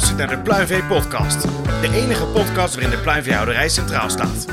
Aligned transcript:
luistert 0.00 0.28
naar 0.28 0.36
de 0.36 0.42
Pluimvee 0.42 0.82
Podcast. 0.82 1.42
De 1.80 1.90
enige 1.92 2.24
podcast 2.24 2.74
waarin 2.74 2.90
de 2.90 3.02
pluimveehouderij 3.02 3.68
centraal 3.68 4.10
staat. 4.10 4.46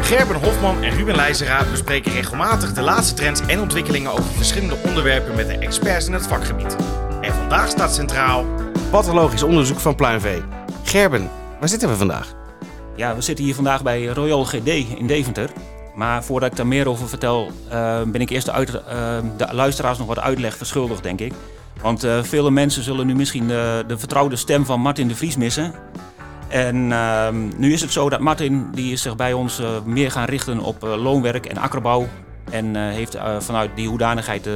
Gerben 0.00 0.36
Hofman 0.36 0.82
en 0.82 0.90
Ruben 0.90 1.16
Leijzera 1.16 1.64
bespreken 1.70 2.12
regelmatig 2.12 2.72
de 2.72 2.80
laatste 2.82 3.14
trends 3.14 3.40
en 3.46 3.60
ontwikkelingen 3.60 4.12
over 4.12 4.24
verschillende 4.24 4.76
onderwerpen 4.84 5.34
met 5.34 5.46
de 5.46 5.58
experts 5.58 6.06
in 6.06 6.12
het 6.12 6.26
vakgebied. 6.26 6.76
En 7.20 7.34
vandaag 7.34 7.68
staat 7.68 7.94
centraal 7.94 8.46
pathologisch 8.90 9.42
onderzoek 9.42 9.78
van 9.78 9.94
pluimvee. 9.94 10.42
Gerben, 10.82 11.30
waar 11.60 11.68
zitten 11.68 11.88
we 11.88 11.96
vandaag? 11.96 12.34
Ja, 12.96 13.14
we 13.14 13.20
zitten 13.20 13.44
hier 13.44 13.54
vandaag 13.54 13.82
bij 13.82 14.06
Royal 14.06 14.44
GD 14.44 14.68
in 14.98 15.06
Deventer. 15.06 15.50
Maar 15.94 16.24
voordat 16.24 16.50
ik 16.50 16.56
daar 16.56 16.66
meer 16.66 16.88
over 16.88 17.08
vertel, 17.08 17.50
uh, 17.72 18.02
ben 18.02 18.20
ik 18.20 18.30
eerst 18.30 18.46
de, 18.46 18.52
uh, 18.52 19.18
de, 19.36 19.54
luisteraars 19.54 19.98
nog 19.98 20.06
wat 20.06 20.18
uitleg 20.18 20.56
verschuldigd, 20.56 21.02
denk 21.02 21.20
ik. 21.20 21.32
Want 21.80 22.04
uh, 22.04 22.22
vele 22.22 22.50
mensen 22.50 22.82
zullen 22.82 23.06
nu 23.06 23.14
misschien 23.14 23.48
de, 23.48 23.84
de, 23.86 23.98
vertrouwde 23.98 24.36
stem 24.36 24.64
van 24.64 24.80
Martin 24.80 25.08
de 25.08 25.14
Vries 25.14 25.36
missen. 25.36 25.72
En 26.48 26.92
ehm, 26.92 27.48
nu 27.56 27.72
is 27.72 27.80
het 27.80 27.92
zo 27.92 28.08
dat 28.08 28.20
Martin 28.20 28.68
die 28.72 28.92
is 28.92 29.02
zich 29.02 29.16
bij 29.16 29.32
ons 29.32 29.62
meer 29.84 30.10
gaan 30.10 30.24
richten 30.24 30.60
op 30.60 30.82
loonwerk 30.82 31.46
en 31.46 31.56
akkerbouw. 31.56 32.08
En 32.50 32.76
heeft 32.76 33.16
vanuit 33.38 33.70
die 33.74 33.88
hoedanigheid 33.88 34.48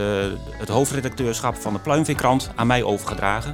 het 0.58 0.68
hoofdredacteurschap 0.68 1.56
van 1.56 1.72
de 1.72 1.78
Pluimveekrant 1.78 2.50
aan 2.54 2.66
mij 2.66 2.82
overgedragen. 2.82 3.52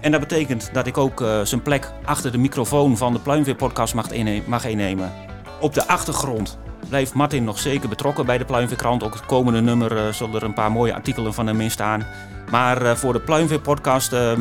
En 0.00 0.10
dat 0.10 0.20
betekent 0.20 0.70
dat 0.72 0.86
ik 0.86 0.98
ook 0.98 1.24
zijn 1.42 1.62
plek 1.62 1.92
achter 2.04 2.32
de 2.32 2.38
microfoon 2.38 2.96
van 2.96 3.12
de 3.12 3.18
Pluimveer-podcast 3.18 3.94
mag, 3.94 4.06
mag 4.46 4.64
innemen. 4.64 5.12
Op 5.60 5.74
de 5.74 5.86
achtergrond 5.86 6.58
blijft 6.90 7.14
Martin 7.14 7.44
nog 7.44 7.58
zeker 7.58 7.88
betrokken 7.88 8.26
bij 8.26 8.38
de 8.38 8.44
Pluimveerkrant. 8.44 9.02
Ook 9.02 9.14
het 9.14 9.26
komende 9.26 9.60
nummer 9.60 9.92
uh, 9.96 10.12
zullen 10.12 10.34
er 10.34 10.42
een 10.42 10.52
paar 10.52 10.72
mooie 10.72 10.94
artikelen 10.94 11.34
van 11.34 11.46
hem 11.46 11.60
in 11.60 11.70
staan. 11.70 12.06
Maar 12.50 12.82
uh, 12.82 12.94
voor 12.94 13.12
de 13.12 13.20
Pluimveer-podcast 13.20 14.12
uh, 14.12 14.32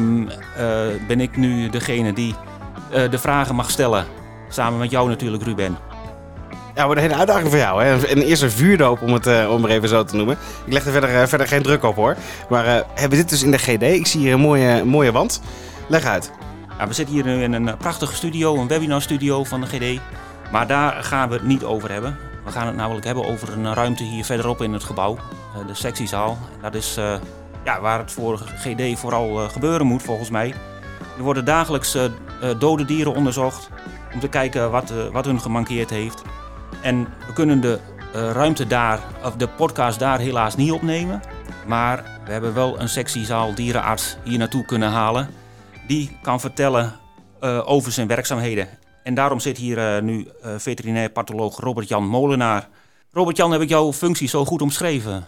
ben 1.08 1.20
ik 1.20 1.38
nu 1.38 1.70
degene 1.70 2.14
die 2.14 2.36
de 3.09 3.17
vragen 3.17 3.55
mag 3.55 3.70
stellen. 3.70 4.05
Samen 4.47 4.80
met 4.80 4.92
jou 4.92 5.09
natuurlijk, 5.09 5.44
Ruben. 5.44 5.77
Ja, 6.75 6.86
wordt 6.86 7.02
een 7.02 7.08
hele 7.08 7.20
uitdaging 7.20 7.50
voor 7.50 7.58
jou. 7.58 7.83
Hè? 7.83 8.11
Een 8.11 8.22
eerste 8.22 8.50
vuurdoop, 8.50 9.02
om 9.02 9.14
het 9.14 9.47
om 9.47 9.61
maar 9.61 9.70
even 9.70 9.89
zo 9.89 10.03
te 10.03 10.16
noemen. 10.16 10.38
Ik 10.66 10.73
leg 10.73 10.86
er 10.86 10.92
verder, 10.92 11.27
verder 11.27 11.47
geen 11.47 11.61
druk 11.61 11.83
op 11.83 11.95
hoor. 11.95 12.16
Maar 12.50 12.66
hebben 12.66 13.09
we 13.09 13.16
dit 13.16 13.30
dus 13.30 13.44
in 13.44 13.52
de 13.52 13.58
GD? 13.58 13.81
Ik 13.81 14.08
zie 14.08 14.20
hier 14.20 14.33
een 14.33 14.39
mooie, 14.39 14.86
mooie 14.86 15.11
wand. 15.11 15.42
Leg 15.88 16.05
uit. 16.05 16.31
Ja, 16.77 16.88
we 16.88 16.94
zitten 16.94 17.16
hier 17.16 17.25
nu 17.25 17.44
in 17.44 17.53
een 17.53 17.77
prachtige 17.77 18.16
studio, 18.16 18.55
een 18.55 18.67
webinarstudio 18.67 19.44
van 19.44 19.61
de 19.61 19.67
GD. 19.67 20.02
Maar 20.52 20.67
daar 20.67 21.03
gaan 21.03 21.30
we 21.30 21.36
het 21.36 21.45
niet 21.45 21.64
over 21.64 21.92
hebben. 21.92 22.28
We 22.50 22.55
gaan 22.55 22.67
het 22.67 22.75
namelijk 22.75 23.05
hebben 23.05 23.25
over 23.25 23.53
een 23.53 23.73
ruimte 23.73 24.03
hier 24.03 24.25
verderop 24.25 24.61
in 24.61 24.73
het 24.73 24.83
gebouw, 24.83 25.16
eh, 25.16 25.67
de 25.67 25.73
sectiezaal. 25.73 26.38
Dat 26.61 26.75
is 26.75 26.97
eh, 26.97 27.16
ja, 27.64 27.81
waar 27.81 28.00
het 28.00 28.11
voor 28.11 28.38
GD 28.38 29.00
vooral 29.00 29.39
eh, 29.39 29.50
gebeuren 29.50 29.88
moet 29.88 30.03
volgens 30.03 30.30
mij. 30.30 30.53
Er 31.17 31.23
worden 31.23 31.45
dagelijks 31.45 31.97
dode 32.59 32.86
dieren 32.86 33.14
onderzocht 33.14 33.70
om 34.14 34.20
te 34.20 34.27
kijken 34.27 34.72
wat, 34.72 34.94
wat 35.11 35.25
hun 35.25 35.42
gemankeerd 35.42 35.89
heeft. 35.89 36.22
En 36.81 37.08
we 37.27 37.33
kunnen 37.33 37.61
de 37.61 37.80
ruimte 38.11 38.67
daar, 38.67 39.00
of 39.23 39.36
de 39.36 39.47
podcast 39.47 40.00
daar 40.00 40.20
helaas 40.20 40.55
niet 40.55 40.72
opnemen. 40.72 41.22
Maar 41.67 42.03
we 42.25 42.31
hebben 42.31 42.53
wel 42.53 42.80
een 42.80 42.89
sectiezaal 42.89 43.53
dierenarts 43.55 44.17
hier 44.23 44.38
naartoe 44.38 44.66
kunnen 44.66 44.89
halen. 44.89 45.30
Die 45.88 46.17
kan 46.22 46.39
vertellen 46.39 47.00
over 47.66 47.92
zijn 47.92 48.08
werkzaamheden. 48.08 48.67
En 49.09 49.15
daarom 49.15 49.39
zit 49.39 49.57
hier 49.57 49.77
uh, 49.77 50.02
nu 50.02 50.27
uh, 50.45 50.57
veterinair 50.57 51.09
patholoog 51.09 51.59
Robert-Jan 51.59 52.07
Molenaar. 52.07 52.69
Robert-Jan, 53.11 53.52
heb 53.52 53.61
ik 53.61 53.69
jouw 53.69 53.93
functie 53.93 54.27
zo 54.27 54.45
goed 54.45 54.61
omschreven? 54.61 55.25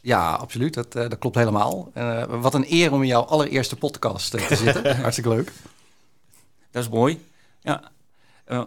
Ja, 0.00 0.34
absoluut. 0.34 0.74
Dat, 0.74 0.96
uh, 0.96 1.08
dat 1.08 1.18
klopt 1.18 1.36
helemaal. 1.36 1.92
wat 2.28 2.54
een 2.54 2.66
eer 2.68 2.92
om 2.92 3.02
in 3.02 3.08
jouw 3.08 3.22
allereerste 3.22 3.76
podcast 3.76 4.30
te 4.30 4.56
zitten. 4.56 4.96
Hartstikke 5.02 5.30
leuk. 5.30 5.52
Dat 6.70 6.82
is 6.82 6.88
mooi. 6.88 7.24
Ja. 7.60 7.82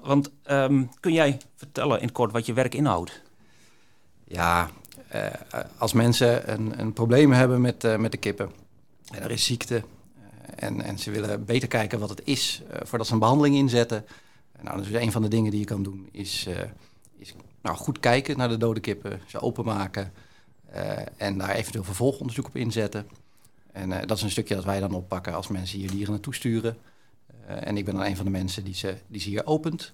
want 0.03 0.30
um, 0.50 0.90
kun 1.00 1.13
jij 1.13 1.38
vertellen 1.56 2.02
in 2.02 2.12
kort 2.12 2.31
wat 2.31 2.46
je 2.46 2.53
werk 2.53 2.75
inhoudt? 2.75 3.22
Ja, 4.24 4.69
als 5.78 5.94
mensen 5.94 6.52
een, 6.52 6.80
een 6.80 6.94
probleem 6.94 7.31
hebben 7.31 7.62
met, 7.62 7.97
met 7.97 8.12
de 8.12 8.18
kippen 8.18 8.52
en 9.12 9.24
er 9.24 9.31
is 9.31 9.46
ziekte 9.46 9.84
en, 10.56 10.81
en 10.81 11.00
ze 11.00 11.12
willen 11.12 11.46
beter 11.46 11.68
kijken 11.68 12.00
wat 12.00 12.09
het 12.09 12.22
is 12.24 12.62
voordat 12.84 13.07
ze 13.07 13.13
een 13.13 13.19
behandeling 13.19 13.56
inzetten 13.56 14.06
nou, 14.62 14.78
dus 14.78 14.91
een 14.91 15.12
van 15.12 15.22
de 15.22 15.28
dingen 15.28 15.51
die 15.51 15.59
je 15.59 15.66
kan 15.66 15.84
doen 15.84 16.09
is, 16.12 16.45
uh, 16.47 16.56
is 17.18 17.34
nou, 17.62 17.78
goed 17.78 18.00
kijken 18.00 18.38
naar 18.38 18.50
de 18.50 18.57
dode 18.57 18.79
kippen, 18.79 19.22
ze 19.28 19.40
openmaken 19.40 20.13
uh, 20.75 21.00
en 21.18 21.38
daar 21.38 21.50
eventueel 21.56 21.84
vervolgonderzoek 21.84 22.47
op 22.47 22.56
inzetten. 22.56 23.07
En 23.72 23.90
uh, 23.90 23.97
dat 24.06 24.18
is 24.18 24.23
een 24.23 24.29
stukje 24.29 24.56
dat 24.56 24.66
wij 24.66 24.79
dan 24.79 24.94
oppakken 24.94 25.34
als 25.34 25.47
mensen 25.47 25.79
hier 25.79 25.91
dieren 25.91 26.12
naartoe 26.12 26.35
sturen. 26.35 26.78
en 27.45 27.78
ik 27.78 27.85
ben 27.85 27.95
dan 27.95 28.06
een 28.06 28.16
van 28.16 28.25
de 28.25 28.31
mensen 28.31 28.63
die 28.63 28.75
ze, 28.75 28.97
die 29.07 29.22
ze 29.22 29.29
hier 29.29 29.45
opent, 29.45 29.94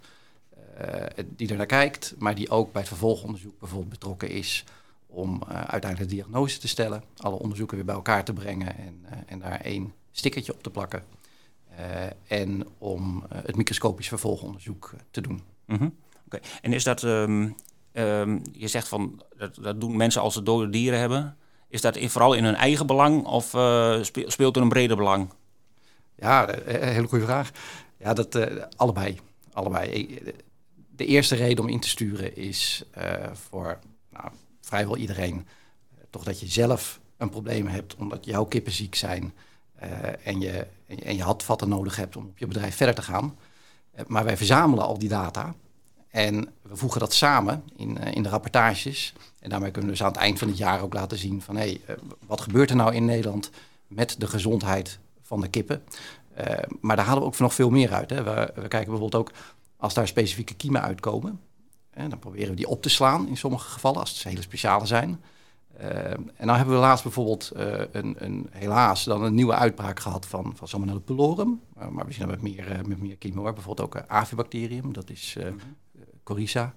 die 1.35 1.50
er 1.50 1.57
naar 1.57 1.66
kijkt, 1.66 2.16
maar 2.18 2.35
die 2.35 2.50
ook 2.50 2.72
bij 2.72 2.81
het 2.81 2.90
vervolgonderzoek 2.90 3.59
bijvoorbeeld 3.59 3.90
betrokken 3.90 4.30
is 4.30 4.63
om 5.07 5.44
uiteindelijk 5.44 6.09
de 6.09 6.16
diagnose 6.16 6.59
te 6.59 6.68
stellen, 6.68 7.03
alle 7.18 7.35
onderzoeken 7.35 7.75
weer 7.75 7.85
bij 7.85 7.95
elkaar 7.95 8.24
te 8.24 8.34
brengen 8.34 8.78
en, 8.78 9.06
en 9.25 9.40
daar 9.40 9.62
één 9.62 9.94
stickertje 10.12 10.53
op 10.53 10.63
te 10.63 10.69
plakken. 10.69 11.03
Eh, 11.78 12.40
en 12.40 12.68
om 12.78 13.26
eh, 13.30 13.38
het 13.46 13.56
microscopisch 13.56 14.08
vervolgonderzoek 14.08 14.92
eh, 14.94 15.00
te 15.12 15.22
doen. 15.22 15.42
Mm 15.66 15.94
En 16.62 16.74
is 16.74 16.84
dat, 16.84 17.04
um, 17.04 17.56
um, 17.94 18.42
je 18.52 18.68
zegt 18.68 18.88
van, 18.88 19.22
dat, 19.38 19.56
dat, 19.62 19.82
doen 19.82 19.98
mensen 19.98 20.22
als 20.22 20.34
ze 20.34 20.44
dode 20.44 20.70
dieren 20.70 21.00
hebben. 21.00 21.38
Is 21.68 21.82
dat 21.82 21.96
in, 21.96 22.10
vooral 22.10 22.34
in 22.34 22.44
hun 22.44 22.56
eigen 22.56 22.88
belang 22.88 23.26
of 23.26 23.46
speelt 24.28 24.56
er 24.56 24.62
een 24.62 24.70
breder 24.70 24.98
belang? 24.98 25.30
Ja, 26.16 26.56
een 26.68 26.88
hele 26.88 27.08
goede 27.08 27.26
vraag. 27.26 27.52
Ja, 27.98 28.14
dat 28.14 28.38
allebei. 28.76 29.20
allebei. 29.54 30.20
De 30.96 31.06
eerste 31.06 31.36
reden 31.36 31.64
om 31.64 31.70
in 31.70 31.80
te 31.80 31.90
sturen 31.90 32.36
is 32.36 32.84
voor 33.34 33.80
nou, 34.10 34.30
vrijwel 34.62 34.98
iedereen 34.98 35.48
toch 36.10 36.24
dat 36.24 36.40
je 36.40 36.48
zelf 36.48 37.00
een 37.18 37.30
probleem 37.30 37.68
hebt 37.68 37.96
omdat 37.96 38.26
jouw 38.26 38.46
kippen 38.46 38.72
ziek 38.72 38.96
zijn. 38.96 39.34
En 40.24 40.40
je 40.40 40.68
en 41.02 41.16
je 41.16 41.24
handvatten 41.24 41.70
nodig 41.70 41.96
hebt 41.96 42.16
om 42.16 42.26
op 42.26 42.38
je 42.38 42.48
bedrijf 42.48 42.76
verder 42.76 42.96
te 42.96 43.02
gaan. 43.02 43.38
Eh, 43.92 44.06
maar 44.08 44.24
wij 44.24 44.38
verzamelen 44.38 44.86
al 44.86 44.98
die 44.98 45.10
data 45.10 45.56
en 46.10 46.54
we 46.62 46.76
voegen 46.76 47.00
dat 47.00 47.14
samen 47.14 47.64
in, 47.76 47.98
eh, 47.98 48.16
in 48.16 48.24
de 48.24 48.30
rapportages. 48.30 49.14
En 49.40 49.50
daarmee 49.50 49.72
kunnen 49.72 49.90
we 49.90 49.96
dus 49.96 50.06
aan 50.06 50.12
het 50.12 50.22
eind 50.22 50.40
van 50.40 50.48
het 50.48 50.58
jaar 50.58 50.82
ook 50.82 50.94
laten 50.94 51.18
zien 51.18 51.42
van 51.42 51.56
hé, 51.56 51.62
hey, 51.62 51.82
eh, 51.86 51.96
wat 52.26 52.42
gebeurt 52.42 52.70
er 52.70 52.76
nou 52.76 52.94
in 52.94 53.06
Nederland 53.06 53.50
met 53.88 54.16
de 54.20 54.28
gezondheid 54.28 55.00
van 55.22 55.42
de 55.42 55.48
kippen. 55.48 55.84
maar 56.82 56.96
daar 56.96 57.06
halen 57.06 57.22
we 57.22 57.28
ook 57.28 57.40
nog 57.40 57.54
veel 57.54 57.70
meer 57.70 57.94
uit. 57.94 58.10
Hè. 58.10 58.24
We, 58.24 58.52
we, 58.56 58.68
kijken 58.68 58.90
bijvoorbeeld 58.90 59.16
ook 59.16 59.32
als 59.78 59.94
daar 59.94 60.08
specifieke 60.08 60.54
kiemen 60.54 60.82
uitkomen. 60.82 61.40
Hè, 61.90 62.08
dan 62.08 62.20
proberen 62.20 62.50
we 62.50 62.56
die 62.56 62.68
op 62.68 62.82
te 62.82 62.90
slaan 62.90 63.28
in 63.28 63.38
sommige 63.38 63.70
gevallen, 63.70 64.00
als 64.00 64.10
het 64.10 64.24
hele 64.24 64.42
speciale 64.42 64.86
zijn. 64.86 65.24
Uh, 65.84 66.12
en 66.12 66.46
nou 66.46 66.58
hebben 66.58 66.76
we 66.76 66.82
laatst 66.82 67.04
bijvoorbeeld 67.04 67.52
uh, 67.56 67.82
een, 67.92 68.16
een, 68.18 68.48
helaas 68.52 69.04
dan 69.04 69.24
een 69.24 69.34
nieuwe 69.34 69.54
uitbraak 69.54 70.00
gehad 70.00 70.26
van, 70.26 70.54
van 70.56 70.68
Salmonella 70.68 71.00
pylorium. 71.00 71.62
Uh, 71.78 71.88
maar 71.88 72.06
we 72.06 72.12
zien 72.12 72.28
dat 72.28 72.42
met 72.42 72.42
meer, 72.42 72.82
met 72.86 73.02
meer 73.02 73.18
kiemen 73.18 73.44
Bijvoorbeeld 73.44 73.82
ook 73.82 74.04
Avibacterium, 74.08 74.94
dat 74.94 75.10
is 75.10 75.38
mm 75.40 75.58
Coryza. 76.24 76.74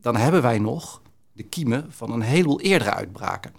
dan 0.00 0.16
hebben 0.16 0.42
wij 0.42 0.58
nog 0.58 1.02
de 1.32 1.42
kiemen 1.42 1.92
van 1.92 2.10
een 2.10 2.20
heleboel 2.20 2.60
eerdere 2.60 2.90
uitbraken. 2.90 3.52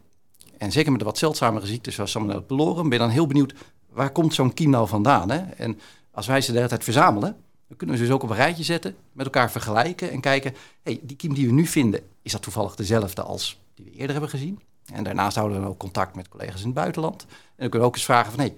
En 0.57 0.71
zeker 0.71 0.91
met 0.91 0.99
de 0.99 1.05
wat 1.05 1.17
zeldzamere 1.17 1.65
ziektes 1.65 1.95
zoals 1.95 2.11
Salmonella 2.11 2.41
pylorium 2.41 2.89
ben 2.89 2.97
je 2.97 3.03
dan 3.03 3.13
heel 3.13 3.27
benieuwd... 3.27 3.53
waar 3.89 4.11
komt 4.11 4.33
zo'n 4.33 4.53
kiem 4.53 4.69
nou 4.69 4.87
vandaan? 4.87 5.29
Hè? 5.29 5.37
En 5.37 5.79
als 6.11 6.27
wij 6.27 6.41
ze 6.41 6.51
de 6.51 6.57
hele 6.57 6.69
tijd 6.69 6.83
verzamelen... 6.83 7.35
dan 7.67 7.77
kunnen 7.77 7.95
we 7.95 8.01
ze 8.01 8.07
dus 8.07 8.15
ook 8.17 8.23
op 8.23 8.29
een 8.29 8.35
rijtje 8.35 8.63
zetten, 8.63 8.95
met 9.11 9.25
elkaar 9.25 9.51
vergelijken... 9.51 10.11
en 10.11 10.21
kijken, 10.21 10.53
hey, 10.81 10.99
die 11.03 11.15
kiem 11.17 11.33
die 11.33 11.47
we 11.47 11.53
nu 11.53 11.65
vinden, 11.65 12.01
is 12.21 12.31
dat 12.31 12.41
toevallig 12.41 12.75
dezelfde 12.75 13.21
als 13.21 13.59
die 13.83 13.91
we 13.91 13.97
eerder 13.97 14.11
hebben 14.11 14.29
gezien. 14.29 14.59
En 14.93 15.03
daarnaast 15.03 15.35
houden 15.35 15.61
we 15.61 15.67
ook 15.67 15.77
contact 15.77 16.15
met 16.15 16.29
collega's 16.29 16.59
in 16.59 16.65
het 16.65 16.75
buitenland. 16.75 17.21
En 17.21 17.29
dan 17.29 17.69
kunnen 17.69 17.79
we 17.79 17.85
ook 17.85 17.95
eens 17.95 18.05
vragen 18.05 18.31
van, 18.31 18.39
hé, 18.39 18.53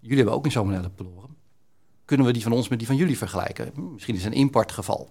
jullie 0.00 0.16
hebben 0.16 0.34
ook 0.34 0.44
een 0.44 0.50
salmonella 0.50 0.88
pylorium. 0.88 1.36
Kunnen 2.04 2.26
we 2.26 2.32
die 2.32 2.42
van 2.42 2.52
ons 2.52 2.68
met 2.68 2.78
die 2.78 2.86
van 2.86 2.96
jullie 2.96 3.18
vergelijken? 3.18 3.92
Misschien 3.92 4.14
is 4.14 4.24
het 4.24 4.32
een 4.32 4.38
importgeval. 4.38 5.08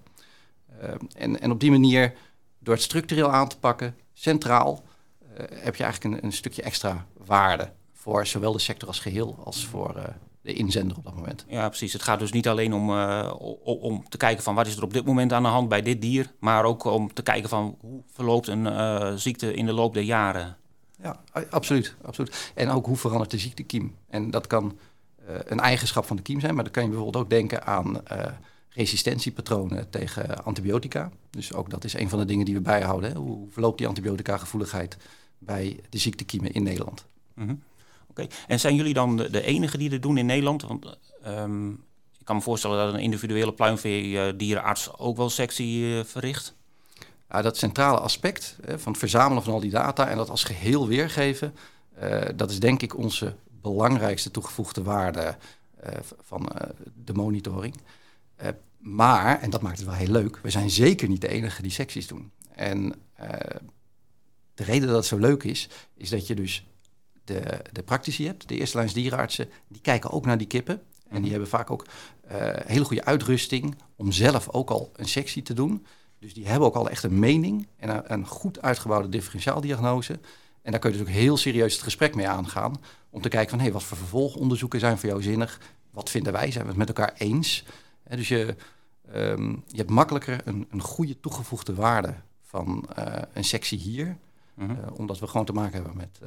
Uh, 0.82 0.90
en, 1.16 1.40
en 1.40 1.52
op 1.52 1.60
die 1.60 1.72
manier, 1.72 2.14
door 2.60 2.74
het 2.74 2.84
structureel 2.84 3.32
aan 3.32 3.48
te 3.48 3.60
pakken, 3.60 3.96
centraal, 4.14 4.84
uh, 5.24 5.38
heb 5.38 5.76
je 5.76 5.84
eigenlijk 5.84 6.04
een, 6.04 6.26
een, 6.26 6.34
stukje 6.34 6.62
extra 6.62 7.06
waarde 7.18 7.72
voor 7.94 8.28
zowel 8.28 8.52
de 8.52 8.60
sector 8.60 8.88
als 8.88 9.00
geheel 9.00 9.40
als 9.44 9.66
voor 9.66 9.98
uh, 9.98 10.04
de 10.44 10.54
inzender 10.54 10.98
op 10.98 11.04
dat 11.04 11.16
moment. 11.16 11.46
Ja, 11.48 11.68
precies. 11.68 11.94
Het 11.94 12.02
gaat 12.02 12.20
dus 12.20 12.32
niet 12.32 12.48
alleen 12.48 12.74
om, 12.74 12.90
uh, 12.90 13.34
om 13.64 14.10
te 14.10 14.18
kijken 14.18 14.44
van 14.44 14.56
wat 14.56 14.68
is 14.68 14.78
er 14.78 14.84
op 14.84 14.94
dit 14.94 15.06
moment 15.06 15.34
aan 15.34 15.44
de 15.44 15.50
hand 15.50 15.70
bij 15.70 15.82
dit 15.82 16.02
dier, 16.02 16.32
maar 16.40 16.64
ook 16.64 16.84
om 16.84 17.14
te 17.14 17.22
kijken 17.22 17.50
van 17.50 17.78
hoe 17.80 18.02
verloopt 18.12 18.48
een 18.48 18.66
uh, 18.66 19.14
ziekte 19.16 19.54
in 19.54 19.66
de 19.66 19.74
loop 19.74 19.94
der 19.94 20.04
jaren. 20.04 20.58
Ja, 21.02 21.20
absoluut, 21.50 21.96
absoluut. 22.02 22.52
En 22.56 22.70
ook 22.70 22.86
hoe 22.86 22.96
verandert 22.96 23.32
de 23.32 23.38
ziektekiem. 23.38 23.96
En 24.10 24.32
dat 24.32 24.48
kan 24.48 24.78
uh, 25.30 25.36
een 25.44 25.60
eigenschap 25.60 26.06
van 26.06 26.16
de 26.16 26.22
kiem 26.22 26.40
zijn, 26.40 26.56
maar 26.56 26.64
dan 26.64 26.74
kan 26.74 26.84
je 26.84 26.90
bijvoorbeeld 26.90 27.24
ook 27.24 27.30
denken 27.30 27.66
aan 27.66 28.02
resistentiepatronen 28.70 29.90
tegen 29.90 30.44
antibiotica. 30.44 31.12
Dus 31.30 31.54
ook 31.54 31.70
dat 31.70 31.84
is 31.84 31.94
een 31.94 32.10
van 32.10 32.20
de 32.20 32.26
dingen 32.26 32.46
die 32.46 32.54
we 32.54 32.62
bijhouden. 32.62 33.12
Hè? 33.12 33.18
Hoe 33.18 33.48
verloopt 33.50 33.78
die 33.78 33.88
antibiotica 33.88 34.38
gevoeligheid 34.38 34.98
bij 35.38 35.80
de 35.90 35.98
ziektekiemen 35.98 36.52
in 36.52 36.64
Nederland? 36.64 37.06
Mm 37.34 37.62
Oké. 38.14 38.28
En 38.48 38.60
zijn 38.60 38.76
jullie 38.76 38.94
dan 38.94 39.18
de, 39.18 39.30
de 39.30 39.42
enige 39.42 39.78
die 39.78 39.90
dit 39.90 40.02
doen 40.02 40.18
in 40.18 40.26
Nederland? 40.26 40.62
Want 40.62 40.98
ehm, 41.24 41.70
ik 42.20 42.26
kan 42.26 42.36
me 42.36 42.42
voorstellen 42.42 42.86
dat 42.86 42.94
een 42.94 43.00
individuele 43.00 43.54
pluimveedierenarts 43.54 44.98
ook 44.98 45.18
wel 45.18 45.30
sectie 45.30 45.80
uh, 45.80 46.04
verricht. 46.04 46.56
Ja, 47.30 47.42
dat 47.42 47.58
centrale 47.58 48.00
aspect 48.00 48.58
hè, 48.66 48.80
van 48.80 48.92
het 48.92 49.02
verzamelen 49.02 49.44
van 49.44 49.54
al 49.54 49.60
die 49.60 49.72
data 49.72 50.10
en 50.10 50.18
dat 50.18 50.30
als 50.30 50.44
geheel 50.44 50.88
weergeven, 50.88 51.56
uh, 52.04 52.22
dat 52.36 52.52
is 52.52 52.60
denk 52.60 52.82
ik 52.82 52.98
onze 52.98 53.36
belangrijkste 53.62 54.32
toegevoegde 54.32 54.84
waarde 54.84 55.36
uh, 55.86 55.92
van 56.22 56.50
de 57.06 57.14
monitoring. 57.14 57.76
maar, 58.78 59.42
en 59.42 59.50
dat 59.50 59.62
maakt 59.62 59.78
het 59.78 59.88
wel 59.88 59.96
heel 59.96 60.12
leuk, 60.12 60.40
we 60.42 60.50
zijn 60.50 60.70
zeker 60.70 61.08
niet 61.08 61.22
de 61.22 61.28
enige 61.28 61.62
die 61.62 61.72
secties 61.72 62.08
doen. 62.08 62.32
En 62.56 62.94
de 64.54 64.64
reden 64.64 64.88
dat 64.88 64.98
het 64.98 65.06
zo 65.06 65.18
leuk 65.18 65.44
is, 65.44 65.70
is 65.96 66.10
dat 66.10 66.28
je 66.28 66.36
dus 66.36 66.66
de, 67.24 67.62
de 67.72 67.84
praktici 67.84 68.26
hebt, 68.26 68.48
de 68.48 68.58
eerste 68.58 68.78
lijns 68.78 68.94
dierenartsen, 68.94 69.50
die 69.68 69.82
kijken 69.82 70.12
ook 70.12 70.26
naar 70.26 70.38
die 70.38 70.48
kippen. 70.48 70.76
En 70.76 71.22
die 71.22 71.22
mhm. 71.22 71.32
hebben 71.32 71.48
vaak 71.48 71.72
ook 71.72 71.86
uh, 72.32 72.32
hele 72.66 72.86
goede 72.86 73.06
uitrusting 73.06 73.76
om 73.96 74.12
zelf 74.12 74.50
ook 74.50 74.70
al 74.70 74.92
een 74.96 75.08
sectie 75.08 75.42
te 75.42 75.54
doen. 75.54 75.86
Dus 76.20 76.34
die 76.34 76.48
hebben 76.48 76.68
ook 76.68 76.76
al 76.76 76.90
echt 76.90 77.04
een 77.04 77.20
mening 77.20 77.68
en 77.78 77.90
een, 77.90 78.14
een 78.14 78.28
goed 78.28 78.62
uitgebouwde 78.62 79.10
differentiaaldiagnose. 79.10 80.20
En 80.62 80.72
daar 80.72 80.80
kun 80.80 80.92
je 80.92 80.98
dus 80.98 81.08
ook 81.08 81.14
heel 81.14 81.38
serieus 81.38 81.74
het 81.74 81.82
gesprek 81.82 82.16
mee 82.16 82.28
aangaan. 82.28 82.76
Om 83.10 83.22
te 83.22 83.30
kijken 83.30 83.50
van, 83.50 83.58
hé, 83.58 83.64
hey, 83.64 83.74
wat 83.74 83.84
voor 83.84 83.98
vervolgonderzoeken 83.98 84.80
zijn 84.80 84.98
voor 84.98 85.10
jou 85.10 85.22
zinnig? 85.22 85.60
Wat 85.92 86.10
vinden 86.10 86.34
wij? 86.34 86.52
Zijn 86.52 86.64
we 86.64 86.70
het 86.70 86.80
met 86.80 86.88
elkaar 86.88 87.14
eens? 87.18 87.64
dus 88.10 88.28
je, 88.28 88.56
um, 89.16 89.64
je 89.68 89.78
hebt 89.78 89.90
makkelijker 89.90 90.42
een, 90.46 90.68
een 90.70 90.82
goede 90.82 91.20
toegevoegde 91.20 91.74
waarde 91.74 92.16
van 92.42 92.90
uh, 93.00 93.16
een 93.34 93.44
sectie 93.44 93.80
hier. 93.80 94.18
-hmm. 94.54 94.72
uh, 94.72 94.78
omdat 94.94 95.20
we 95.20 95.28
gewoon 95.28 95.46
te 95.46 95.54
maken 95.54 95.74
hebben 95.74 95.98
met, 95.98 96.20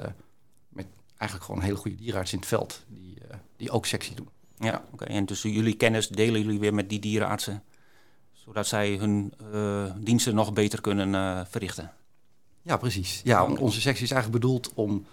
met 0.76 0.87
eigenlijk 1.17 1.50
gewoon 1.50 1.62
hele 1.64 1.76
goede 1.76 1.96
dierenarts 1.96 2.32
in 2.32 2.38
het 2.38 2.49
veld. 2.49 2.82
Die, 2.88 3.19
die 3.56 3.70
ook 3.70 3.87
sectie 3.87 4.14
doen. 4.14 4.28
Ja, 4.58 4.84
oké. 4.93 5.05
En 5.05 5.26
dus 5.26 5.43
jullie 5.43 5.76
kennis 5.76 6.08
delen 6.08 6.43
jullie 6.43 6.58
weer 6.58 6.75
met 6.75 6.88
die 6.88 6.99
dierenartsen, 6.99 7.62
zodat 8.32 8.67
zij 8.67 8.96
hun 8.96 9.32
uh, 9.52 9.84
diensten 9.99 10.34
nog 10.34 10.52
beter 10.52 10.81
kunnen 10.81 11.08
uh, 11.08 11.40
verrichten. 11.49 11.93
Ja, 12.62 12.76
precies. 12.76 13.20
Ja, 13.25 13.44
onze 13.44 13.81
sectie 13.81 14.05
is 14.05 14.11
eigenlijk 14.11 14.43
bedoeld 14.43 14.70
om 14.75 15.06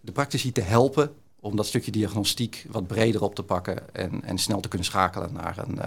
de 0.00 0.12
praktici 0.12 0.52
te 0.52 0.60
helpen 0.60 1.14
om 1.40 1.56
dat 1.56 1.66
stukje 1.66 1.90
diagnostiek 1.90 2.66
wat 2.70 2.86
breder 2.86 3.22
op 3.22 3.34
te 3.34 3.42
pakken 3.42 3.94
en, 3.94 4.24
en 4.24 4.38
snel 4.38 4.60
te 4.60 4.68
kunnen 4.68 4.86
schakelen 4.86 5.32
naar 5.32 5.58
een, 5.58 5.78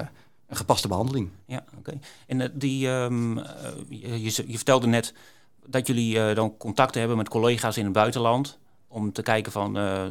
een 0.47 0.55
gepaste 0.55 0.87
behandeling. 0.87 1.29
Ja, 1.45 1.63
oké. 1.77 1.99
En 2.27 2.51
die, 2.53 2.87
um, 2.87 3.37
je, 3.89 4.23
je, 4.23 4.55
vertelde 4.55 4.87
net 4.87 5.13
dat 5.65 5.87
jullie 5.87 6.33
dan 6.33 6.57
contacten 6.57 6.99
hebben 6.99 7.17
met 7.17 7.29
collega's 7.29 7.77
in 7.77 7.83
het 7.83 7.93
buitenland 7.93 8.57
om 8.93 9.11
te 9.11 9.21
kijken 9.21 9.51
van, 9.51 9.77
uh, 9.77 10.05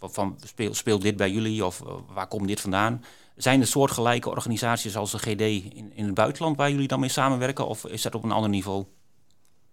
van 0.00 0.38
speel, 0.44 0.74
speelt 0.74 1.02
dit 1.02 1.16
bij 1.16 1.30
jullie 1.30 1.64
of 1.64 1.80
uh, 1.80 1.92
waar 2.12 2.26
komt 2.26 2.48
dit 2.48 2.60
vandaan? 2.60 3.04
Zijn 3.36 3.60
er 3.60 3.66
soortgelijke 3.66 4.30
organisaties 4.30 4.96
als 4.96 5.10
de 5.10 5.18
GD 5.18 5.40
in, 5.40 5.92
in 5.94 6.04
het 6.04 6.14
buitenland 6.14 6.56
waar 6.56 6.70
jullie 6.70 6.88
dan 6.88 7.00
mee 7.00 7.08
samenwerken 7.08 7.66
of 7.66 7.84
is 7.86 8.02
dat 8.02 8.14
op 8.14 8.24
een 8.24 8.32
ander 8.32 8.50
niveau? 8.50 8.84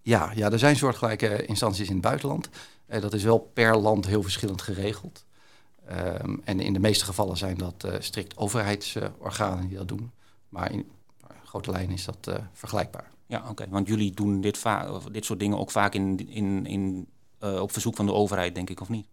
Ja, 0.02 0.32
ja 0.36 0.52
er 0.52 0.60
zijn 0.60 0.76
soortgelijke 0.76 1.46
instanties 1.46 1.88
in 1.88 1.94
het 1.94 2.02
buitenland. 2.02 2.50
Uh, 2.88 3.02
dat 3.02 3.14
is 3.14 3.24
wel 3.24 3.40
per 3.40 3.78
land 3.78 4.06
heel 4.06 4.24
verschillend 4.24 4.62
geregeld. 4.62 5.26
Um, 5.92 6.42
en 6.44 6.60
in 6.60 6.74
de 6.74 6.80
meeste 6.80 7.06
gevallen 7.06 7.38
zijn 7.38 7.58
dat 7.58 7.88
strikt 8.00 8.38
overheidsorganen 8.38 9.68
die 9.68 9.78
dat 9.78 9.88
doen. 9.88 10.12
Maar 10.50 10.72
in 10.72 10.90
grote 11.44 11.72
lijnen 11.72 11.94
is 11.94 12.06
dat 12.06 12.40
vergelijkbaar. 12.54 13.12
Ja, 13.28 13.46
oké. 13.50 13.66
Want 13.70 13.88
jullie 13.88 14.12
doen 14.12 14.42
dit, 14.42 14.64
dit 15.12 15.26
soort 15.26 15.40
dingen 15.40 15.58
ook 15.58 15.72
vaak 15.72 15.94
in, 15.94 16.30
in, 16.30 16.66
in 16.66 17.08
uh, 17.44 17.62
op 17.62 17.72
verzoek 17.72 17.96
van 17.96 18.06
de 18.06 18.14
overheid, 18.14 18.56
denk 18.56 18.70
ik, 18.70 18.82
of 18.82 18.90
niet? 18.90 19.08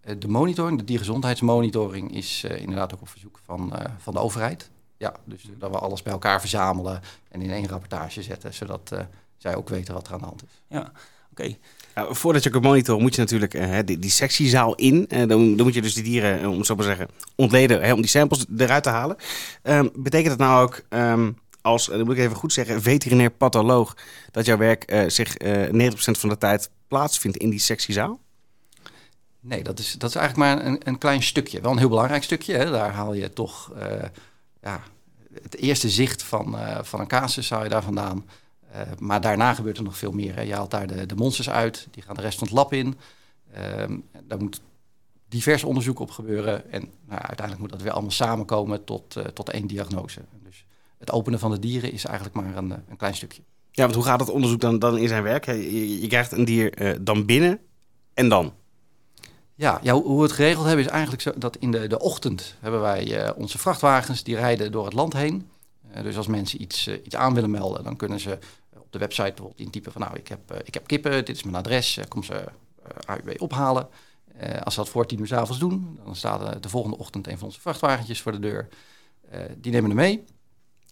Eh, 0.00 0.14
de 0.18 0.28
monitoring, 0.28 0.78
de 0.78 0.84
diergezondheidsmonitoring, 0.84 2.14
is 2.14 2.44
uh, 2.46 2.60
inderdaad 2.60 2.94
ook 2.94 3.00
op 3.00 3.08
verzoek 3.08 3.40
van, 3.44 3.72
van 3.98 4.14
de 4.14 4.20
overheid. 4.20 4.70
Ja, 4.96 5.14
dus 5.24 5.48
dat 5.58 5.70
we 5.70 5.78
alles 5.78 6.02
bij 6.02 6.12
elkaar 6.12 6.40
verzamelen 6.40 7.00
en 7.28 7.42
in 7.42 7.50
één 7.50 7.68
rapportage 7.68 8.22
zetten, 8.22 8.54
zodat 8.54 8.92
zij 9.36 9.56
ook 9.56 9.68
weten 9.68 9.94
wat 9.94 10.06
er 10.06 10.12
aan 10.12 10.18
de 10.18 10.24
hand 10.24 10.42
is. 10.42 10.62
Ja, 10.68 10.92
oké. 11.30 11.56
Okay. 11.94 12.14
voordat 12.14 12.42
je 12.42 12.50
kunt 12.50 12.62
monitoren, 12.62 13.02
moet 13.02 13.14
je 13.14 13.20
natuurlijk 13.20 13.54
uh, 13.54 13.78
die, 13.84 13.98
die 13.98 14.10
sectiezaal 14.10 14.74
in. 14.74 14.94
Uh, 15.08 15.18
dan, 15.18 15.56
dan, 15.56 15.66
moet 15.66 15.74
je 15.74 15.82
dus 15.82 15.94
die 15.94 16.02
dieren, 16.02 16.48
om 16.48 16.64
zo 16.64 16.74
maar 16.74 16.84
zeggen, 16.84 17.08
ontleden 17.34 17.82
hè, 17.82 17.92
om 17.92 18.00
die 18.00 18.10
samples 18.10 18.46
eruit 18.56 18.82
te 18.82 18.88
halen. 18.88 19.16
Um, 19.62 19.90
betekent 19.94 20.38
dat 20.38 20.48
nou 20.48 20.64
ook, 20.64 20.82
um, 20.88 21.38
als, 21.60 21.86
dan 21.86 22.04
moet 22.04 22.16
ik 22.16 22.18
even 22.18 22.36
goed 22.36 22.52
zeggen, 22.52 22.82
veterinair 22.82 23.30
patholoog, 23.30 23.96
dat 24.30 24.46
jouw 24.46 24.56
werk 24.56 25.04
zich 25.06 25.36
90% 25.38 25.70
van 25.94 26.28
de 26.28 26.38
tijd 26.38 26.70
plaatsvindt 26.88 27.36
in 27.36 27.50
die 27.50 27.58
sectiezaal? 27.58 28.20
Nee, 29.46 29.62
dat 29.62 29.78
is, 29.78 29.92
dat 29.92 30.10
is 30.10 30.16
eigenlijk 30.16 30.48
maar 30.48 30.66
een, 30.66 30.80
een 30.84 30.98
klein 30.98 31.22
stukje. 31.22 31.60
Wel 31.60 31.72
een 31.72 31.78
heel 31.78 31.88
belangrijk 31.88 32.22
stukje. 32.22 32.54
Hè. 32.54 32.70
Daar 32.70 32.92
haal 32.92 33.12
je 33.12 33.32
toch 33.32 33.72
uh, 33.76 34.02
ja, 34.62 34.82
het 35.42 35.56
eerste 35.56 35.90
zicht 35.90 36.22
van, 36.22 36.54
uh, 36.54 36.82
van 36.82 37.00
een 37.00 37.06
casus 37.06 37.46
zou 37.46 37.62
je 37.62 37.68
daar 37.68 37.82
vandaan. 37.82 38.24
Uh, 38.74 38.80
maar 38.98 39.20
daarna 39.20 39.54
gebeurt 39.54 39.76
er 39.76 39.82
nog 39.82 39.98
veel 39.98 40.12
meer. 40.12 40.34
Hè. 40.34 40.40
Je 40.40 40.54
haalt 40.54 40.70
daar 40.70 40.86
de, 40.86 41.06
de 41.06 41.14
monsters 41.14 41.50
uit, 41.50 41.88
die 41.90 42.02
gaan 42.02 42.14
de 42.14 42.20
rest 42.20 42.38
van 42.38 42.46
het 42.46 42.56
lab 42.56 42.72
in. 42.72 42.98
Ehm, 43.52 43.98
daar 44.22 44.38
moet 44.38 44.60
divers 45.28 45.64
onderzoek 45.64 45.98
op 45.98 46.10
gebeuren. 46.10 46.72
En 46.72 46.80
nou, 46.80 47.20
uiteindelijk 47.20 47.58
moet 47.58 47.70
dat 47.70 47.82
weer 47.82 47.92
allemaal 47.92 48.10
samenkomen 48.10 48.84
tot, 48.84 49.16
tot 49.34 49.50
één 49.50 49.66
diagnose. 49.66 50.20
Dus 50.42 50.64
het 50.98 51.10
openen 51.10 51.38
van 51.38 51.50
de 51.50 51.58
dieren 51.58 51.92
is 51.92 52.04
eigenlijk 52.04 52.36
maar 52.36 52.56
een, 52.56 52.70
een 52.70 52.96
klein 52.96 53.14
stukje. 53.14 53.42
Ja, 53.76 53.82
want 53.82 53.94
hoe 53.94 54.04
gaat 54.04 54.20
het 54.20 54.28
onderzoek 54.28 54.60
dan, 54.60 54.78
dan 54.78 54.98
in 54.98 55.08
zijn 55.08 55.22
werk? 55.22 55.44
Je, 55.44 56.06
krijgt 56.08 56.32
een 56.32 56.44
dier 56.44 56.82
uh, 56.82 56.94
dan 57.00 57.26
binnen 57.26 57.60
en 58.14 58.28
dan? 58.28 58.54
Ja, 59.54 59.80
ja, 59.82 59.94
hoe 59.94 60.16
we 60.16 60.22
het 60.22 60.32
geregeld 60.32 60.66
hebben 60.66 60.84
is 60.84 60.90
eigenlijk 60.90 61.22
zo 61.22 61.32
dat 61.36 61.56
in 61.56 61.70
de, 61.70 61.86
de 61.86 61.98
ochtend 61.98 62.54
hebben 62.60 62.80
wij 62.80 63.26
uh, 63.26 63.30
onze 63.36 63.58
vrachtwagens 63.58 64.22
die 64.22 64.36
rijden 64.36 64.72
door 64.72 64.84
het 64.84 64.92
land 64.92 65.12
heen. 65.12 65.48
Uh, 65.96 66.02
dus 66.02 66.16
als 66.16 66.26
mensen 66.26 66.62
iets, 66.62 66.88
iets 66.88 67.16
aan 67.16 67.34
willen 67.34 67.50
melden, 67.50 67.84
dan 67.84 67.96
kunnen 67.96 68.20
ze 68.20 68.38
op 68.76 68.92
de 68.92 68.98
website 68.98 69.28
bijvoorbeeld 69.28 69.60
intypen 69.60 69.92
van 69.92 70.00
nou, 70.00 70.16
ik 70.16 70.28
heb, 70.28 70.62
ik 70.64 70.74
heb 70.74 70.86
kippen, 70.86 71.24
dit 71.24 71.36
is 71.36 71.42
mijn 71.42 71.56
adres, 71.56 72.00
kom 72.08 72.22
ze 72.22 72.44
AUW 73.06 73.34
ophalen. 73.38 73.88
als 74.62 74.74
ze 74.74 74.80
dat 74.80 74.88
voor 74.88 75.06
tien 75.06 75.20
uur 75.20 75.26
s 75.26 75.32
avonds 75.32 75.58
doen, 75.58 75.98
dan 76.04 76.16
staat 76.16 76.62
de 76.62 76.68
volgende 76.68 76.98
ochtend 76.98 77.26
een 77.26 77.38
van 77.38 77.46
onze 77.46 77.60
vrachtwagentjes 77.60 78.22
voor 78.22 78.32
de 78.32 78.38
deur. 78.38 78.68
die 79.56 79.72
nemen 79.72 79.90
er 79.90 79.96
mee. 79.96 80.24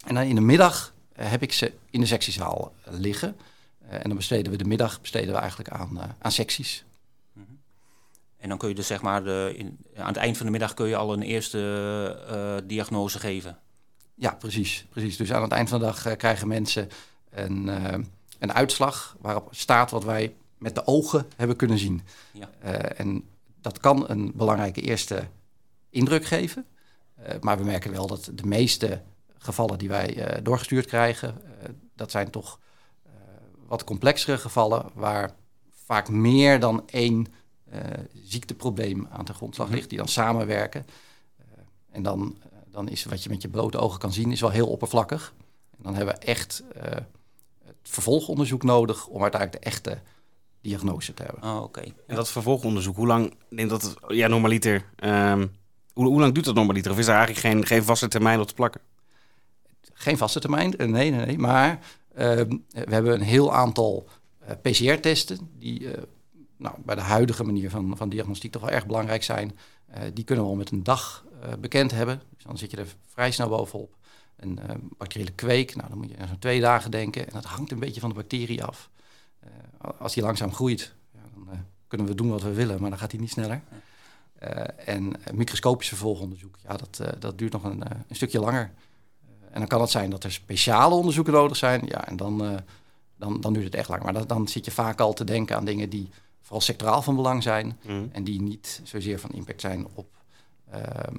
En 0.07 0.15
dan 0.15 0.25
in 0.25 0.35
de 0.35 0.41
middag 0.41 0.94
eh, 0.94 0.94
heb 1.15 1.43
ik 1.43 1.53
ze 1.53 1.73
in 1.91 2.01
de 2.01 2.07
sectiezaal 2.07 2.73
eh, 2.85 2.93
liggen. 2.95 3.37
Eh, 3.89 3.95
en 3.95 4.03
dan 4.03 4.17
besteden 4.17 4.53
we 4.53 4.59
de 4.59 4.65
middag 4.65 5.01
besteden 5.01 5.35
we 5.35 5.41
eigenlijk 5.41 5.71
aan, 5.71 6.17
aan 6.19 6.33
secties. 6.33 6.85
Mhm. 7.33 7.47
En 8.37 8.49
dan 8.49 8.59
kun 8.59 8.69
je 8.69 8.75
dus 8.75 8.87
zeg 8.87 9.03
maar 9.03 9.25
de, 9.25 9.53
in, 9.57 9.79
aan 9.97 10.07
het 10.07 10.17
eind 10.17 10.37
van 10.37 10.47
de 10.47 10.53
middag 10.53 10.75
kun 10.75 10.87
je 10.87 10.97
al 10.97 11.13
een 11.13 11.23
eerste 11.23 11.59
uh, 12.31 12.69
diagnose 12.69 13.19
geven. 13.19 13.59
Ja, 14.15 14.35
precies, 14.35 14.87
precies. 14.91 15.17
Dus 15.17 15.33
aan 15.33 15.43
het 15.43 15.53
eind 15.53 15.69
van 15.69 15.79
de 15.79 15.85
dag 15.85 16.07
uh, 16.07 16.17
krijgen 16.17 16.49
mensen 16.49 16.89
een, 17.31 17.67
uh, 17.67 17.95
een 18.39 18.53
uitslag 18.53 19.17
waarop 19.21 19.49
staat 19.51 19.91
wat 19.91 20.05
wij 20.05 20.35
met 20.59 20.75
de 20.75 20.87
ogen 20.87 21.27
hebben 21.37 21.57
kunnen 21.57 21.79
zien. 21.79 22.03
Ja. 22.33 22.49
en 22.97 23.29
dat 23.61 23.79
kan 23.79 24.09
een 24.09 24.33
belangrijke 24.35 24.81
eerste 24.81 25.29
indruk 25.91 26.25
geven. 26.25 26.67
maar 27.41 27.59
we 27.59 27.65
merken 27.65 27.91
wel 27.91 28.07
dat 28.07 28.31
de 28.35 28.47
meeste 28.47 29.03
gevallen 29.45 29.79
die 29.79 29.89
wij 29.89 30.17
uh, 30.17 30.45
doorgestuurd 30.45 30.87
krijgen, 30.87 31.29
uh, 31.29 31.69
dat 31.95 32.11
zijn 32.11 32.31
toch 32.31 32.59
uh, 33.07 33.13
wat 33.67 33.85
complexere 33.85 34.39
gevallen 34.39 34.91
waar 34.95 35.31
vaak 35.85 36.09
meer 36.09 36.61
dan 36.61 36.83
één 36.87 37.27
ziekteprobleem 38.13 39.09
aan 39.11 39.25
de 39.25 39.35
grondslag 39.35 39.67
mhm. 39.67 39.77
ligt, 39.77 39.89
die 39.89 39.99
dan 39.99 40.09
samenwerken. 40.09 40.87
en 41.91 42.03
dan, 42.03 42.39
dan 42.71 42.89
is 42.89 43.05
wat 43.05 43.23
je 43.23 43.29
met 43.29 43.43
je 43.43 43.49
blote 43.49 43.79
ogen 43.79 43.99
kan 43.99 44.13
zien, 44.13 44.33
is 44.33 44.41
wel 44.41 44.51
heel 44.51 44.69
oppervlakkig. 44.69 45.35
En 45.71 45.83
dan 45.83 45.95
hebben 45.95 46.15
we 46.15 46.21
echt 46.21 46.65
het 47.65 47.77
vervolgonderzoek 47.83 48.63
nodig 48.63 49.07
om 49.07 49.23
uiteindelijk 49.23 49.63
de 49.63 49.71
echte 49.71 49.99
diagnose 50.61 51.15
te 51.15 51.23
hebben. 51.23 51.43
Oh, 51.43 51.63
oké. 51.63 51.83
En 52.07 52.17
dat 52.17 52.31
vervolgonderzoek, 52.31 52.97
hoe 52.97 53.07
lang 53.07 53.35
neemt 53.49 53.71
dat 53.71 53.95
ja, 54.09 54.29
normaliter? 54.29 54.85
Um, 55.05 55.53
hoe, 55.93 56.07
hoe, 56.07 56.21
lang 56.21 56.35
duurt 56.35 56.47
dat 56.47 56.55
normaliter? 56.55 56.91
Of 56.91 56.99
is 56.99 57.07
er 57.07 57.15
eigenlijk 57.15 57.47
geen, 57.47 57.67
geen 57.67 57.83
vaste 57.83 58.09
termijn 58.09 58.41
op 58.41 58.47
te 58.47 58.55
plakken? 58.55 58.81
Geen 59.93 60.17
vaste 60.17 60.41
termijn, 60.41 60.77
eh, 60.77 60.87
nee, 60.87 61.11
nee, 61.11 61.27
nee. 61.27 61.39
Maar 61.39 61.71
uh, 61.71 62.19
we 62.71 62.87
hebben 62.89 63.13
een 63.13 63.21
heel 63.21 63.55
aantal 63.55 64.09
uh, 64.43 64.51
PCR-testen 64.63 65.39
die 65.59 65.81
uh, 65.81 65.93
nou, 66.57 66.75
bij 66.85 66.95
de 66.95 67.01
huidige 67.01 67.45
manier 67.45 67.71
van, 67.71 67.97
van 67.97 68.09
diagnostiek 68.09 68.53
toch 68.53 68.63
wel 68.63 68.71
erg 68.71 68.87
belangrijk 68.87 69.23
zijn. 69.23 69.59
die 70.15 70.25
kunnen 70.25 70.45
we 70.45 70.51
al 70.51 70.57
met 70.57 70.71
een 70.71 70.83
dag 70.83 71.25
bekend 71.59 71.91
hebben. 71.91 72.23
Dus 72.35 72.45
dan 72.45 72.59
zit 72.59 72.71
je 72.71 72.77
er 72.77 72.87
vrij 73.07 73.31
snel 73.31 73.49
bovenop. 73.49 73.97
Een 74.37 74.59
bacteriële 74.99 75.31
kweek, 75.31 75.77
nou, 75.77 75.89
dan 75.89 75.99
moet 75.99 76.11
je 76.11 76.17
aan 76.19 76.29
zo'n 76.29 76.39
twee 76.39 76.61
dagen 76.61 76.91
denken. 76.91 77.27
En 77.27 77.33
dat 77.33 77.45
hangt 77.45 77.73
een 77.73 77.79
beetje 77.79 78.01
van 78.01 78.09
de 78.09 78.15
bacterie 78.15 78.65
af. 78.65 78.91
als 79.99 80.15
die 80.15 80.23
langzaam 80.23 80.53
groeit, 80.53 80.95
ja, 81.13 81.21
dan 81.35 81.65
kunnen 81.89 82.07
we 82.07 82.15
doen 82.15 82.31
wat 82.31 82.43
we 82.43 82.53
willen, 82.53 82.81
maar 82.81 82.91
dan 82.91 82.99
gaat 82.99 83.11
hij 83.11 83.21
niet 83.21 83.31
sneller. 83.31 83.63
en 84.77 85.13
microscopisch 85.33 85.89
vervolgonderzoek, 85.89 86.57
ja, 86.63 86.77
dat, 86.77 87.01
dat 87.19 87.39
duurt 87.39 87.53
nog 87.53 87.65
een, 87.65 87.83
een 88.09 88.17
stukje 88.17 88.41
langer. 88.41 88.73
En 89.55 89.61
dan 89.61 89.69
kan 89.69 89.81
het 89.81 89.91
zijn 89.91 90.11
dat 90.11 90.25
er 90.25 90.33
speciale 90.33 90.95
onderzoeken 90.95 91.33
nodig 91.33 91.57
zijn. 91.57 91.83
Ja, 91.87 92.07
en 92.07 92.17
dan, 92.17 92.45
uh, 92.45 92.57
dan, 93.17 93.41
dan 93.41 93.53
duurt 93.53 93.65
het 93.65 93.75
echt 93.75 93.89
lang. 93.89 94.03
Maar 94.03 94.13
dan, 94.13 94.27
dan 94.27 94.49
zit 94.49 94.65
je 94.65 94.71
vaak 94.71 95.01
al 95.01 95.13
te 95.13 95.25
denken 95.25 95.57
aan 95.57 95.65
dingen 95.65 95.91
die 95.91 96.09
vooral 96.41 96.61
sectoraal 96.61 97.03
van 97.03 97.17
belang 97.17 97.43
zijn. 97.43 97.79
Mhm. 97.83 98.05
En 98.13 98.25
die 98.25 98.43
niet 98.43 98.81
zozeer 98.85 99.21
van 99.21 99.31
impact 99.31 99.61
zijn 99.61 99.87
op, 99.95 100.17
ehm, 100.71 101.17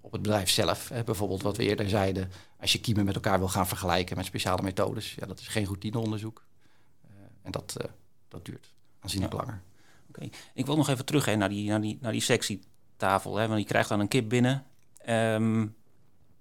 op 0.00 0.12
het 0.12 0.22
bedrijf 0.22 0.50
zelf. 0.50 0.88
Hè. 0.88 1.04
Bijvoorbeeld 1.04 1.42
wat 1.42 1.56
we 1.56 1.62
eerder 1.62 1.88
zeiden, 1.88 2.30
als 2.60 2.72
je 2.72 2.80
kiemen 2.80 3.04
met 3.04 3.14
elkaar 3.14 3.38
wil 3.38 3.48
gaan 3.48 3.66
vergelijken 3.66 4.16
met 4.16 4.26
speciale 4.26 4.62
methodes. 4.62 5.14
Ja, 5.14 5.26
dat 5.26 5.40
is 5.40 5.48
geen 5.48 5.64
routineonderzoek. 5.64 6.44
Uh, 7.04 7.10
en 7.42 7.50
dat, 7.50 7.76
uh, 7.80 7.88
dat 8.28 8.44
duurt 8.44 8.72
aanzienlijk 9.00 9.32
Ja. 9.32 9.38
langer. 9.38 9.62
Oké. 10.08 10.28
Ik 10.54 10.66
wil 10.66 10.76
nog 10.76 10.88
even 10.88 11.04
terug 11.04 11.24
hè, 11.24 11.36
naar, 11.36 11.48
die, 11.48 11.68
naar, 11.68 11.80
die, 11.80 11.98
naar 12.00 12.12
die 12.12 12.20
sectietafel. 12.20 13.36
Hè, 13.36 13.48
want 13.48 13.60
je 13.60 13.66
krijgt 13.66 13.88
dan 13.88 14.00
een 14.00 14.08
kip 14.08 14.28
binnen. 14.28 14.64
Ehm, 14.98 15.66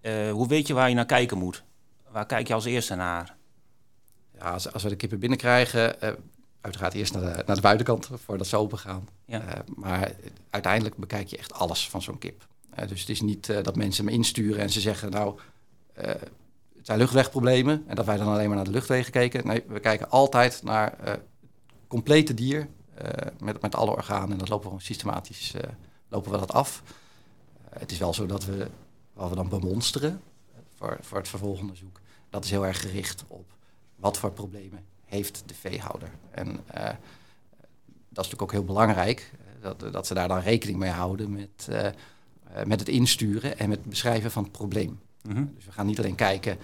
eh, 0.02 0.32
hoe 0.32 0.48
weet 0.48 0.68
je 0.68 0.74
waar 0.74 0.90
je 0.90 0.96
naar 0.96 1.06
kijken 1.06 1.38
moet? 1.38 1.64
Waar 2.10 2.26
kijk 2.26 2.48
je 2.48 2.54
als 2.54 2.66
eerste 2.66 2.96
naar? 2.96 3.36
Ja, 4.38 4.52
als, 4.52 4.74
als 4.74 4.84
we 4.84 4.90
de 4.90 4.96
kippen 4.96 5.20
binnenkrijgen, 5.20 6.02
eh, 6.02 6.12
uiteraard 6.62 6.94
eerst 6.94 7.14
naar 7.14 7.22
de, 7.22 7.44
naar 7.46 7.56
de 7.56 7.62
buitenkant 7.62 8.10
voordat 8.14 8.48
ze 8.48 8.58
open 8.58 8.78
gaan. 8.78 9.08
Ja. 9.26 9.42
Eh, 9.42 9.60
maar 9.76 10.12
uiteindelijk 10.50 10.96
bekijk 10.96 11.28
je 11.28 11.38
echt 11.38 11.54
alles 11.54 11.90
van 11.90 12.02
zo'n 12.02 12.18
kip. 12.18 12.48
Dus 12.88 13.00
het 13.00 13.10
is 13.10 13.22
niet 13.22 13.64
dat 13.64 13.76
mensen 13.76 14.06
hem 14.06 14.14
insturen 14.14 14.62
en 14.62 14.70
ze 14.70 14.80
zeggen, 14.80 15.12
nou, 15.12 15.40
het 15.94 16.30
zijn 16.82 16.98
luchtwegproblemen. 16.98 17.84
En 17.88 17.96
dat 17.96 18.06
wij 18.06 18.18
dan 18.18 18.28
alleen 18.28 18.48
maar 18.48 18.56
naar 18.56 18.66
de 18.66 18.72
luchtwegen 18.72 19.12
kijken. 19.12 19.48
Nee, 19.48 19.64
we 19.68 19.80
kijken 19.80 20.10
altijd 20.10 20.64
naar 20.64 20.98
het 21.02 21.20
complete 21.88 22.34
dier 22.34 22.68
met, 23.40 23.62
met 23.62 23.76
alle 23.76 23.92
organen. 23.92 24.32
En 24.32 24.38
dat 24.38 24.50
lopen 24.50 24.64
we 24.64 24.70
gewoon 24.70 24.82
systematisch 24.82 25.54
lopen 26.12 26.32
we 26.32 26.38
dat 26.38 26.52
af. 26.52 26.84
Het 27.70 27.92
is 27.92 27.98
wel 27.98 28.14
zo 28.14 28.26
dat 28.26 28.46
we, 28.46 28.68
wat 29.22 29.30
we 29.30 29.36
dan 29.36 29.50
bemonsteren 29.50 30.22
eh, 30.54 30.60
voor, 30.76 30.98
voor 31.02 31.18
het 31.18 31.28
vervolgonderzoek, 31.28 32.00
dat 32.30 32.44
is 32.44 32.50
heel 32.50 32.66
erg 32.66 32.82
gericht 32.82 33.24
op 33.28 33.46
wat 33.96 34.18
voor 34.18 34.32
problemen 34.32 34.86
heeft 35.06 35.44
de 35.46 35.54
veehouder. 35.54 36.10
En 36.32 36.48
uh, 36.48 36.86
dat 38.10 38.26
is 38.26 38.32
natuurlijk 38.32 38.42
ook 38.42 38.52
heel 38.52 38.64
belangrijk, 38.64 39.32
uh, 39.34 39.64
dat, 39.64 39.94
dat 39.94 40.08
ze 40.08 40.14
daar 40.14 40.28
dan 40.28 40.40
rekening 40.40 40.78
mee 40.78 40.90
houden 40.90 41.32
met, 41.32 41.68
uh, 41.70 41.88
met 42.66 42.80
het 42.80 42.90
insturen 42.90 43.60
en 43.60 43.70
met 43.70 43.78
het 43.78 43.90
beschrijven 43.90 44.32
van 44.32 44.44
het 44.44 44.52
probleem. 44.52 45.00
Mm 45.22 45.36
-hmm. 45.36 45.52
Dus 45.56 45.66
we 45.66 45.72
gaan 45.72 45.86
niet 45.86 46.00
alleen 46.00 46.16
kijken, 46.16 46.58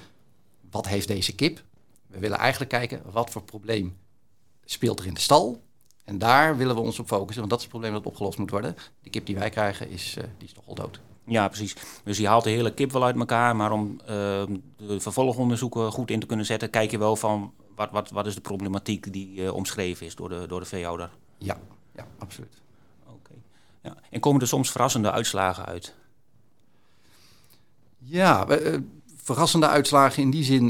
wat 0.69 0.87
heeft 0.87 1.07
deze 1.07 1.35
kip? 1.35 1.63
We 2.07 2.19
willen 2.19 2.37
eigenlijk 2.37 2.71
kijken, 2.71 3.01
wat 3.11 3.29
voor 3.29 3.43
probleem 3.43 3.97
speelt 4.65 4.99
er 4.99 5.05
in 5.05 5.13
de 5.13 5.19
stal? 5.19 5.61
En 6.03 6.17
daar 6.17 6.57
willen 6.57 6.75
we 6.75 6.81
ons 6.81 6.99
op 6.99 7.07
focussen, 7.07 7.37
want 7.37 7.49
dat 7.49 7.57
is 7.57 7.65
het 7.65 7.73
probleem 7.73 7.93
dat 7.93 8.05
opgelost 8.05 8.37
moet 8.37 8.51
worden. 8.51 8.75
De 9.01 9.09
kip 9.09 9.25
die 9.25 9.35
wij 9.35 9.49
krijgen, 9.49 9.89
is, 9.89 10.13
die 10.37 10.47
is 10.47 10.53
toch 10.53 10.67
al 10.67 10.75
dood. 10.75 10.99
Ja, 11.27 11.48
precies. 11.48 11.75
Dus 12.03 12.17
je 12.17 12.27
haalt 12.27 12.43
de 12.43 12.50
hele 12.50 12.74
kip 12.74 12.91
wel 12.91 13.03
uit 13.03 13.15
elkaar, 13.15 13.55
maar 13.55 13.72
om 13.72 14.00
uh, 14.01 14.07
de 14.07 15.00
vervolgonderzoeken 15.00 15.91
goed 15.91 16.12
in 16.12 16.19
te 16.19 16.25
kunnen 16.25 16.46
zetten, 16.46 16.69
kijk 16.69 16.91
je 16.91 16.98
wel 16.98 17.15
van 17.15 17.53
wat, 17.75 17.91
wat, 17.91 18.10
wat 18.10 18.25
is 18.25 18.36
de 18.36 18.41
problematiek 18.41 19.13
die 19.13 19.36
uh, 19.36 19.53
omschreven 19.53 20.05
is 20.05 20.15
door 20.15 20.29
de, 20.29 20.46
door 20.48 20.60
de 20.60 20.65
veehouder. 20.65 21.10
Ja, 21.38 21.57
ja 21.96 22.07
absoluut. 22.17 22.62
Oké. 23.03 23.13
Okay. 23.13 23.38
Ja. 23.81 23.96
En 24.10 24.19
komen 24.19 24.41
er 24.41 24.48
soms 24.48 24.72
verrassende 24.72 25.12
uitslagen 25.12 25.65
uit? 25.65 25.96
Ja, 27.98 28.50
uh, 28.50 28.77
verrassende 29.15 29.67
uitslagen 29.67 30.24
in 30.24 30.29
die 30.29 30.43
zin, 30.43 30.69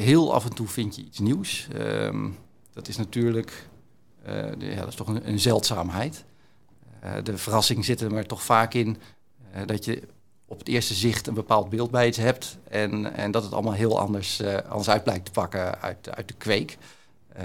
heel 0.00 0.34
af 0.34 0.44
en 0.44 0.54
toe 0.54 0.68
vind 0.68 0.96
je 0.96 1.02
iets 1.02 1.18
nieuws. 1.18 1.68
Um, 1.76 2.38
dat 2.72 2.88
is 2.88 2.96
natuurlijk, 2.96 3.68
ja, 4.58 4.80
dat 4.80 4.88
is 4.88 4.94
toch 4.94 5.08
een, 5.08 5.28
een 5.28 5.40
zeldzaamheid. 5.40 6.24
de 7.22 7.38
verrassing 7.38 7.84
zit 7.84 8.00
er 8.00 8.12
maar 8.12 8.26
toch 8.26 8.42
vaak 8.42 8.74
in 8.74 8.96
dat 9.66 9.84
je 9.84 10.02
op 10.44 10.58
het 10.58 10.68
eerste 10.68 10.94
zicht 10.94 11.26
een 11.26 11.34
bepaald 11.34 11.70
beeld 11.70 11.90
bij 11.90 12.06
iets 12.06 12.18
hebt 12.18 12.58
en, 12.68 13.14
en 13.14 13.30
dat 13.30 13.42
het 13.42 13.52
allemaal 13.52 13.72
heel 13.72 13.98
anders, 13.98 14.40
uh, 14.40 14.56
anders 14.56 14.88
uit 14.88 15.04
blijkt 15.04 15.24
te 15.24 15.30
pakken 15.30 15.80
uit, 15.80 16.16
uit 16.16 16.28
de 16.28 16.34
kweek. 16.34 16.78
Uh, 17.38 17.44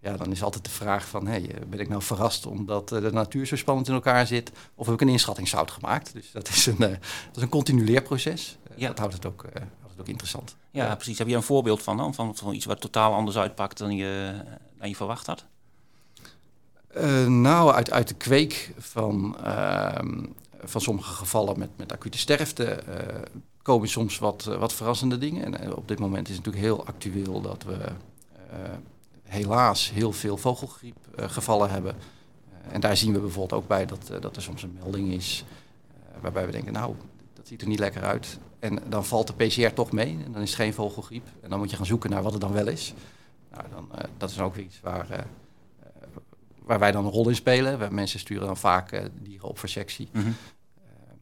ja, 0.00 0.16
dan 0.16 0.32
is 0.32 0.42
altijd 0.42 0.64
de 0.64 0.70
vraag 0.70 1.08
van, 1.08 1.26
hey, 1.26 1.54
ben 1.68 1.80
ik 1.80 1.88
nou 1.88 2.02
verrast 2.02 2.46
omdat 2.46 2.88
de 2.88 3.12
natuur 3.12 3.46
zo 3.46 3.56
spannend 3.56 3.88
in 3.88 3.94
elkaar 3.94 4.26
zit 4.26 4.52
of 4.74 4.86
heb 4.86 4.94
ik 4.94 5.00
een 5.00 5.08
inschattingsfout 5.08 5.70
gemaakt? 5.70 6.12
Dus 6.12 6.30
dat 6.32 6.48
is 6.48 6.66
een, 6.66 6.76
dat 6.78 7.36
is 7.36 7.42
een 7.42 7.48
continu 7.48 7.84
leerproces. 7.84 8.58
Ja. 8.74 8.86
Dat 8.88 8.98
houdt 8.98 9.14
het, 9.14 9.26
ook, 9.26 9.44
ook 10.00 10.08
interessant. 10.08 10.56
Ja, 10.70 10.86
ja, 10.86 10.94
precies. 10.94 11.18
Heb 11.18 11.28
je 11.28 11.34
een 11.34 11.42
voorbeeld 11.42 11.82
van, 11.82 11.96
dan? 11.96 12.14
Van, 12.14 12.36
van 12.36 12.54
iets 12.54 12.64
wat 12.64 12.80
totaal 12.80 13.14
anders 13.14 13.36
uitpakt 13.36 13.78
dan 13.78 13.96
je, 13.96 14.34
dan 14.78 14.88
je 14.88 14.96
verwacht 14.96 15.26
had? 15.26 15.44
Uh, 16.96 17.26
nou, 17.26 17.72
uit, 17.72 17.90
uit 17.90 18.08
de 18.08 18.14
kweek 18.14 18.72
van, 18.78 19.36
uh, 19.40 19.98
van 20.64 20.80
sommige 20.80 21.14
gevallen 21.14 21.58
met, 21.58 21.70
met 21.76 21.92
acute 21.92 22.18
sterfte 22.18 22.82
uh, 22.88 22.94
komen 23.62 23.88
soms 23.88 24.18
wat, 24.18 24.44
wat 24.44 24.72
verrassende 24.72 25.18
dingen. 25.18 25.60
En 25.60 25.76
op 25.76 25.88
dit 25.88 25.98
moment 25.98 26.28
is 26.28 26.36
het 26.36 26.44
natuurlijk 26.44 26.72
heel 26.72 26.86
actueel 26.86 27.40
dat 27.40 27.62
we 27.62 27.78
helaas 29.22 29.90
heel 29.90 30.12
veel 30.12 30.36
vogelgriepgevallen 30.36 31.70
hebben. 31.70 31.94
Eh, 31.94 32.74
en 32.74 32.80
daar 32.80 32.96
zien 32.96 33.12
we 33.12 33.20
bijvoorbeeld 33.20 33.62
ook 33.62 33.68
bij 33.68 33.86
dat, 33.86 34.10
dat 34.20 34.36
er 34.36 34.42
soms 34.42 34.62
een 34.62 34.78
melding 34.82 35.12
is 35.12 35.44
waarbij 36.20 36.46
we 36.46 36.52
denken, 36.52 36.72
nou, 36.72 36.94
dat 37.34 37.46
ziet 37.46 37.62
er 37.62 37.68
niet 37.68 37.78
lekker 37.78 38.02
uit. 38.02 38.38
En 38.58 38.78
dan 38.88 39.04
valt 39.04 39.26
de 39.26 39.46
PCR 39.46 39.74
toch 39.74 39.92
mee 39.92 40.18
en 40.24 40.32
dan 40.32 40.42
is 40.42 40.50
het 40.50 40.58
geen 40.58 40.74
vogelgriep. 40.74 41.26
En 41.40 41.50
dan 41.50 41.58
moet 41.58 41.70
je 41.70 41.76
gaan 41.76 41.86
zoeken 41.86 42.10
naar 42.10 42.22
wat 42.22 42.32
het 42.32 42.40
dan 42.40 42.52
wel 42.52 42.66
is. 42.66 42.94
Nou, 43.50 43.64
dan, 43.70 43.88
dat 44.16 44.30
is 44.30 44.40
ook 44.40 44.56
iets 44.56 44.80
waar 44.80 45.26
waar 46.66 46.78
wij 46.78 46.92
dan 46.92 47.04
een 47.04 47.10
rol 47.10 47.28
in 47.28 47.34
spelen. 47.34 47.94
Mensen 47.94 48.20
sturen 48.20 48.46
dan 48.46 48.56
vaak 48.56 48.92
uh, 48.92 49.00
dieren 49.22 49.48
op 49.48 49.58
voor 49.58 49.68
sectie. 49.68 50.08
Mhm. 50.10 50.18
Mm 50.18 50.24
-hmm. 50.24 50.36
uh, 50.78 51.12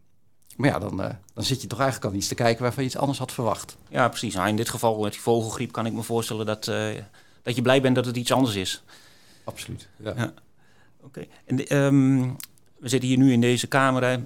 maar 0.57 0.69
ja, 0.69 0.79
dan, 0.79 1.01
uh, 1.01 1.11
dan 1.35 1.45
zit 1.45 1.63
je 1.63 1.67
toch 1.67 1.81
eigenlijk 1.81 2.13
al 2.13 2.19
iets 2.19 2.29
te 2.29 2.35
kijken 2.35 2.63
waarvan 2.63 2.83
je 2.83 2.89
iets 2.89 2.99
anders 2.99 3.19
had 3.19 3.33
verwacht. 3.33 3.77
Ja, 3.89 4.09
precies. 4.09 4.35
Nou, 4.35 4.49
in 4.49 4.57
dit 4.57 4.69
geval 4.69 5.01
met 5.01 5.13
die 5.13 5.21
vogelgriep 5.21 5.73
kan 5.73 5.87
ik 5.87 5.93
me 5.93 6.03
voorstellen 6.03 6.47
dat, 6.47 6.65
dat 7.43 7.57
je 7.57 7.63
blij 7.63 7.81
bent 7.81 7.95
dat 7.95 8.07
het 8.07 8.17
iets 8.17 8.33
anders 8.33 8.55
is. 8.55 8.83
Absoluut. 9.45 9.89
Ja. 9.97 10.13
ja. 10.17 10.33
Oké. 11.01 11.27
Okay. 11.47 11.87
Um, 11.87 12.37
we 12.79 12.89
zitten 12.89 13.09
hier 13.09 13.19
nu 13.19 13.33
in 13.33 13.41
deze 13.41 13.67
kamer. 13.67 14.21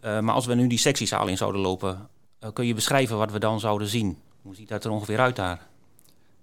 maar 0.00 0.34
als 0.34 0.46
we 0.46 0.54
nu 0.54 0.66
die 0.66 0.78
sectiezaal 0.78 1.26
in 1.26 1.36
zouden 1.36 1.60
lopen, 1.60 2.08
kun 2.52 2.66
je 2.66 2.74
beschrijven 2.74 3.16
wat 3.16 3.32
we 3.32 3.38
dan 3.38 3.60
zouden 3.60 3.88
zien? 3.88 4.18
Hoe 4.42 4.54
ziet 4.54 4.68
dat 4.68 4.84
er 4.84 4.90
ongeveer 4.90 5.18
uit 5.18 5.36
daar? 5.36 5.68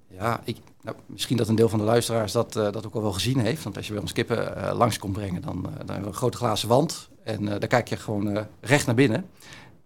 Ja, 0.08 0.42
ik, 0.44 0.58
nou, 0.82 0.98
misschien 1.06 1.38
dat 1.38 1.48
een 1.48 1.56
deel 1.56 1.70
van 1.70 1.80
de 1.80 1.86
luisteraars 1.86 2.32
dat, 2.32 2.56
uh, 2.56 2.72
dat 2.72 2.86
ook 2.86 2.94
al 2.94 3.02
wel 3.02 3.14
gezien 3.14 3.40
heeft. 3.40 3.64
Want 3.64 3.78
als 3.78 3.88
je 3.88 3.94
bij 3.94 4.02
ons 4.02 4.14
kippen 4.14 4.58
uh, 4.58 4.72
langs 4.78 4.98
komt 4.98 5.14
brengen, 5.14 5.42
dan, 5.42 5.58
uh, 5.58 5.64
dan 5.64 5.78
hebben 5.78 6.02
we 6.02 6.08
een 6.08 6.14
grote 6.14 6.38
glazen 6.38 6.68
wand. 6.68 7.10
En 7.24 7.46
daar 7.46 7.68
kijk 7.68 7.88
je 7.88 7.98
gewoon 7.98 8.48
recht 8.62 8.86
naar 8.86 8.96
binnen. 8.96 9.30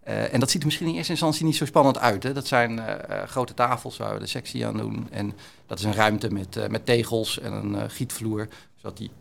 en 0.04 0.40
dat 0.40 0.50
ziet 0.50 0.60
er 0.60 0.66
misschien 0.66 0.88
in 0.88 0.96
eerste 0.96 1.12
instantie 1.12 1.46
niet 1.46 1.56
zo 1.56 1.66
spannend 1.66 2.00
uit. 2.00 2.24
Hè? 2.24 2.34
Dat 2.34 2.48
zijn 2.48 2.82
grote 3.26 3.54
tafels 3.54 3.98
waar 3.98 4.14
we 4.14 4.20
de 4.20 4.28
sectie 4.28 4.66
aan 4.66 4.78
doen. 4.78 5.08
En 5.12 5.34
dat 5.66 5.80
is 5.80 5.84
een 5.84 5.94
ruimte 5.94 6.32
met, 6.32 6.70
met 6.70 6.86
tegels 6.86 7.40
en 7.40 7.54
een 7.54 7.90
gietvloer. 7.90 8.48
Zodat 8.76 8.98
die 8.98 9.12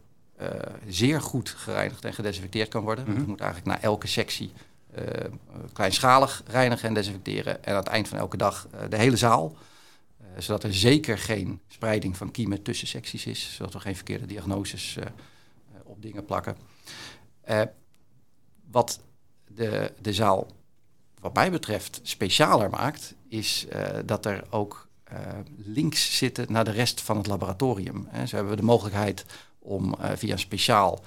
zeer 0.89 1.21
goed 1.21 1.49
gereinigd 1.49 2.05
en 2.05 2.15
gedesinfecteerd 2.15 2.69
kan 2.69 2.83
worden. 2.83 3.05
Mm 3.05 3.13
-hmm. 3.13 3.21
Je 3.21 3.29
moet 3.29 3.41
eigenlijk 3.41 3.71
na 3.71 3.83
elke 3.83 4.07
sectie 4.07 4.53
kleinschalig 5.73 6.43
reinigen 6.47 6.89
en 6.89 6.95
desinfecteren. 6.95 7.65
En 7.65 7.73
aan 7.73 7.79
het 7.79 7.89
eind 7.89 8.09
van 8.09 8.19
elke 8.19 8.37
dag 8.37 8.67
de 8.89 8.97
hele 8.97 9.17
zaal. 9.17 9.55
Uh, 10.35 10.41
zodat 10.41 10.65
er 10.65 10.75
zeker 10.75 11.19
geen 11.19 11.61
spreiding 11.69 12.17
van 12.17 12.31
kiemen 12.31 12.63
tussen 12.63 12.89
secties 12.89 13.27
is. 13.27 13.55
Zodat 13.55 13.73
we 13.73 13.81
geen 13.81 13.95
verkeerde 13.95 14.27
diagnoses 14.27 14.97
uh, 14.97 15.05
uh, 15.05 15.11
op 15.85 16.03
dingen 16.03 16.25
plakken. 16.25 16.57
wat 18.71 19.01
de, 19.47 19.93
de 20.01 20.13
zaal, 20.13 20.47
wat 21.21 21.35
mij 21.35 21.51
betreft, 21.51 22.01
specialer 22.03 22.71
maakt, 22.71 23.15
is 23.29 23.67
dat 24.05 24.27
er 24.27 24.45
ook 24.51 24.89
links 25.57 26.17
zitten 26.17 26.53
naar 26.53 26.65
de 26.65 26.71
rest 26.71 27.01
van 27.01 27.17
het 27.17 27.27
laboratorium. 27.27 28.07
Hè. 28.09 28.27
Zo 28.27 28.35
hebben 28.35 28.55
we 28.55 28.61
de 28.61 28.67
mogelijkheid 28.67 29.25
om 29.59 29.95
via 30.15 30.33
een 30.33 30.39
speciaal 30.39 31.05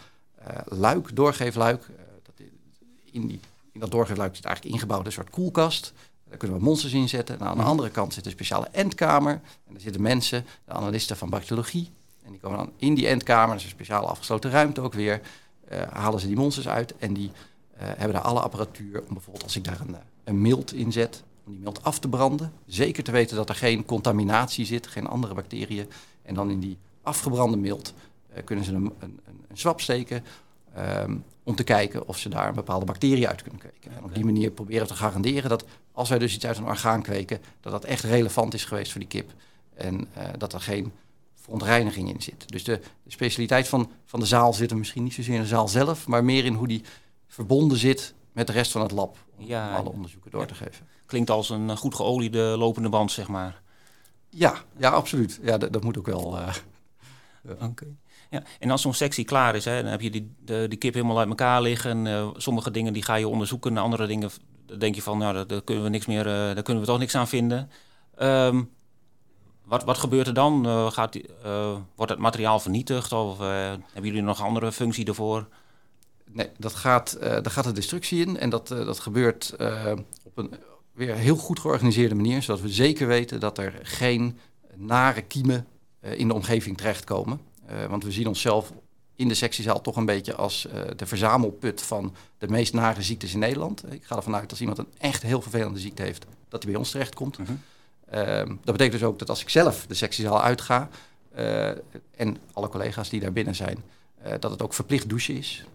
luik, 0.65 1.15
doorgeefluik, 1.15 1.85
in, 3.11 3.27
die, 3.27 3.39
in 3.71 3.79
dat 3.79 3.91
doorgeefluik 3.91 4.35
zit 4.35 4.45
eigenlijk 4.45 4.75
ingebouwd 4.75 5.05
een 5.05 5.11
soort 5.11 5.29
koelkast. 5.29 5.93
Daar 6.33 6.41
kunnen 6.41 6.59
we 6.59 6.65
monsters 6.67 6.93
in 6.93 7.09
zetten. 7.09 7.39
En 7.39 7.45
aan 7.45 7.57
de 7.57 7.63
andere 7.63 7.89
kant 7.89 8.13
zit 8.13 8.25
een 8.25 8.31
speciale 8.31 8.67
endkamer. 8.71 9.31
En 9.33 9.73
daar 9.73 9.81
zitten 9.81 10.01
mensen, 10.01 10.45
de 10.65 10.71
analisten 10.71 11.17
van 11.17 11.29
bacteriologie. 11.29 11.89
En 12.23 12.31
die 12.31 12.39
komen 12.39 12.57
dan 12.57 12.71
in 12.77 12.93
die 12.93 13.07
endkamer, 13.07 13.47
dat 13.47 13.57
is 13.57 13.63
een 13.63 13.69
speciale 13.69 14.07
afgesloten 14.07 14.51
ruimte 14.51 14.81
ook 14.81 14.93
weer. 14.93 15.21
Uh, 15.71 15.81
halen 15.91 16.19
ze 16.19 16.27
die 16.27 16.35
monsters 16.35 16.67
uit 16.67 16.97
en 16.97 17.13
die 17.13 17.27
uh, 17.29 17.81
hebben 17.81 18.13
daar 18.13 18.21
alle 18.21 18.39
apparatuur 18.39 19.03
om 19.07 19.13
bijvoorbeeld 19.13 19.43
als 19.43 19.55
ik 19.55 19.63
daar 19.63 19.79
een, 19.79 19.95
een 20.23 20.41
mild 20.41 20.73
in 20.73 20.91
zet, 20.91 21.23
om 21.45 21.51
die 21.51 21.61
mild 21.61 21.83
af 21.83 21.99
te 21.99 22.09
branden. 22.09 22.53
Zeker 22.65 23.03
te 23.03 23.11
weten 23.11 23.35
dat 23.35 23.49
er 23.49 23.55
geen 23.55 23.85
contaminatie 23.85 24.65
zit, 24.65 24.87
geen 24.87 25.07
andere 25.07 25.33
bacteriën. 25.33 25.89
En 26.21 26.35
dan 26.35 26.49
in 26.49 26.59
die 26.59 26.77
afgebrande 27.01 27.57
mild 27.57 27.93
uh, 28.31 28.43
kunnen 28.43 28.65
ze 28.65 28.73
een, 28.73 28.93
een, 28.99 29.19
een 29.47 29.57
swab 29.57 29.81
steken. 29.81 30.23
Um, 30.77 31.23
om 31.43 31.55
te 31.55 31.63
kijken 31.63 32.07
of 32.07 32.17
ze 32.17 32.29
daar 32.29 32.47
een 32.47 32.55
bepaalde 32.55 32.85
bacterie 32.85 33.27
uit 33.27 33.41
kunnen 33.41 33.59
kweken. 33.59 33.91
En 33.97 34.03
op 34.03 34.15
die 34.15 34.25
manier 34.25 34.51
proberen 34.51 34.81
we 34.81 34.87
te 34.87 34.95
garanderen 34.95 35.49
dat 35.49 35.65
als 35.93 36.09
wij 36.09 36.19
dus 36.19 36.33
iets 36.35 36.45
uit 36.45 36.57
een 36.57 36.65
orgaan 36.65 37.01
kweken, 37.01 37.41
dat 37.59 37.71
dat 37.71 37.83
echt 37.83 38.03
relevant 38.03 38.53
is 38.53 38.65
geweest 38.65 38.91
voor 38.91 38.99
die 38.99 39.09
kip. 39.09 39.31
En 39.73 40.07
uh, 40.17 40.23
dat 40.37 40.53
er 40.53 40.61
geen 40.61 40.91
verontreiniging 41.35 42.09
in 42.09 42.21
zit. 42.21 42.49
Dus 42.49 42.63
de, 42.63 42.79
de, 43.03 43.11
specialiteit 43.11 43.67
van, 43.67 43.91
van 44.05 44.19
de 44.19 44.25
zaal 44.25 44.53
zit 44.53 44.71
er 44.71 44.77
misschien 44.77 45.03
niet 45.03 45.13
zozeer 45.13 45.35
in 45.35 45.41
de 45.41 45.47
zaal 45.47 45.67
zelf, 45.67 46.07
maar 46.07 46.23
meer 46.23 46.45
in 46.45 46.53
hoe 46.53 46.67
die 46.67 46.83
verbonden 47.27 47.77
zit 47.77 48.13
met 48.31 48.47
de 48.47 48.53
rest 48.53 48.71
van 48.71 48.81
het 48.81 48.91
lab. 48.91 49.17
Om 49.37 49.45
ja, 49.45 49.75
alle 49.75 49.89
onderzoeken 49.89 50.31
door 50.31 50.41
ja. 50.41 50.47
te 50.47 50.53
geven. 50.53 50.87
Klinkt 51.05 51.29
als 51.29 51.49
een 51.49 51.77
goed 51.77 51.95
geoliede 51.95 52.55
lopende 52.57 52.89
band, 52.89 53.11
zeg 53.11 53.27
maar. 53.27 53.61
Ja, 54.29 54.61
ja 54.77 54.89
absoluut. 54.89 55.39
Ja, 55.41 55.57
dat, 55.57 55.73
dat 55.73 55.83
moet 55.83 55.97
ook 55.97 56.05
wel. 56.05 56.37
Uh, 56.39 56.47
Oké. 57.51 57.63
Okay. 57.63 57.95
Ja, 58.29 58.43
en 58.59 58.71
als 58.71 58.81
zo'n 58.81 58.93
sectie 58.93 59.25
klaar 59.25 59.55
is, 59.55 59.65
hè, 59.65 59.81
dan 59.81 59.91
heb 59.91 60.01
je 60.01 60.09
die, 60.09 60.35
de, 60.39 60.65
die 60.69 60.77
kip 60.77 60.93
helemaal 60.93 61.19
uit 61.19 61.27
elkaar 61.27 61.61
liggen. 61.61 62.05
Uh, 62.05 62.29
sommige 62.37 62.71
dingen 62.71 62.93
die 62.93 63.03
ga 63.03 63.15
je 63.15 63.27
onderzoeken, 63.27 63.77
andere 63.77 64.07
dingen 64.07 64.29
denk 64.77 64.95
je 64.95 65.01
van, 65.01 65.17
nou, 65.17 65.45
daar, 65.45 65.61
kunnen 65.61 65.83
we 65.83 65.89
niks 65.89 66.05
meer, 66.05 66.27
uh, 66.27 66.33
daar 66.33 66.61
kunnen 66.61 66.83
we 66.83 66.89
toch 66.89 66.99
niks 66.99 67.15
aan 67.15 67.27
vinden. 67.27 67.69
Um, 68.21 68.69
wat, 69.63 69.83
wat 69.83 69.97
gebeurt 69.97 70.27
er 70.27 70.33
dan? 70.33 70.67
Uh, 70.67 70.91
gaat, 70.91 71.19
wordt 71.95 72.11
het 72.11 72.19
materiaal 72.19 72.59
vernietigd 72.59 73.11
of 73.11 73.37
hebben 73.37 73.81
jullie 74.03 74.21
nog 74.21 74.41
andere 74.41 74.71
functie 74.71 75.05
ervoor? 75.05 75.47
Nee, 76.31 76.49
dat 76.57 76.73
gaat, 76.73 77.17
daar 77.19 77.51
gaat 77.51 77.63
de 77.63 77.71
destructie 77.71 78.25
in 78.25 78.37
en 78.37 78.49
dat, 78.49 78.67
dat 78.67 78.99
gebeurt 78.99 79.55
op 80.23 80.37
een 80.37 80.53
weer 80.93 81.15
heel 81.15 81.35
goed 81.35 81.59
georganiseerde 81.59 82.15
manier, 82.15 82.41
zodat 82.41 82.61
we 82.61 82.69
zeker 82.69 83.07
weten 83.07 83.39
dat 83.39 83.57
er 83.57 83.79
geen 83.83 84.37
nare 84.75 85.21
kiemen 85.21 85.67
in 86.01 86.27
de 86.27 86.33
omgeving 86.33 86.77
terechtkomen. 86.77 87.39
Want 87.89 88.03
we 88.03 88.11
zien 88.11 88.27
onszelf 88.27 88.71
in 89.15 89.27
de 89.27 89.33
sectiezaal 89.33 89.81
toch 89.81 89.95
een 89.95 90.05
beetje 90.05 90.35
als 90.35 90.65
uh, 90.65 90.81
de 90.95 91.05
verzamelput 91.05 91.81
van 91.81 92.15
de 92.37 92.47
meest 92.47 92.73
nare 92.73 93.01
ziektes 93.01 93.33
in 93.33 93.39
Nederland. 93.39 93.93
Ik 93.93 94.03
ga 94.03 94.15
ervan 94.15 94.33
uit 94.33 94.41
dat 94.41 94.51
als 94.51 94.59
iemand 94.59 94.77
een 94.77 94.91
echt 94.97 95.21
heel 95.21 95.41
vervelende 95.41 95.79
ziekte 95.79 96.01
heeft, 96.01 96.25
dat 96.49 96.63
hij 96.63 96.71
bij 96.71 96.79
ons 96.79 96.91
terechtkomt. 96.91 97.37
Mm 97.37 97.45
-hmm. 97.45 97.61
uh, 98.13 98.37
dat 98.37 98.63
betekent 98.63 98.91
dus 98.91 99.03
ook 99.03 99.19
dat 99.19 99.29
als 99.29 99.41
ik 99.41 99.49
zelf 99.49 99.85
de 99.87 99.93
sectiezaal 99.93 100.41
uitga 100.41 100.89
uh, 101.35 101.69
en 102.15 102.37
alle 102.53 102.69
collega's 102.69 103.09
die 103.09 103.19
daar 103.19 103.33
binnen 103.33 103.55
zijn, 103.55 103.83
dat 104.39 104.51
het 104.51 104.61
ook 104.61 104.73
verplicht 104.73 105.09
douchen 105.09 105.37
is. 105.37 105.65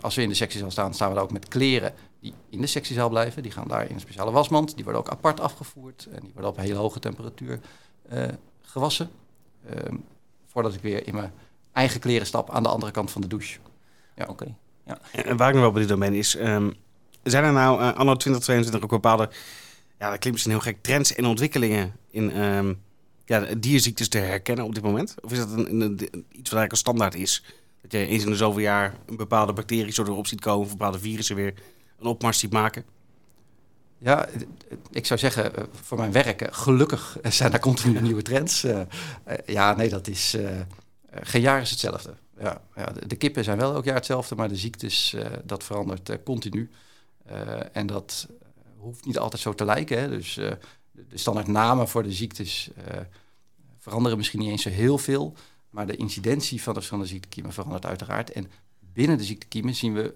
als 0.00 0.14
we 0.14 0.22
in 0.22 0.28
de 0.28 0.34
sectiezaal 0.34 0.70
staan, 0.70 0.94
staan 0.94 1.08
we 1.08 1.14
daar 1.14 1.22
ook 1.22 1.32
met 1.32 1.48
kleren 1.48 1.94
die 2.20 2.34
in 2.50 2.60
de 2.60 2.66
sectiezaal 2.66 3.08
blijven. 3.08 3.42
Die 3.42 3.52
gaan 3.52 3.68
daar 3.68 3.88
in 3.88 3.94
een 3.94 4.00
speciale 4.00 4.30
wasmand. 4.30 4.74
Die 4.74 4.84
worden 4.84 5.02
ook 5.02 5.10
apart 5.10 5.40
afgevoerd 5.40 6.08
en 6.10 6.20
die 6.20 6.30
worden 6.32 6.50
op 6.50 6.56
een 6.56 6.62
hele 6.62 6.78
hoge 6.78 6.98
temperatuur 6.98 7.60
gewassen. 8.62 9.10
Ehm, 9.68 9.96
voordat 10.46 10.74
ik 10.74 10.80
weer 10.80 11.06
in 11.06 11.14
mijn 11.14 11.32
eigen 11.78 12.00
kleren 12.00 12.26
stap 12.26 12.50
aan 12.50 12.62
de 12.62 12.68
andere 12.68 12.92
kant 12.92 13.10
van 13.10 13.20
de 13.20 13.26
douche. 13.26 13.58
Ja. 14.16 14.22
Oké. 14.22 14.30
Okay. 14.32 14.54
Ja. 14.86 14.98
En 15.12 15.36
waar 15.36 15.48
ik 15.48 15.54
nog 15.54 15.62
wel 15.62 15.72
bij 15.72 15.80
dit 15.80 15.90
domein 15.90 16.14
is, 16.14 16.36
um, 16.36 16.74
zijn 17.22 17.44
er 17.44 17.52
nou 17.52 17.80
uh, 17.80 17.94
anno 17.94 18.14
2022 18.16 18.82
ook 18.82 18.90
bepaalde, 18.90 19.30
ja 19.98 20.10
dat 20.10 20.18
klinkt 20.18 20.30
misschien 20.30 20.50
heel 20.50 20.60
gek, 20.60 20.82
trends 20.82 21.14
en 21.14 21.24
ontwikkelingen 21.24 21.92
in 22.10 22.42
um, 22.42 22.80
ja, 23.24 23.46
dierziektes 23.58 24.08
te 24.08 24.18
herkennen 24.18 24.64
op 24.64 24.74
dit 24.74 24.82
moment? 24.82 25.14
Of 25.20 25.32
is 25.32 25.38
dat 25.38 25.50
een, 25.50 25.70
een, 25.70 25.80
een, 25.80 26.00
iets 26.12 26.50
wat 26.50 26.58
eigenlijk 26.58 26.72
een 26.72 26.76
standaard 26.76 27.14
is? 27.14 27.44
Dat 27.82 27.92
je 27.92 28.06
eens 28.06 28.24
in 28.24 28.30
de 28.30 28.36
zoveel 28.36 28.60
jaar 28.60 28.94
een 29.06 29.16
bepaalde 29.16 29.52
bacterie 29.52 29.92
zo 29.92 30.02
erop 30.02 30.26
ziet 30.26 30.40
komen, 30.40 30.64
of 30.66 30.70
bepaalde 30.70 30.98
virussen 30.98 31.36
weer 31.36 31.54
een 31.98 32.06
opmars 32.06 32.38
ziet 32.38 32.52
maken? 32.52 32.84
Ja, 33.98 34.28
ik 34.90 35.06
zou 35.06 35.18
zeggen, 35.20 35.56
eh, 35.56 35.64
voor 35.82 35.98
mijn 35.98 36.12
werk, 36.12 36.42
eh, 36.42 36.48
gelukkig 36.50 37.18
zijn 37.22 37.52
er 37.52 37.60
continu 37.60 38.00
nieuwe 38.00 38.22
trends. 38.22 38.64
Uh, 38.64 38.80
ja, 39.46 39.74
nee, 39.74 39.88
dat 39.88 40.06
is. 40.06 40.34
Uh, 40.34 40.50
geen 41.10 41.40
jaar 41.40 41.60
is 41.60 41.70
hetzelfde. 41.70 42.14
Ja, 42.38 42.62
ja, 42.74 42.92
de, 43.06 43.16
kippen 43.16 43.44
zijn 43.44 43.58
wel 43.58 43.74
elk 43.74 43.84
jaar 43.84 43.94
hetzelfde, 43.94 44.34
maar 44.34 44.48
de 44.48 44.56
ziektes, 44.56 45.16
dat 45.44 45.64
verandert 45.64 46.22
continu. 46.22 46.70
en 47.72 47.86
dat 47.86 48.28
hoeft 48.76 49.04
niet 49.04 49.18
altijd 49.18 49.42
zo 49.42 49.54
te 49.54 49.64
lijken. 49.64 49.98
Hè. 49.98 50.08
Dus 50.08 50.34
de, 50.34 50.58
de 50.92 51.86
voor 51.86 52.02
de 52.02 52.12
ziektes 52.12 52.70
veranderen 53.78 54.18
misschien 54.18 54.38
niet 54.40 54.50
eens 54.50 54.62
zo 54.62 54.70
heel 54.70 54.98
veel. 54.98 55.34
Maar 55.70 55.86
de 55.86 55.96
incidentie 55.96 56.62
van 56.62 56.72
de 56.72 56.78
verschillende 56.78 57.10
ziektekiemen 57.10 57.52
verandert 57.52 57.86
uiteraard. 57.86 58.32
En 58.32 58.50
binnen 58.78 59.18
de 59.18 59.24
ziektekiemen 59.24 59.74
zien 59.74 59.94
we 59.94 60.14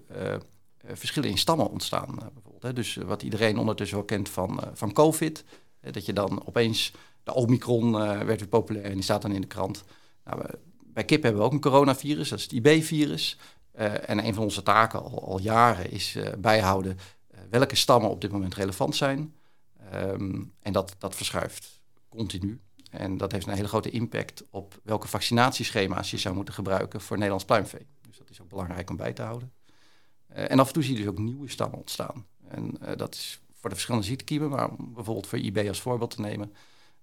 verschillen 0.83 1.29
in 1.29 1.37
stammen 1.37 1.69
ontstaan. 1.69 2.31
Hè? 2.63 2.73
Dus 2.73 2.95
wat 2.95 3.23
iedereen 3.23 3.57
ondertussen 3.57 3.97
wel 3.97 4.05
kent 4.05 4.29
van, 4.29 4.59
uh, 4.63 4.69
van 4.73 4.93
COVID. 4.93 5.43
Dat 5.91 6.05
je 6.05 6.13
dan 6.13 6.47
opeens, 6.47 6.93
de 7.23 7.33
Omicron 7.33 7.87
uh, 7.87 8.19
werd 8.21 8.39
weer 8.39 8.47
populair 8.47 8.85
en 8.85 8.93
die 8.93 9.03
staat 9.03 9.21
dan 9.21 9.31
in 9.31 9.41
de 9.41 9.47
krant. 9.47 9.83
Nou, 10.23 10.45
bij 10.93 11.03
kip 11.03 11.23
hebben 11.23 11.41
we 11.41 11.47
ook 11.47 11.53
een 11.53 11.61
coronavirus, 11.61 12.29
dat 12.29 12.39
is 12.39 12.43
het 12.43 12.53
IB-virus. 12.53 13.37
Uh, 13.79 14.09
en 14.09 14.25
een 14.25 14.33
van 14.33 14.43
onze 14.43 14.63
taken 14.63 15.03
al, 15.03 15.39
jaren 15.39 15.91
is 15.91 16.17
bijhouden 16.37 16.97
welke 17.49 17.75
stammen 17.75 18.09
op 18.09 18.21
dit 18.21 18.31
moment 18.31 18.55
relevant 18.55 18.95
zijn. 18.95 19.35
Um, 19.93 20.53
en 20.61 20.73
dat, 20.73 20.95
dat 20.97 21.15
verschuift 21.15 21.81
continu. 22.09 22.61
En 22.91 23.17
dat 23.17 23.31
heeft 23.31 23.47
een 23.47 23.53
hele 23.53 23.67
grote 23.67 23.89
impact 23.89 24.43
op 24.49 24.79
welke 24.83 25.07
vaccinatieschema's 25.07 26.11
je 26.11 26.17
zou 26.17 26.35
moeten 26.35 26.53
gebruiken 26.53 27.01
voor 27.01 27.15
Nederlands 27.15 27.45
pluimvee. 27.45 27.87
Dus 28.07 28.17
dat 28.17 28.29
is 28.29 28.41
ook 28.41 28.49
belangrijk 28.49 28.89
om 28.89 28.95
bij 28.95 29.13
te 29.13 29.21
houden. 29.21 29.51
En 30.27 30.59
af 30.59 30.67
en 30.67 30.73
toe 30.73 30.83
zie 30.83 30.93
je 30.93 30.99
dus 30.99 31.09
ook 31.09 31.19
nieuwe 31.19 31.49
stammen 31.49 31.79
ontstaan. 31.79 32.25
En 32.47 32.77
dat 32.97 33.13
is 33.13 33.41
voor 33.53 33.69
de 33.69 33.75
verschillende 33.75 34.07
ziektekiemen, 34.07 34.49
maar 34.49 34.69
bijvoorbeeld 34.77 35.27
voor 35.27 35.39
IB 35.39 35.67
als 35.67 35.81
voorbeeld 35.81 36.15
te 36.15 36.21
nemen. 36.21 36.53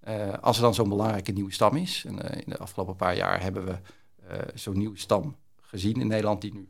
Uh, 0.08 0.32
als 0.40 0.56
er 0.56 0.62
dan 0.62 0.74
zo'n 0.74 0.88
belangrijke 0.88 1.32
nieuwe 1.32 1.52
stam 1.52 1.76
is, 1.76 2.04
en 2.06 2.14
uh, 2.14 2.40
in 2.40 2.44
de 2.46 2.58
afgelopen 2.58 2.96
paar 2.96 3.16
jaar 3.16 3.42
hebben 3.42 3.64
we 3.64 3.78
zo'n 4.54 4.78
nieuwe 4.78 4.98
stam 4.98 5.36
gezien 5.60 6.00
in 6.00 6.06
Nederland, 6.06 6.40
die 6.40 6.52
nu 6.52 6.68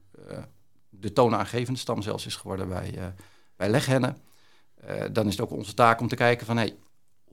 de 0.88 1.12
toonaangevende 1.12 1.78
stam 1.78 2.02
zelfs 2.02 2.26
is 2.26 2.36
geworden 2.36 2.68
bij, 2.68 3.14
bij 3.56 3.68
leghennen. 3.68 4.16
dan 5.12 5.26
is 5.26 5.32
het 5.32 5.40
ook 5.40 5.50
onze 5.50 5.74
taak 5.74 6.00
om 6.00 6.08
te 6.08 6.16
kijken 6.16 6.46
van 6.46 6.56
hey, 6.56 6.76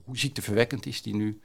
hoe 0.03 0.17
ziekteverwekkend 0.17 0.85
is 0.85 1.01
die 1.01 1.15
nu? 1.15 1.41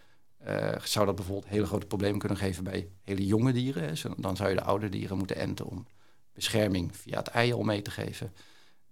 zou 0.84 1.06
dat 1.06 1.14
bijvoorbeeld 1.14 1.48
hele 1.48 1.66
grote 1.66 1.86
problemen 1.86 2.18
kunnen 2.18 2.38
geven 2.38 2.64
bij 2.64 2.88
hele 3.02 3.26
jonge 3.26 3.52
dieren? 3.52 3.96
Dan 4.16 4.36
zou 4.36 4.48
je 4.48 4.56
de 4.56 4.62
oude 4.62 4.88
dieren 4.88 5.16
moeten 5.16 5.36
enten 5.36 5.66
om 5.66 5.86
bescherming 6.32 6.96
via 6.96 7.18
het 7.18 7.28
ei 7.28 7.52
al 7.52 7.62
mee 7.62 7.82
te 7.82 7.90
geven. 7.90 8.32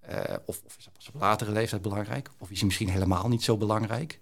Uh, 0.08 0.36
of, 0.44 0.62
of, 0.64 0.76
is 0.76 0.84
dat 0.84 0.92
pas 0.92 1.08
op 1.08 1.20
latere 1.20 1.52
leeftijd 1.52 1.82
belangrijk? 1.82 2.30
Of 2.38 2.50
is 2.50 2.58
hij 2.58 2.66
misschien 2.66 2.88
helemaal 2.88 3.28
niet 3.28 3.42
zo 3.42 3.56
belangrijk? 3.56 4.20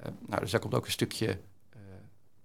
Uh, 0.00 0.12
nou, 0.26 0.40
dus 0.40 0.50
daar 0.50 0.60
komt 0.60 0.74
ook 0.74 0.86
een 0.86 0.92
stukje 0.92 1.26
uh, 1.26 1.80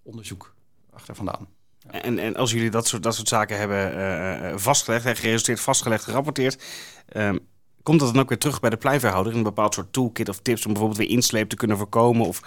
onderzoek 0.04 0.56
achter 0.92 1.16
vandaan. 1.16 1.48
Ja. 1.80 2.02
En, 2.02 2.20
en 2.20 2.36
als 2.36 2.52
jullie 2.52 2.70
dat 2.70 2.88
soort, 2.88 3.04
dat 3.04 3.16
soort 3.16 3.28
zaken 3.28 3.58
hebben 3.58 4.60
vastgelegd, 4.60 5.06
en 5.06 5.16
geresulteerd 5.16 5.60
vastgelegd, 5.60 6.04
gerapporteerd, 6.04 6.64
ehm, 7.08 7.38
komt 7.84 8.00
dat 8.00 8.14
dan 8.14 8.22
ook 8.22 8.30
weer 8.30 8.38
terug 8.38 8.60
bij 8.60 8.70
de 8.70 8.78
pleinveehouder 8.78 9.32
in 9.32 9.38
een 9.38 9.44
bepaald 9.44 9.74
soort 9.74 9.94
toolkit 9.94 10.30
of 10.30 10.40
tips 10.40 10.66
om 10.66 10.72
bijvoorbeeld 10.72 11.00
weer 11.00 11.16
insleep 11.16 11.50
te 11.50 11.56
kunnen 11.56 11.78
voorkomen 11.78 12.28
of 12.28 12.42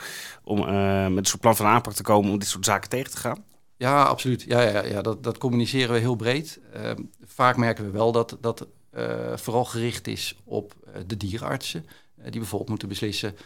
om 0.44 0.59
met 0.59 1.16
een 1.16 1.25
soort 1.25 1.40
plan 1.40 1.57
van 1.57 1.66
aanpak 1.66 1.92
te 1.92 2.03
komen 2.03 2.31
om 2.31 2.38
dit 2.38 2.49
soort 2.49 2.64
zaken 2.64 2.88
tegen 2.88 3.11
te 3.11 3.16
gaan? 3.16 3.44
Ja, 3.77 4.03
absoluut. 4.03 4.42
Ja, 4.42 4.61
ja, 4.61 4.85
ja 4.85 5.03
dat, 5.03 5.23
dat 5.23 5.38
communiceren 5.38 5.94
we 5.94 6.01
heel 6.01 6.16
breed. 6.16 6.61
Ehm, 6.73 7.03
vaak 7.25 7.57
merken 7.57 7.85
we 7.85 7.90
wel 7.90 8.12
dat, 8.12 8.37
dat 8.40 8.66
uh, 8.94 9.37
vooral 9.37 9.64
gericht 9.64 10.07
is 10.07 10.37
op 10.44 10.75
de 11.07 11.16
dierenartsen, 11.16 11.87
die 12.14 12.40
bijvoorbeeld 12.40 12.68
moeten 12.68 12.88
beslissen 12.88 13.37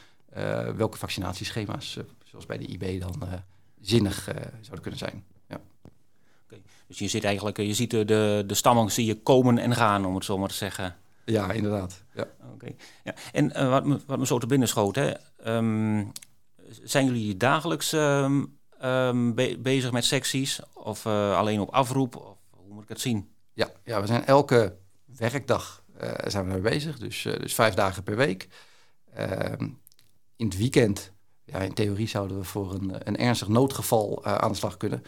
welke 0.75 0.99
vaccinatieschema's, 0.99 1.99
zoals 2.25 2.47
bij 2.47 2.59
de 2.59 2.66
IB, 2.66 3.01
dan 3.01 3.23
zinnig 3.81 4.25
zouden 4.61 4.81
kunnen 4.81 4.99
zijn. 4.99 5.25
Ja. 5.49 5.61
Okay. 6.45 6.62
Dus 6.87 6.99
je 6.99 7.09
ziet 7.09 7.25
eigenlijk, 7.25 7.57
je 7.57 7.75
ziet 7.75 7.90
de, 7.90 8.05
de, 8.05 8.45
de 8.47 8.55
stammen 8.55 8.90
zie 8.90 9.07
je 9.07 9.23
komen 9.23 9.59
en 9.59 9.75
gaan, 9.75 10.05
om 10.05 10.14
het 10.14 10.25
zo 10.25 10.38
maar 10.38 10.49
te 10.49 10.55
zeggen. 10.55 10.97
Ja, 11.25 11.53
inderdaad. 11.53 12.05
Ja. 12.14 12.27
Okay. 12.53 12.77
Ja. 13.05 13.14
En 13.33 13.71
wat, 13.71 13.85
me, 13.87 14.01
wat 14.07 14.18
me 14.18 14.27
zo 14.27 14.38
te 14.38 14.47
binnen 14.47 14.68
schoot, 14.68 14.95
hè, 14.95 15.12
um, 15.47 16.12
zijn 16.83 17.07
jullie 17.07 17.37
dagelijks 17.37 17.92
um, 17.92 18.59
um, 18.83 19.35
be 19.35 19.59
bezig 19.59 19.92
met 19.92 20.05
secties 20.05 20.61
of 20.75 21.07
alleen 21.07 21.61
op 21.61 21.71
afroep? 21.71 22.16
Of 22.16 22.38
hoe 22.51 22.75
moet 22.75 22.83
ik 22.83 22.88
het 22.88 23.01
zien? 23.01 23.31
Ja, 23.53 23.71
ja 23.85 24.01
we 24.01 24.07
zijn 24.07 24.25
elke 24.25 24.77
werkdag 25.16 25.83
uh, 26.03 26.12
zijn 26.27 26.47
we 26.47 26.53
mee 26.53 26.61
bezig, 26.61 26.99
dus, 26.99 27.23
dus 27.23 27.55
vijf 27.55 27.75
dagen 27.75 28.03
per 28.03 28.16
week. 28.16 28.49
In 30.42 30.48
het 30.48 30.57
weekend, 30.57 31.12
ja, 31.44 31.59
in 31.59 31.74
theorie 31.74 32.09
zouden 32.09 32.38
we 32.38 32.44
voor 32.44 32.74
een, 32.74 33.09
een 33.09 33.16
ernstig 33.16 33.48
noodgeval 33.48 34.24
aan 34.24 34.50
de 34.50 34.59
slag 34.59 34.76
kunnen. 34.76 35.02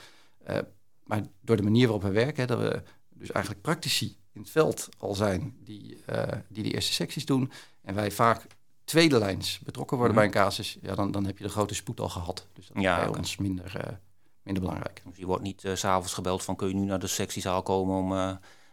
maar 1.05 1.23
door 1.41 1.57
de 1.57 1.63
manier 1.63 1.83
waarop 1.83 2.03
we 2.03 2.11
werken, 2.11 2.47
dat 2.47 2.59
we 2.59 2.83
dus 3.09 3.31
eigenlijk 3.31 3.65
praktici 3.65 4.17
in 4.33 4.41
het 4.41 4.51
veld 4.51 4.89
al 4.99 5.15
zijn 5.15 5.57
die, 5.65 6.05
die 6.49 6.63
de 6.63 6.71
eerste 6.71 6.93
secties 6.93 7.27
doen. 7.27 7.53
En 7.83 7.95
wij 7.95 8.11
vaak 8.11 8.47
tweede 8.85 9.19
lijns 9.19 9.59
betrokken 9.59 9.97
worden 9.97 10.17
-hmm. 10.17 10.31
bij 10.31 10.41
een 10.41 10.45
casus, 10.45 10.79
ja, 10.83 10.95
dan, 10.95 11.11
dan 11.11 11.25
heb 11.25 11.39
je 11.39 11.45
de 11.45 11.51
grote 11.51 11.75
spoed 11.75 12.01
al 12.01 12.09
gehad. 12.09 12.47
Dus 12.53 12.67
dat 12.67 12.77
is 12.77 12.83
ja, 12.83 12.97
bij 12.97 13.07
okay. 13.09 13.19
ons 13.19 13.37
minder, 13.37 13.99
minder 14.43 14.63
belangrijk. 14.63 15.03
Dus 15.05 15.17
je 15.17 15.27
wordt 15.27 15.43
niet 15.43 15.61
s 15.61 15.81
s'avonds 15.81 16.13
gebeld 16.13 16.43
van 16.43 16.57
kun 16.57 16.69
je 16.69 16.75
nu 16.75 16.85
naar 16.85 16.99
de 16.99 17.07
sectiezaal 17.07 17.63
komen 17.63 17.97
om, 17.97 18.09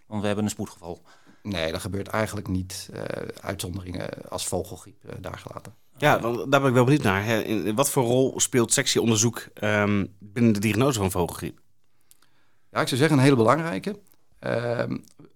want 0.06 0.22
we 0.22 0.28
hebben 0.28 0.44
een 0.44 0.50
spoedgeval. 0.50 1.02
Nee, 1.44 1.72
dat 1.72 1.82
gebeurt 1.82 2.08
eigenlijk 2.08 2.48
niet. 2.48 2.90
Uitzonderingen 3.42 4.30
als 4.30 4.48
vogelgriep 4.48 5.04
daar 5.20 5.38
gelaten. 5.38 5.81
Ja, 6.02 6.18
daar 6.18 6.62
ben 6.62 6.66
ik 6.66 6.74
wel 6.74 6.84
benieuwd 6.84 7.04
naar. 7.04 7.44
Wat 7.76 7.90
voor 7.90 8.04
rol 8.04 8.40
speelt 8.40 8.74
sectieonderzoek 8.74 9.48
um, 9.64 10.16
binnen 10.20 10.54
de 10.54 10.60
diagnose 10.60 11.00
van 11.00 11.12
vogelgriep? 11.12 11.60
Ja, 12.72 12.82
ik 12.82 12.88
zou 12.88 13.00
zeggen 13.00 13.18
een 13.18 13.24
hele 13.24 13.36
belangrijke. 13.36 14.00
Uh, 14.40 14.84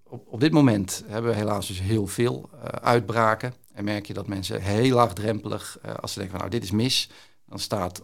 op, 0.03 0.27
op 0.27 0.39
dit 0.39 0.51
moment 0.51 1.03
hebben 1.07 1.31
we 1.31 1.37
helaas 1.37 1.67
dus 1.67 1.81
heel 1.81 2.07
veel 2.07 2.49
uh, 2.53 2.61
uitbraken. 2.63 3.53
En 3.73 3.83
merk 3.83 4.05
je 4.05 4.13
dat 4.13 4.27
mensen 4.27 4.61
heel 4.61 4.95
laagdrempelig, 4.95 5.77
als 6.01 6.13
ze 6.13 6.19
denken 6.19 6.37
van 6.37 6.47
nou 6.47 6.59
dit 6.59 6.63
is 6.63 6.75
mis, 6.75 7.09
dan 7.45 7.59
staat 7.59 8.03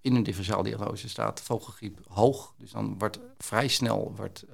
in 0.00 0.14
een 0.14 0.22
differentiaaldiagnose 0.22 1.08
staat 1.08 1.40
vogelgriep 1.40 1.98
hoog. 2.08 2.54
Dus 2.58 2.70
dan 2.70 2.98
wordt 2.98 3.18
vrij 3.38 3.68
snel 3.68 4.12
wordt, 4.16 4.44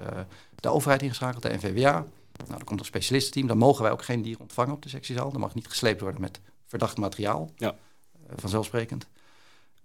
de 0.55 0.68
overheid 0.68 1.03
ingeschakeld, 1.03 1.42
de 1.42 1.55
NVWA. 1.55 1.92
Nou, 1.92 2.51
dan 2.51 2.64
komt 2.64 2.81
een 2.81 2.87
specialistenteam. 2.87 3.47
Dan 3.47 3.59
mogen 3.59 3.83
wij 3.83 3.92
ook 3.92 4.05
geen 4.05 4.23
dieren 4.23 4.40
ontvangen 4.40 4.75
op 4.75 4.83
de 4.83 4.88
sectiezaal. 4.88 5.31
Dan 5.31 5.40
mag 5.40 5.55
niet 5.55 5.68
gesleept 5.68 6.01
worden 6.01 6.21
met 6.21 6.40
verdacht 6.68 6.98
materiaal. 6.98 7.50
Ja. 7.57 7.76
Uh, 8.26 8.33
vanzelfsprekend. 8.37 9.07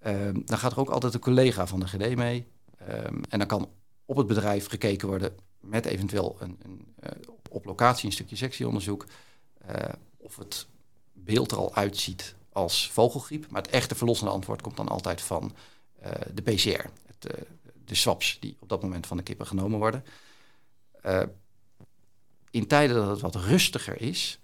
Um, 0.08 0.46
dan 0.46 0.58
gaat 0.58 0.72
er 0.72 0.80
ook 0.80 0.90
altijd 0.90 1.14
een 1.14 1.20
collega 1.20 1.68
van 1.68 1.80
de 1.80 1.88
GD 1.88 2.16
mee. 2.16 2.48
Um, 2.90 3.22
en 3.30 3.40
dan 3.40 3.48
kan 3.48 3.70
op 4.06 4.18
het 4.18 4.28
bedrijf 4.28 4.68
gekeken 4.68 5.08
worden 5.08 5.36
met 5.60 5.86
eventueel 5.86 6.38
een, 6.40 6.60
een 6.64 6.94
op 7.50 7.66
locatie 7.66 8.06
een 8.06 8.12
stukje 8.12 8.36
sectieonderzoek. 8.36 9.06
of 10.18 10.36
het 10.36 10.68
beeld 11.14 11.52
er 11.52 11.58
al 11.58 11.76
uitziet 11.76 12.36
als 12.52 12.92
vogelgriep. 12.92 13.50
Maar 13.50 13.62
het 13.62 13.72
echte 13.72 13.96
verlossende 13.96 14.32
antwoord 14.32 14.62
komt 14.62 14.78
dan 14.78 14.88
altijd 14.88 15.22
van 15.22 15.56
de 16.34 16.42
PCR. 16.42 16.90
Het, 17.06 17.46
de 17.86 17.96
swaps 17.96 18.38
die 18.40 18.58
op 18.60 18.70
dat 18.70 18.82
moment 18.82 19.08
van 19.08 19.18
de 19.18 19.24
kippen 19.24 19.48
genomen 19.48 19.80
worden. 19.80 20.04
in 22.50 22.68
tijden 22.68 22.96
dat 22.96 23.10
het 23.10 23.22
wat 23.22 23.36
rustiger 23.36 24.02
is, 24.02 24.40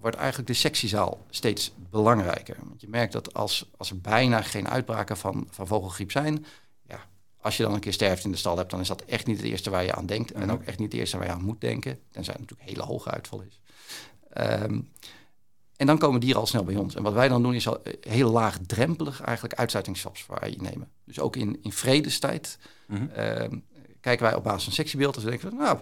wordt 0.00 0.16
eigenlijk 0.16 0.48
de 0.48 0.54
sectiezaal 0.54 1.26
steeds 1.30 1.72
belangrijker. 1.90 2.56
Want 2.62 2.80
je 2.80 2.88
merkt 2.88 3.12
dat 3.12 3.34
als, 3.34 3.70
als 3.76 3.90
er 3.90 4.00
bijna 4.00 4.42
geen 4.42 4.68
uitbraken 4.68 5.16
van, 5.16 5.46
van 5.50 5.66
vogelgriep 5.66 6.10
zijn, 6.10 6.44
ja, 6.88 7.00
als 7.40 7.56
je 7.56 7.62
dan 7.62 7.74
een 7.74 7.80
keer 7.80 7.92
sterft 7.92 8.24
in 8.24 8.30
de 8.30 8.36
stal 8.36 8.56
hebt, 8.56 8.70
dan 8.70 8.80
is 8.80 8.88
dat 8.88 9.02
echt 9.02 9.26
niet 9.26 9.36
het 9.36 9.46
eerste 9.46 9.70
waar 9.70 9.84
je 9.84 9.94
aan 9.94 10.06
denkt. 10.06 10.32
En 10.32 10.40
mhm. 10.40 10.50
ook 10.50 10.62
echt 10.62 10.78
niet 10.78 10.92
het 10.92 11.00
eerste 11.00 11.16
waar 11.16 11.26
je 11.26 11.32
aan 11.32 11.44
moet 11.44 11.60
denken. 11.60 11.98
Tenzij 12.10 12.34
het 12.38 12.42
natuurlijk 12.42 12.68
hele 12.68 12.82
hoge 12.82 13.10
uitval 13.10 13.40
is. 13.40 13.60
Ehm, 14.30 14.80
en 15.76 15.86
dan 15.86 15.98
komen 15.98 16.20
dieren 16.20 16.40
al 16.40 16.46
snel 16.46 16.64
bij 16.64 16.76
ons. 16.76 16.94
En 16.94 17.02
wat 17.02 17.12
wij 17.12 17.28
dan 17.28 17.42
doen 17.42 17.54
is 17.54 17.68
al 17.68 17.82
eh, 17.82 17.94
heel 18.00 18.30
laagdrempelig 18.30 19.20
eigenlijk 19.20 19.58
uitsluitingssaps 19.58 20.22
voor 20.22 20.48
je 20.48 20.62
nemen. 20.62 20.90
Dus 21.04 21.20
ook 21.20 21.36
in, 21.36 21.58
in 21.62 21.72
vredestijd 21.72 22.58
mm 22.86 23.10
kijken 24.00 24.26
wij 24.26 24.34
op 24.34 24.44
basis 24.44 24.64
van 24.64 24.72
sectiebeeld. 24.72 25.14
Dus 25.14 25.24
denken 25.24 25.50
we, 25.50 25.56
nou, 25.56 25.78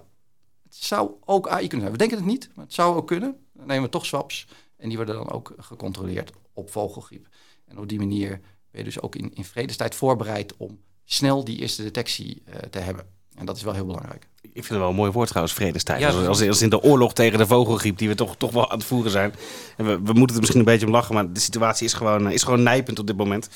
het 0.64 0.74
zou 0.76 1.10
ook 1.24 1.48
AI 1.48 1.68
kunnen 1.68 1.80
zijn. 1.80 1.92
We 1.92 1.98
denken 1.98 2.16
het 2.16 2.26
niet, 2.26 2.50
maar 2.54 2.64
het 2.64 2.74
zou 2.74 2.96
ook 2.96 3.06
kunnen. 3.06 3.46
Dan 3.58 3.66
nemen 3.66 3.82
we 3.82 3.88
toch 3.88 4.06
swaps 4.06 4.46
en 4.76 4.88
die 4.88 4.96
worden 4.96 5.14
dan 5.14 5.30
ook 5.30 5.54
gecontroleerd 5.58 6.32
op 6.52 6.70
vogelgriep. 6.70 7.26
En 7.64 7.78
op 7.78 7.88
die 7.88 7.98
manier 7.98 8.28
ben 8.70 8.80
je 8.80 8.84
dus 8.84 9.00
ook 9.00 9.14
in, 9.14 9.34
in 9.34 9.44
vredestijd 9.44 9.94
voorbereid 9.94 10.56
om 10.56 10.78
snel 11.04 11.44
die 11.44 11.58
eerste 11.58 11.82
detectie 11.82 12.42
uh, 12.48 12.54
te 12.54 12.78
hebben. 12.78 13.06
En 13.34 13.46
dat 13.46 13.56
is 13.56 13.62
wel 13.62 13.74
heel 13.74 13.86
belangrijk. 13.86 14.28
Ik 14.42 14.50
vind 14.52 14.68
het 14.68 14.78
wel 14.78 14.88
een 14.88 14.94
mooi 14.94 15.10
woord 15.10 15.28
trouwens, 15.28 15.56
vredestijd. 15.56 16.00
Ja, 16.00 16.26
als, 16.26 16.40
als, 16.40 16.62
in 16.62 16.70
de 16.70 16.82
oorlog 16.82 17.12
tegen 17.12 17.38
de 17.38 17.46
vogelgriep 17.46 17.98
die 17.98 18.08
we 18.08 18.14
toch, 18.14 18.36
toch 18.36 18.50
wel 18.50 18.70
aan 18.70 18.78
het 18.78 18.86
voeren 18.86 19.10
zijn. 19.10 19.34
En 19.76 19.84
we, 19.84 20.00
we 20.02 20.12
moeten 20.12 20.34
er 20.34 20.40
misschien 20.40 20.60
een 20.60 20.64
beetje 20.64 20.86
om 20.86 20.92
lachen, 20.92 21.14
maar 21.14 21.32
de 21.32 21.40
situatie 21.40 21.86
is 21.86 21.92
gewoon, 21.92 22.30
is 22.30 22.42
gewoon 22.42 22.62
nijpend 22.62 22.98
op 22.98 23.06
dit 23.06 23.16
moment. 23.16 23.48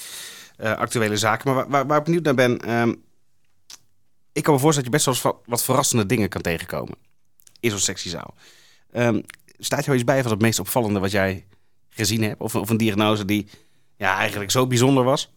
Uh, 0.60 0.72
actuele 0.72 1.16
zaken. 1.16 1.46
Maar 1.46 1.54
waar, 1.54 1.68
waar, 1.70 1.86
waar, 1.86 1.98
ik 1.98 2.04
benieuwd 2.04 2.24
naar 2.24 2.34
ben, 2.34 2.70
um, 2.70 3.02
ik 4.32 4.42
kan 4.42 4.54
me 4.54 4.60
voorstellen 4.60 4.90
dat 4.90 5.02
je 5.02 5.10
best 5.12 5.22
wel 5.22 5.42
wat 5.46 5.62
verrassende 5.62 6.06
dingen 6.06 6.28
kan 6.28 6.40
tegenkomen 6.40 6.94
in 7.60 7.70
zo'n 7.70 7.78
sectiezaal. 7.78 8.34
Um, 8.94 9.24
staat 9.64 9.85
jou 9.85 9.96
iets 9.96 10.07
bij 10.07 10.22
van 10.22 10.31
het 10.31 10.40
meest 10.40 10.59
opvallende 10.59 11.01
wat 11.01 11.11
jij 11.11 11.46
gezien 11.88 12.22
hebt? 12.22 12.40
Of, 12.40 12.55
of 12.55 12.70
een 12.70 12.77
diagnose 12.77 13.25
die 13.25 13.48
ja, 13.96 14.16
eigenlijk 14.16 14.51
zo 14.51 14.66
bijzonder 14.66 15.05
was? 15.05 15.33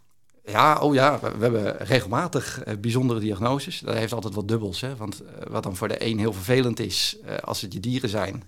Ja, 0.46 0.78
oh 0.78 0.94
ja, 0.94 1.20
we, 1.20 1.44
hebben 1.44 1.78
regelmatig 1.78 2.68
uh, 2.68 2.74
bijzondere 2.78 3.20
diagnoses. 3.20 3.80
Dat 3.80 3.96
heeft 3.96 4.14
altijd 4.14 4.34
wat 4.34 4.48
dubbels. 4.48 4.82
Hè? 4.82 4.96
Want 4.96 5.22
uh, 5.22 5.28
wat 5.50 5.64
dan 5.64 5.76
voor 5.76 5.88
de 5.88 6.06
een 6.06 6.20
heel 6.20 6.34
vervelend 6.34 6.80
is, 6.80 7.18
uh, 7.26 7.38
als 7.38 7.62
het 7.62 7.74
je 7.74 7.80
dieren 7.80 8.10
zijn, 8.10 8.44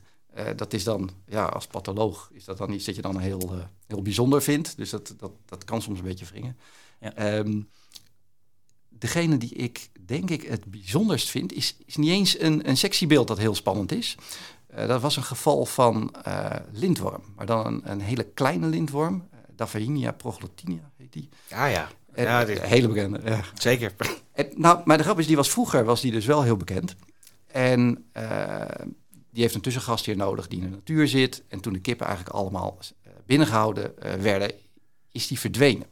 dat 0.56 0.74
is 0.74 0.84
dan, 0.84 1.10
ja, 1.28 1.46
als 1.46 1.68
patholoog, 1.68 2.30
is 2.34 2.46
dat 2.46 2.58
dan 2.58 2.74
iets 2.74 2.86
dat 2.86 2.96
je 2.96 3.02
dan 3.02 3.20
heel, 3.20 3.52
heel 3.88 4.02
bijzonder 4.02 4.42
vindt. 4.42 4.78
Dus 4.78 4.90
dat, 4.90 5.14
dat, 5.18 5.32
dat 5.46 5.64
kan 5.64 5.82
soms 5.82 6.00
een 6.00 6.06
beetje 6.06 6.26
wringen. 6.26 6.58
Ja. 7.00 7.38
Um, 7.38 7.70
degene 8.90 9.38
die 9.38 9.54
ik 9.54 9.90
denk 10.06 10.30
ik 10.30 10.42
het 10.42 10.66
bijzonderst 10.66 11.30
vind, 11.30 11.54
is, 11.54 11.76
is 11.86 11.96
niet 11.96 12.10
eens 12.10 12.40
een, 12.40 12.70
een 12.70 12.78
sectiebeeld 12.78 13.28
dat 13.28 13.38
heel 13.38 13.56
spannend 13.56 13.92
is. 13.92 14.16
Uh, 14.78 14.88
dat 14.88 15.02
was 15.02 15.16
een 15.16 15.24
geval 15.24 15.66
van 15.66 16.16
uh, 16.28 16.50
lintworm, 16.72 17.24
maar 17.36 17.46
dan 17.46 17.66
een, 17.66 17.92
een 17.92 18.02
hele 18.02 18.24
kleine 18.24 18.68
lintworm. 18.68 19.16
Uh, 19.16 19.40
Davainia 19.56 20.12
proglottinia 20.12 20.92
heet 20.98 21.14
die. 21.14 21.30
Ja, 21.48 21.66
ja. 21.66 21.90
ja 22.16 22.46
die... 22.46 22.60
Hele 22.60 22.88
bekende. 22.88 23.22
Ja. 23.24 23.42
Zeker. 23.54 23.94
En, 24.32 24.50
nou, 24.56 24.82
maar 24.86 24.98
de 24.98 25.04
grap 25.04 25.20
is, 25.20 25.28
die 25.28 25.36
was 25.36 25.50
vroeger 25.50 25.86
was 25.86 26.02
die 26.02 26.12
dus 26.12 26.26
wel 26.26 26.44
heel 26.44 26.58
bekend. 26.58 26.96
En 27.48 28.06
die 29.32 29.42
heeft 29.42 29.56
een 29.56 29.62
tussengast 29.62 30.06
hier 30.06 30.16
nodig 30.16 30.48
die 30.48 30.62
in 30.62 30.70
de 30.70 30.76
natuur 30.76 31.08
zit. 31.08 31.44
En 31.48 31.60
toen 31.60 31.74
de 31.74 31.80
kippen 31.80 32.06
eigenlijk 32.06 32.36
allemaal 32.36 32.78
binnengehouden 33.26 33.94
werden, 34.22 34.52
is 35.12 35.28
die 35.28 35.40
verdwenen. 35.40 35.88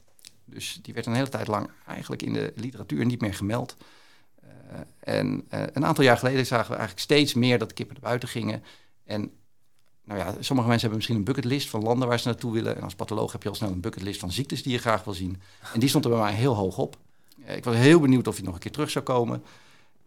Dus 0.46 0.80
die 0.82 0.94
werd 0.94 1.06
een 1.06 1.14
hele 1.14 1.30
tijd 1.30 1.48
lang 1.48 1.70
eigenlijk 1.88 2.22
in 2.22 2.34
de 2.34 2.54
literatuur 2.56 3.06
niet 3.06 3.22
meer 3.22 3.34
gemeld. 3.34 3.76
Uh, 4.72 4.80
en 5.00 5.46
uh, 5.54 5.64
een 5.74 5.86
aantal 5.86 6.04
jaar 6.04 6.18
geleden 6.18 6.46
zagen 6.46 6.70
we 6.70 6.78
eigenlijk 6.78 7.00
steeds 7.00 7.34
meer 7.34 7.60
dat 7.60 7.74
kippen 7.74 7.96
naar 7.96 8.10
buiten 8.10 8.30
gingen. 8.30 8.64
En 9.04 9.32
nou 10.04 10.20
ja, 10.20 10.26
sommige 10.26 10.68
mensen 10.68 10.90
hebben 10.90 10.96
misschien 10.98 11.16
een 11.16 11.24
bucketlist 11.24 11.70
van 11.70 11.84
landen 11.84 12.08
waar 12.08 12.20
ze 12.20 12.28
naartoe 12.28 12.54
willen. 12.54 12.76
En 12.76 12.84
als 12.84 12.96
patholoog 12.96 13.32
heb 13.32 13.44
je 13.44 13.50
al 13.50 13.56
snel 13.56 13.72
een 13.72 13.80
bucketlist 13.80 14.20
van 14.20 14.32
ziektes 14.32 14.64
die 14.64 14.72
je 14.72 14.78
graag 14.78 15.04
wil 15.04 15.14
zien. 15.14 15.42
En 15.74 15.80
die 15.80 15.90
stond 15.90 16.06
er 16.06 16.12
bij 16.12 16.20
mij 16.20 16.34
heel 16.34 16.56
hoog 16.56 16.78
op. 16.78 16.98
Uh, 17.38 17.56
ik 17.56 17.64
was 17.64 17.76
heel 17.76 18.00
benieuwd 18.00 18.28
of 18.28 18.36
hij 18.36 18.46
nog 18.46 18.54
een 18.54 18.60
keer 18.60 18.72
terug 18.72 18.90
zou 18.90 19.06
komen. 19.06 19.44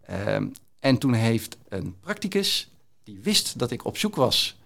Ehm, 0.05 0.47
en 0.81 0.99
toen 0.99 1.13
heeft 1.13 1.57
een 1.69 1.97
practicus, 2.01 2.71
die 3.05 3.19
wist 3.23 3.59
dat 3.59 3.71
ik 3.71 3.85
op 3.85 3.99
zoek 3.99 4.17
was 4.17 4.57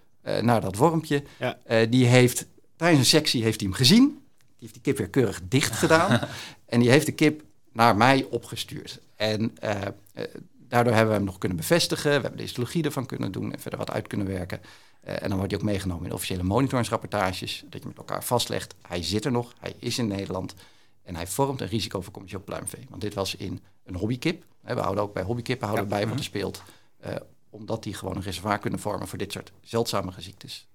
naar 0.41 0.61
dat 0.61 0.75
wormpje, 0.75 1.23
ja. 1.39 1.85
die 1.85 2.05
heeft 2.05 2.45
tijdens 2.75 2.99
een 2.99 3.05
sectie 3.19 3.43
heeft 3.43 3.59
hij 3.59 3.69
hem 3.69 3.77
gezien 3.77 4.23
heeft 4.63 4.73
die 4.73 4.93
kip 4.93 4.97
weer 4.97 5.09
keurig 5.09 5.41
dicht 5.47 5.71
gedaan. 5.71 6.21
en 6.65 6.79
die 6.79 6.89
heeft 6.89 7.05
de 7.05 7.11
kip 7.11 7.43
naar 7.73 7.95
mij 7.95 8.27
opgestuurd. 8.29 8.99
En 9.15 9.57
uh, 9.63 9.81
daardoor 10.67 10.93
hebben 10.93 11.11
we 11.11 11.17
hem 11.17 11.27
nog 11.27 11.37
kunnen 11.37 11.57
bevestigen. 11.57 12.03
We 12.03 12.11
hebben 12.11 12.37
de 12.37 12.43
histologie 12.43 12.83
ervan 12.83 13.05
kunnen 13.05 13.31
doen 13.31 13.53
en 13.53 13.59
verder 13.59 13.79
wat 13.79 13.91
uit 13.91 14.07
kunnen 14.07 14.27
werken. 14.27 14.61
Uh, 14.61 15.21
en 15.21 15.29
dan 15.29 15.37
wordt 15.37 15.51
hij 15.51 15.59
ook 15.59 15.67
meegenomen 15.67 16.05
in 16.05 16.13
officiële 16.13 16.43
monitoringsrapportages. 16.43 17.63
Dat 17.69 17.81
je 17.81 17.87
met 17.87 17.97
elkaar 17.97 18.23
vastlegt, 18.23 18.75
hij 18.87 19.03
zit 19.03 19.25
er 19.25 19.31
nog, 19.31 19.53
hij 19.59 19.75
is 19.79 19.97
in 19.97 20.07
Nederland. 20.07 20.53
En 21.03 21.15
hij 21.15 21.27
vormt 21.27 21.61
een 21.61 21.67
risico 21.67 22.01
voor 22.01 22.13
commercieel 22.13 22.43
pluimvee. 22.43 22.85
Want 22.89 23.01
dit 23.01 23.13
was 23.13 23.35
in 23.35 23.63
een 23.83 23.95
hobbykip. 23.95 24.45
We 24.61 24.79
houden 24.79 25.03
ook 25.03 25.13
bij 25.13 25.23
hobbykippen 25.23 25.67
houden 25.67 25.89
bij 25.89 25.99
wat 25.99 26.09
er 26.09 26.15
mhm. 26.15 26.23
speelt. 26.23 26.63
omdat 27.49 27.83
die 27.83 27.93
gewoon 27.93 28.15
een 28.15 28.21
reservoir 28.21 28.59
kunnen 28.59 28.79
vormen 28.79 29.07
voor 29.07 29.17
dit 29.17 29.31
soort 29.31 29.51
zeldzame 29.61 30.11
ziektes. 30.17 30.67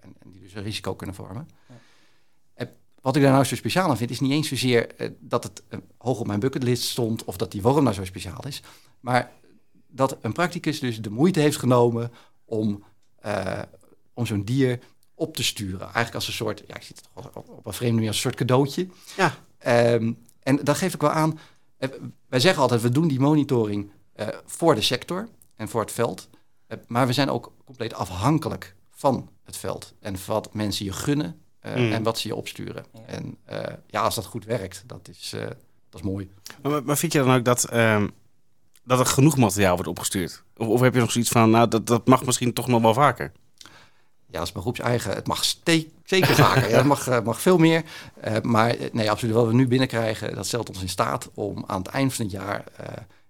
En, 0.00 0.14
en, 0.18 0.30
die 0.30 0.40
dus 0.40 0.54
een 0.54 0.62
risico 0.62 0.94
kunnen 0.94 1.16
vormen. 1.16 1.48
Wat 3.06 3.16
ik 3.16 3.22
daar 3.22 3.32
nou 3.32 3.44
zo 3.44 3.56
speciaal 3.56 3.88
aan 3.88 3.96
vind, 3.96 4.10
is 4.10 4.20
niet 4.20 4.30
eens 4.30 4.48
zozeer 4.48 5.00
uh, 5.00 5.08
dat 5.20 5.42
het 5.42 5.62
uh, 5.70 5.78
hoog 5.98 6.20
op 6.20 6.26
mijn 6.26 6.40
bucketlist 6.40 6.82
stond 6.82 7.24
of 7.24 7.36
dat 7.36 7.52
die 7.52 7.62
worm 7.62 7.82
nou 7.82 7.94
zo 7.94 8.04
speciaal 8.04 8.46
is. 8.46 8.62
Maar 9.00 9.32
dat 9.88 10.16
een 10.20 10.32
practicus 10.32 10.80
dus 10.80 11.00
de 11.00 11.10
moeite 11.10 11.40
heeft 11.40 11.56
genomen 11.56 12.12
om, 12.44 12.84
uh, 13.26 13.62
om 14.14 14.26
zo'n 14.26 14.44
dier 14.44 14.78
op 15.14 15.36
te 15.36 15.42
sturen. 15.42 15.80
Eigenlijk 15.80 16.14
als 16.14 16.26
een 16.26 16.32
soort, 16.32 16.62
ja, 16.66 16.74
ik 16.74 16.82
zie 16.82 16.96
het 16.96 17.24
op 17.34 17.66
een 17.66 17.72
vreemde 17.72 17.94
manier 17.94 18.08
als 18.08 18.16
een 18.16 18.22
soort 18.22 18.34
cadeautje. 18.34 18.88
Ja. 19.16 19.34
Um, 19.92 20.18
en 20.42 20.64
dat 20.64 20.76
geef 20.76 20.94
ik 20.94 21.00
wel 21.00 21.10
aan. 21.10 21.38
wij 22.28 22.40
zeggen 22.40 22.62
altijd, 22.62 22.82
we 22.82 22.90
doen 22.90 23.08
die 23.08 23.20
monitoring 23.20 23.90
voor 24.46 24.74
de 24.74 24.80
sector 24.80 25.28
en 25.56 25.68
voor 25.68 25.80
het 25.80 25.92
veld. 25.92 26.28
maar 26.86 27.06
we 27.06 27.12
zijn 27.12 27.30
ook 27.30 27.52
compleet 27.64 27.94
afhankelijk 27.94 28.74
van 28.90 29.30
het 29.44 29.56
veld. 29.56 29.94
En 30.00 30.16
wat 30.26 30.54
mensen 30.54 30.84
je 30.84 30.92
gunnen 30.92 31.40
uh, 31.66 31.94
En 31.94 32.02
wat 32.02 32.18
ze 32.18 32.28
je 32.28 32.34
opsturen. 32.34 32.84
En 33.06 33.36
uh, 33.50 33.58
ja, 33.86 34.00
als 34.00 34.14
dat 34.14 34.24
goed 34.24 34.44
werkt, 34.44 34.82
dat 34.86 35.08
is, 35.08 35.32
uh, 35.34 35.40
dat 35.40 36.00
is 36.00 36.02
mooi. 36.02 36.30
Maar, 36.62 36.84
maar, 36.84 36.96
vind 36.96 37.12
je 37.12 37.18
dan 37.18 37.34
ook 37.34 37.44
dat, 37.44 37.68
uh, 37.72 38.04
dat 38.84 39.00
er 39.00 39.06
genoeg 39.06 39.36
materiaal 39.36 39.74
wordt 39.74 39.90
opgestuurd? 39.90 40.42
Of, 40.56 40.66
of 40.66 40.80
heb 40.80 40.94
je 40.94 41.00
nog 41.00 41.12
zoiets 41.12 41.30
van, 41.30 41.50
nou, 41.50 41.68
dat, 41.68 41.86
dat 41.86 42.06
mag 42.06 42.24
misschien 42.24 42.52
toch 42.52 42.66
nog 42.66 42.82
wel 42.82 42.94
vaker? 42.94 43.32
Ja, 44.26 44.38
dat 44.38 44.46
is 44.46 44.52
mijn 44.52 44.74
eigen. 44.74 45.14
Het 45.14 45.26
mag 45.26 45.44
zeker 46.04 46.34
vaker. 46.34 46.70
ja, 46.70 46.76
het 46.76 46.86
mag, 46.86 47.22
mag 47.22 47.40
veel 47.40 47.58
meer. 47.58 47.84
maar 48.42 48.76
nee, 48.92 49.10
absoluut. 49.10 49.34
Wat 49.34 49.46
we 49.46 49.54
nu 49.54 49.68
binnenkrijgen, 49.68 50.34
dat 50.34 50.46
stelt 50.46 50.68
ons 50.68 50.82
in 50.82 50.88
staat 50.88 51.30
om 51.34 51.64
aan 51.66 51.78
het 51.78 51.88
eind 51.88 52.14
van 52.14 52.24
het 52.24 52.34
jaar 52.34 52.64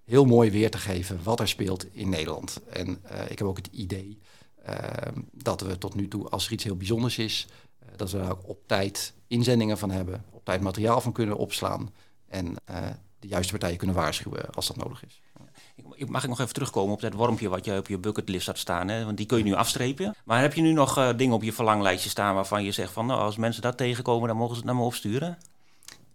heel 0.05 0.25
mooi 0.25 0.51
weer 0.51 0.71
te 0.71 0.79
geven 0.79 1.21
wat 1.23 1.41
er 1.41 1.49
speelt 1.49 1.87
in 1.93 2.09
Nederland. 2.09 2.61
En 2.73 3.03
ik 3.29 3.39
heb 3.39 3.49
ook 3.49 3.57
het 3.57 3.69
idee 3.71 4.19
dat 5.33 5.61
we 5.61 5.79
tot 5.79 5.95
nu 5.95 6.09
toe, 6.09 6.29
als 6.29 6.47
er 6.47 6.53
iets 6.53 6.65
heel 6.65 6.77
bijzonders 6.77 7.19
is, 7.19 7.47
dat 7.99 8.11
we 8.11 8.19
daar 8.19 8.31
ook 8.31 8.49
op 8.49 8.59
tijd 8.67 9.15
inzendingen 9.27 9.79
van 9.79 9.91
hebben, 9.91 10.25
op 10.31 10.45
tijd 10.45 10.61
materiaal 10.61 11.01
van 11.01 11.13
kunnen 11.13 11.37
opslaan 11.37 11.91
en 12.29 12.47
uh, 12.47 12.77
de 13.19 13.29
juiste 13.29 13.53
partijen 13.53 13.77
kunnen 13.77 13.97
waarschuwen 13.97 14.51
als 14.51 14.67
dat 14.67 14.77
nodig 14.77 15.05
is. 15.05 15.21
Ik, 15.95 16.09
mag 16.09 16.23
ik 16.23 16.29
nog 16.29 16.41
even 16.41 16.55
terugkomen 16.55 16.95
op 16.95 17.01
dat 17.01 17.13
wormpje 17.13 17.49
wat 17.49 17.65
je 17.65 17.77
op 17.77 17.89
je 17.89 17.99
bucketlist 17.99 18.47
had 18.47 18.59
staan? 18.59 18.89
Hè? 18.89 19.05
Want 19.05 19.17
die 19.17 19.27
kun 19.27 19.39
je 19.39 19.45
nu 19.45 19.55
afstrepen. 19.55 20.15
Maar 20.25 20.41
heb 20.41 20.55
je 20.55 20.63
nu 20.63 20.73
nog 20.73 20.99
uh, 20.99 21.09
dingen 21.17 21.35
op 21.35 21.43
je 21.43 21.53
verlanglijstje 21.53 22.11
staan 22.11 22.35
waarvan 22.35 22.65
je 22.65 22.73
zegt 22.73 22.93
van 22.93 23.07
nou, 23.07 23.21
als 23.21 23.37
mensen 23.37 23.63
dat 23.63 23.77
tegenkomen, 23.77 24.29
dan 24.29 24.37
mogen 24.37 24.55
ze 24.55 24.61
het 24.61 24.71
naar 24.71 24.79
me 24.79 24.87
opsturen? 24.87 25.39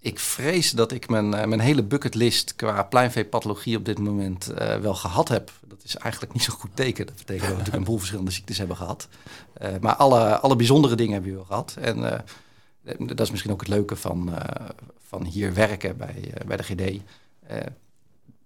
Ik 0.04 0.20
vrees 0.20 0.72
dat 0.72 0.92
ik 0.92 1.10
mijn, 1.10 1.26
uh, 1.26 1.46
mijn 1.46 1.60
hele 1.60 1.84
bucketlist 1.84 2.56
qua 2.56 2.84
pluimveepathologie 2.84 3.78
op 3.78 3.86
dit 3.86 4.00
moment 4.00 4.52
uh, 4.52 4.76
wel 4.76 4.94
gehad 4.94 5.28
heb. 5.28 5.52
Dat 5.68 5.84
is 5.84 5.96
eigenlijk 5.96 6.34
niet 6.34 6.44
zo'n 6.44 6.56
goed 6.56 6.76
teken. 6.76 7.06
Dat 7.06 7.16
betekent 7.16 7.42
dat 7.42 7.50
we 7.50 7.58
natuurlijk 7.58 7.78
een 7.78 7.90
boel 7.90 7.98
verschillende 7.98 8.32
ziektes 8.32 8.58
hebben 8.58 8.78
gehad. 8.78 9.08
Uh, 9.62 9.70
maar 9.82 9.96
alle, 9.96 10.40
alle 10.40 10.56
bijzondere 10.56 10.96
dingen 10.96 11.14
hebben 11.14 11.30
we 11.32 11.36
wel 11.36 11.46
gehad. 11.46 11.76
En 11.80 12.26
dat 12.98 13.20
is 13.20 13.32
misschien 13.32 13.52
ook 13.52 13.60
het 13.60 13.70
leuke 13.70 13.96
van, 13.96 14.34
van 15.08 15.26
hier 15.26 15.54
werken 15.54 15.98
bij, 15.98 16.34
bij 16.48 16.58
de 16.58 16.64
GD. 16.64 17.02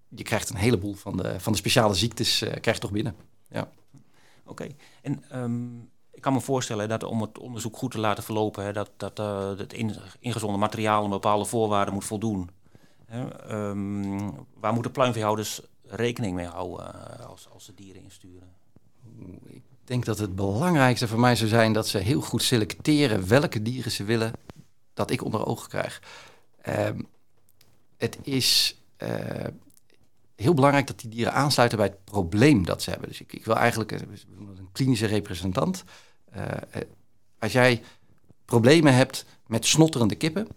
je 0.10 0.24
krijgt 0.24 0.50
een 0.50 0.56
heleboel 0.56 0.94
van 0.94 1.18
de, 1.18 1.40
van 1.40 1.52
de 1.52 1.58
speciale 1.58 1.94
ziektes 1.94 2.38
krijg 2.38 2.76
je 2.76 2.80
toch 2.80 2.92
binnen. 2.92 3.16
Ja. 3.50 3.72
Oké. 4.46 4.68
En 5.02 5.24
um 5.42 5.90
ik 6.16 6.22
kan 6.22 6.34
me 6.34 6.42
voorstellen 6.42 6.90
dat 6.90 7.04
om 7.04 7.22
het 7.22 7.38
onderzoek 7.38 7.78
goed 7.78 7.92
te 7.92 8.00
laten 8.00 8.24
verlopen, 8.24 8.64
hè, 8.64 8.74
dat, 8.74 8.90
dat 8.98 9.20
uh, 9.20 9.58
het 9.58 9.74
ingezonde 10.20 10.58
materiaal 10.58 11.04
een 11.04 11.10
bepaalde 11.10 11.46
voorwaarden 11.46 11.94
moet 11.94 12.06
voldoen. 12.06 12.50
Um, 13.50 14.32
waar 14.60 14.74
moeten 14.74 14.92
pluimveehouders 14.92 15.62
rekening 15.84 16.36
mee 16.36 16.46
houden 16.46 17.28
als, 17.28 17.48
als 17.54 17.66
ze 17.66 17.74
dieren 17.74 18.04
insturen? 18.04 18.54
Ik 19.48 19.64
denk 19.84 20.06
dat 20.06 20.18
het 20.18 20.36
belangrijkste 20.36 21.08
voor 21.08 21.20
mij 21.20 21.36
zou 21.36 21.50
zijn 21.50 21.74
dat 21.74 21.88
ze 21.88 21.98
heel 21.98 22.22
goed 22.22 22.44
selecteren 22.44 23.28
welke 23.28 23.62
dieren 23.62 23.92
ze 23.92 24.04
willen 24.04 24.34
dat 24.94 25.12
ik 25.12 25.24
onder 25.24 25.46
ogen 25.46 25.70
krijg. 25.70 26.02
Um, 26.68 27.08
het 27.98 28.18
is 28.22 28.80
uh, 28.98 29.10
heel 30.36 30.54
belangrijk 30.54 30.88
dat 30.88 31.00
die 31.00 31.10
dieren 31.10 31.34
aansluiten 31.34 31.78
bij 31.78 31.88
het 31.88 32.04
probleem 32.04 32.66
dat 32.66 32.82
ze 32.82 32.90
hebben. 32.90 33.10
Dus 33.10 33.22
ik, 33.22 33.34
ik 33.34 33.46
wil 33.46 33.56
eigenlijk 33.56 33.92
een 33.92 34.70
klinische 34.72 35.06
representant. 35.06 35.84
Uh, 36.38 36.42
als 37.40 37.52
jij 37.52 37.84
problemen 38.46 38.94
hebt 38.94 39.26
met 39.48 39.66
snotterende 39.66 40.16
kippen 40.16 40.48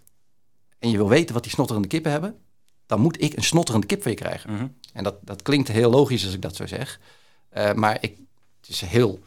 en 0.79 0.91
je 0.91 0.97
wil 0.97 1.09
weten 1.09 1.35
wat 1.35 1.43
die 1.43 1.53
snotterende 1.53 1.89
kippen 1.89 2.11
hebben, 2.11 2.39
dan 2.87 3.01
moet 3.01 3.23
ik 3.23 3.37
een 3.37 3.45
snotterende 3.45 3.87
kip 3.87 4.03
voor 4.03 4.11
je 4.11 4.17
krijgen. 4.17 4.53
Mhm. 4.53 4.67
En 4.93 5.05
dat, 5.05 5.15
dat 5.21 5.43
klinkt 5.43 5.69
heel 5.69 5.91
logisch 5.91 6.25
als 6.25 6.35
ik 6.35 6.43
dat 6.43 6.57
zo 6.57 6.67
zeg. 6.67 7.01
Uh, 7.57 7.73
maar 7.73 7.99
ik, 8.01 8.17
het 8.61 8.69
is 8.69 8.81
heel 8.81 9.21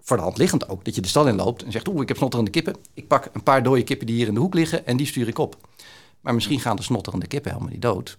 voor 0.00 0.16
de 0.16 0.22
hand 0.22 0.38
liggend 0.38 0.68
ook 0.68 0.84
dat 0.84 0.94
je 0.94 1.00
de 1.00 1.08
stal 1.08 1.28
inloopt 1.28 1.62
en 1.62 1.72
zegt: 1.72 1.88
Oeh, 1.88 2.02
ik 2.02 2.08
heb 2.08 2.16
snotterende 2.16 2.50
kippen. 2.50 2.76
Ik 2.94 3.06
pak 3.06 3.28
een 3.32 3.42
paar 3.42 3.62
dode 3.62 3.82
kippen 3.82 4.06
die 4.06 4.16
hier 4.16 4.26
in 4.26 4.34
de 4.34 4.40
hoek 4.40 4.54
liggen 4.54 4.86
en 4.86 4.96
die 4.96 5.06
stuur 5.06 5.28
ik 5.28 5.38
op. 5.38 5.68
Maar 6.20 6.34
misschien 6.34 6.60
gaan 6.60 6.76
de 6.76 6.82
snotterende 6.82 7.26
kippen 7.26 7.50
helemaal 7.50 7.72
niet 7.72 7.82
dood. 7.82 8.18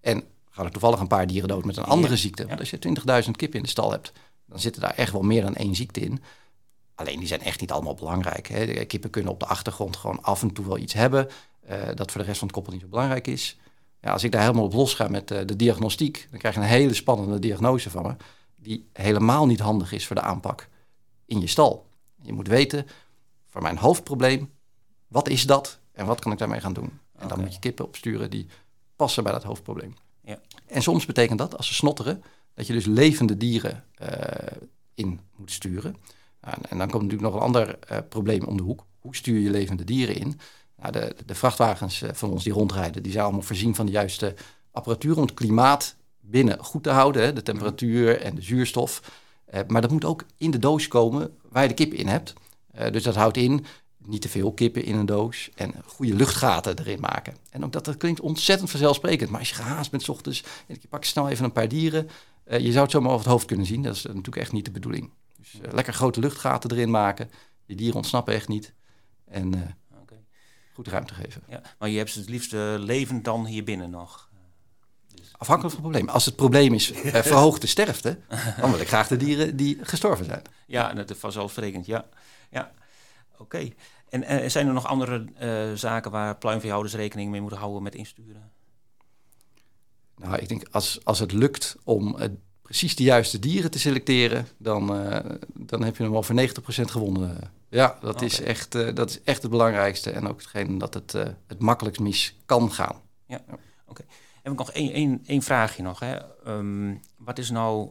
En 0.00 0.24
gaan 0.50 0.64
er 0.64 0.70
toevallig 0.70 1.00
een 1.00 1.06
paar 1.06 1.26
dieren 1.26 1.48
dood 1.48 1.64
met 1.64 1.76
een 1.76 1.84
andere 1.84 2.16
ziekte. 2.16 2.46
Want 2.46 2.60
als 2.60 2.70
je 2.70 2.78
20.000 3.24 3.30
kippen 3.30 3.58
in 3.58 3.62
de 3.62 3.68
stal 3.68 3.90
hebt, 3.90 4.12
dan 4.46 4.60
zitten 4.60 4.82
daar 4.82 4.94
echt 4.94 5.12
wel 5.12 5.22
meer 5.22 5.42
dan 5.42 5.54
één 5.54 5.74
ziekte 5.74 6.00
in. 6.00 6.22
Alleen 7.00 7.18
die 7.18 7.28
zijn 7.28 7.40
echt 7.40 7.60
niet 7.60 7.72
allemaal 7.72 7.94
belangrijk. 7.94 8.46
Hè. 8.46 8.66
De 8.66 8.84
kippen 8.84 9.10
kunnen 9.10 9.32
op 9.32 9.40
de 9.40 9.46
achtergrond 9.46 9.96
gewoon 9.96 10.22
af 10.22 10.42
en 10.42 10.52
toe 10.52 10.66
wel 10.66 10.78
iets 10.78 10.92
hebben. 10.92 11.28
Uh, 11.70 11.88
dat 11.94 12.10
voor 12.10 12.20
de 12.20 12.26
rest 12.26 12.38
van 12.38 12.46
het 12.46 12.56
koppel 12.56 12.72
niet 12.72 12.82
zo 12.82 12.88
belangrijk 12.88 13.26
is. 13.26 13.58
Ja, 14.00 14.12
als 14.12 14.24
ik 14.24 14.32
daar 14.32 14.40
helemaal 14.40 14.64
op 14.64 14.72
los 14.72 14.94
ga 14.94 15.08
met 15.08 15.30
uh, 15.30 15.38
de 15.46 15.56
diagnostiek, 15.56 16.26
dan 16.30 16.38
krijg 16.38 16.54
je 16.54 16.60
een 16.60 16.66
hele 16.66 16.94
spannende 16.94 17.38
diagnose 17.38 17.90
van 17.90 18.02
me. 18.02 18.16
Die 18.56 18.88
helemaal 18.92 19.46
niet 19.46 19.60
handig 19.60 19.92
is 19.92 20.06
voor 20.06 20.16
de 20.16 20.22
aanpak 20.22 20.68
in 21.24 21.40
je 21.40 21.46
stal. 21.46 21.86
Je 22.22 22.32
moet 22.32 22.48
weten, 22.48 22.86
voor 23.46 23.62
mijn 23.62 23.78
hoofdprobleem, 23.78 24.50
wat 25.08 25.28
is 25.28 25.46
dat 25.46 25.78
en 25.92 26.06
wat 26.06 26.20
kan 26.20 26.32
ik 26.32 26.38
daarmee 26.38 26.60
gaan 26.60 26.72
doen? 26.72 26.98
En 27.18 27.28
dan 27.28 27.40
moet 27.40 27.54
je 27.54 27.60
kippen 27.60 27.84
opsturen 27.84 28.30
die 28.30 28.46
passen 28.96 29.22
bij 29.22 29.32
dat 29.32 29.42
hoofdprobleem. 29.42 29.94
Ja. 30.24 30.40
En 30.66 30.82
soms 30.82 31.06
betekent 31.06 31.38
dat, 31.38 31.56
als 31.56 31.66
ze 31.66 31.74
snotteren, 31.74 32.22
dat 32.54 32.66
je 32.66 32.72
dus 32.72 32.86
levende 32.86 33.36
dieren 33.36 33.84
uh, 34.02 34.08
in 34.94 35.20
moet 35.36 35.52
sturen. 35.52 35.96
En 36.40 36.78
dan 36.78 36.90
komt 36.90 37.02
natuurlijk 37.02 37.32
nog 37.32 37.34
een 37.34 37.46
ander 37.46 37.78
uh, 37.92 37.98
probleem 38.08 38.44
om 38.44 38.56
de 38.56 38.62
hoek. 38.62 38.86
Hoe 38.98 39.16
stuur 39.16 39.40
je 39.40 39.50
levende 39.50 39.84
dieren 39.84 40.14
in? 40.14 40.40
De, 40.90 41.16
de, 41.26 41.34
vrachtwagens 41.34 42.02
uh, 42.02 42.10
van 42.12 42.30
ons 42.30 42.44
die 42.44 42.52
rondrijden, 42.52 43.02
die 43.02 43.12
zijn 43.12 43.24
allemaal 43.24 43.42
voorzien 43.42 43.74
van 43.74 43.86
de 43.86 43.92
juiste 43.92 44.34
apparatuur 44.70 45.16
om 45.16 45.22
het 45.22 45.34
klimaat 45.34 45.96
binnen 46.20 46.64
goed 46.64 46.82
te 46.82 46.90
houden. 46.90 47.22
Hè, 47.22 47.32
de 47.32 47.42
temperatuur 47.42 48.20
en 48.20 48.34
de 48.34 48.42
zuurstof. 48.42 49.02
maar 49.66 49.80
dat 49.80 49.90
moet 49.90 50.04
ook 50.04 50.24
in 50.36 50.50
de 50.50 50.58
doos 50.58 50.88
komen 50.88 51.36
waar 51.48 51.62
je 51.62 51.68
de 51.68 51.74
kip 51.74 51.92
in 51.92 52.06
hebt. 52.06 52.32
dus 52.90 53.02
dat 53.02 53.14
houdt 53.14 53.36
in 53.36 53.66
niet 53.98 54.22
te 54.22 54.28
veel 54.28 54.52
kippen 54.52 54.84
in 54.84 54.94
een 54.94 55.06
doos 55.06 55.50
en 55.54 55.74
goede 55.86 56.14
luchtgaten 56.14 56.78
erin 56.78 57.00
maken. 57.00 57.36
En 57.50 57.64
ook 57.64 57.72
dat, 57.72 57.96
klinkt 57.96 58.20
ontzettend 58.20 58.70
vanzelfsprekend. 58.70 59.30
Maar 59.30 59.38
als 59.38 59.48
je 59.48 59.54
gehaast 59.54 59.90
bent 59.90 60.02
s 60.02 60.08
ochtends 60.08 60.44
en 60.66 60.76
je 60.80 60.88
pakt 60.88 61.06
snel 61.06 61.28
even 61.28 61.44
een 61.44 61.52
paar 61.52 61.68
dieren, 61.68 62.08
je 62.44 62.72
zou 62.72 62.82
het 62.82 62.90
zomaar 62.90 63.10
over 63.10 63.24
het 63.24 63.32
hoofd 63.32 63.46
kunnen 63.46 63.66
zien. 63.66 63.82
Dat 63.82 63.94
is 63.94 64.02
natuurlijk 64.02 64.36
echt 64.36 64.52
niet 64.52 64.64
de 64.64 64.70
bedoeling. 64.70 65.10
Dus 65.52 65.60
uh, 65.60 65.72
lekker 65.72 65.92
grote 65.92 66.20
luchtgaten 66.20 66.70
erin 66.70 66.90
maken. 66.90 67.30
Die 67.66 67.76
dieren 67.76 67.96
ontsnappen 67.96 68.34
echt 68.34 68.48
niet. 68.48 68.74
En 69.24 69.56
uh, 69.56 69.62
okay. 70.02 70.24
goed 70.74 70.88
ruimte 70.88 71.14
geven. 71.14 71.42
Ja, 71.48 71.62
maar 71.78 71.88
je 71.88 71.98
hebt 71.98 72.10
ze 72.10 72.18
het 72.18 72.28
liefst 72.28 72.52
levend 72.76 73.24
dan 73.24 73.46
hier 73.46 73.64
binnen 73.64 73.90
nog? 73.90 74.30
Dus... 75.14 75.32
Afhankelijk 75.36 75.74
van 75.74 75.84
het 75.84 75.92
probleem. 75.92 76.14
Als 76.14 76.24
het 76.24 76.36
probleem 76.36 76.74
is 76.74 76.92
verhoogde 77.32 77.66
sterfte, 77.66 78.18
dan 78.60 78.70
wil 78.70 78.80
ik 78.80 78.88
graag 78.88 79.08
de 79.08 79.16
dieren 79.16 79.56
die 79.56 79.78
gestorven 79.82 80.24
zijn. 80.24 80.42
Ja, 80.66 80.92
dat 80.92 81.10
is 81.10 81.18
vanzelfsprekend, 81.18 81.86
ja. 81.86 82.08
ja. 82.50 82.72
Oké. 83.38 83.68
En 84.08 84.42
uh, 84.42 84.48
zijn 84.48 84.66
er 84.66 84.72
nog 84.72 84.86
andere 84.86 85.24
uh, 85.42 85.76
zaken 85.76 86.10
waar 86.10 86.36
pluimveehouders 86.36 86.94
rekening 86.94 87.30
mee 87.30 87.40
moeten 87.40 87.58
houden 87.58 87.82
met 87.82 87.94
insturen? 87.94 88.52
Nou, 90.16 90.36
ik 90.36 90.48
denk 90.48 90.68
als, 90.70 91.04
als 91.04 91.18
het 91.18 91.32
lukt 91.32 91.76
om 91.84 92.16
uh, 92.18 92.26
precies 92.70 92.96
de 92.96 93.02
juiste 93.02 93.38
dieren 93.38 93.70
te 93.70 93.78
selecteren, 93.78 94.46
dan, 94.58 94.86
dan 95.54 95.82
heb 95.82 95.96
je 95.96 96.02
hem 96.02 96.14
al 96.14 96.22
voor 96.22 96.40
90% 96.40 96.44
gewonnen. 96.64 97.52
Ja, 97.68 97.98
dat, 98.00 98.14
okay. 98.14 98.26
is 98.26 98.40
echt, 98.40 98.72
dat 98.72 99.10
is 99.10 99.22
echt 99.22 99.42
het 99.42 99.50
belangrijkste 99.50 100.10
en 100.10 100.28
ook 100.28 100.38
hetgeen 100.38 100.78
dat 100.78 100.94
het 100.94 101.12
het 101.46 101.58
makkelijkst 101.58 102.00
mis 102.00 102.36
kan 102.46 102.72
gaan. 102.72 103.00
Ja, 103.26 103.42
oké. 103.48 103.58
Okay. 103.86 104.06
Heb 104.42 104.52
ik 104.52 104.58
nog 104.58 104.72
één, 104.72 104.92
één, 104.92 105.20
één 105.26 105.42
vraagje 105.42 105.82
nog. 105.82 105.98
Hè? 105.98 106.16
Um, 106.46 107.00
wat, 107.16 107.38
is 107.38 107.50
nou, 107.50 107.90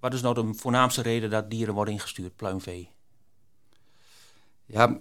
wat 0.00 0.14
is 0.14 0.20
nou 0.20 0.34
de 0.34 0.54
voornaamste 0.54 1.02
reden 1.02 1.30
dat 1.30 1.50
dieren 1.50 1.74
worden 1.74 1.94
ingestuurd, 1.94 2.36
pluimvee? 2.36 2.90
Ja, 4.64 5.00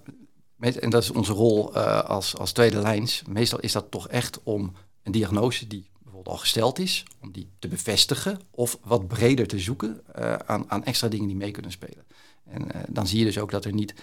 en 0.60 0.90
dat 0.90 1.04
is 1.04 1.12
onze 1.12 1.34
rol 1.34 1.76
als, 2.04 2.38
als 2.38 2.52
tweede 2.52 2.82
lijns. 2.82 3.24
Meestal 3.28 3.60
is 3.60 3.72
dat 3.72 3.92
toch 3.92 4.08
echt 4.08 4.44
om 4.44 4.76
een 5.04 5.12
diagnose 5.12 5.68
die 5.68 5.90
bijvoorbeeld 6.18 6.28
al 6.28 6.38
gesteld 6.38 6.80
is, 6.80 7.06
om 7.22 7.32
die 7.32 7.50
te 7.60 7.68
bevestigen 7.68 8.40
of 8.52 8.78
wat 8.84 9.08
breder 9.08 9.48
te 9.48 9.60
zoeken 9.60 10.02
uh, 10.20 10.34
aan, 10.34 10.72
aan 10.72 10.84
extra 10.84 11.08
dingen 11.08 11.28
die 11.28 11.36
mee 11.36 11.52
kunnen 11.52 11.72
spelen. 11.72 12.06
En 12.44 12.62
uh, 12.62 12.82
dan 12.88 13.08
zie 13.08 13.20
je 13.20 13.26
dus 13.26 13.40
ook 13.40 13.52
dat 13.52 13.66
er 13.66 13.74
niet 13.74 13.94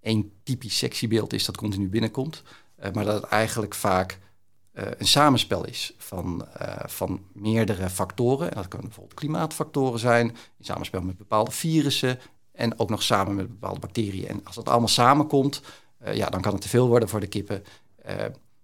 één 0.00 0.32
typisch 0.42 0.78
sectiebeeld 0.78 1.32
is 1.32 1.44
dat 1.44 1.56
continu 1.56 1.88
binnenkomt, 1.88 2.42
maar 2.92 3.04
dat 3.04 3.22
het 3.22 3.30
eigenlijk 3.30 3.74
vaak 3.74 4.18
een 4.72 5.06
samenspel 5.06 5.66
is 5.66 5.94
van, 5.96 6.46
van 6.84 7.20
meerdere 7.32 7.90
factoren. 7.90 8.50
En 8.50 8.56
dat 8.56 8.68
kunnen 8.68 8.86
bijvoorbeeld 8.86 9.18
klimaatfactoren 9.18 9.98
zijn, 9.98 10.28
in 10.28 10.64
samenspel 10.64 11.00
met 11.00 11.16
bepaalde 11.16 11.50
virussen, 11.50 12.18
en 12.52 12.78
ook 12.78 12.90
nog 12.90 13.02
samen 13.02 13.34
met 13.34 13.48
bepaalde 13.48 13.80
bacteriën. 13.80 14.28
En 14.28 14.40
als 14.44 14.54
dat 14.54 14.68
allemaal 14.68 14.88
samenkomt, 14.88 15.62
ja, 16.12 16.28
dan 16.28 16.40
kan 16.40 16.52
het 16.52 16.62
te 16.62 16.68
veel 16.68 16.88
worden 16.88 17.08
voor 17.08 17.20
de 17.20 17.26
kippen. 17.26 17.64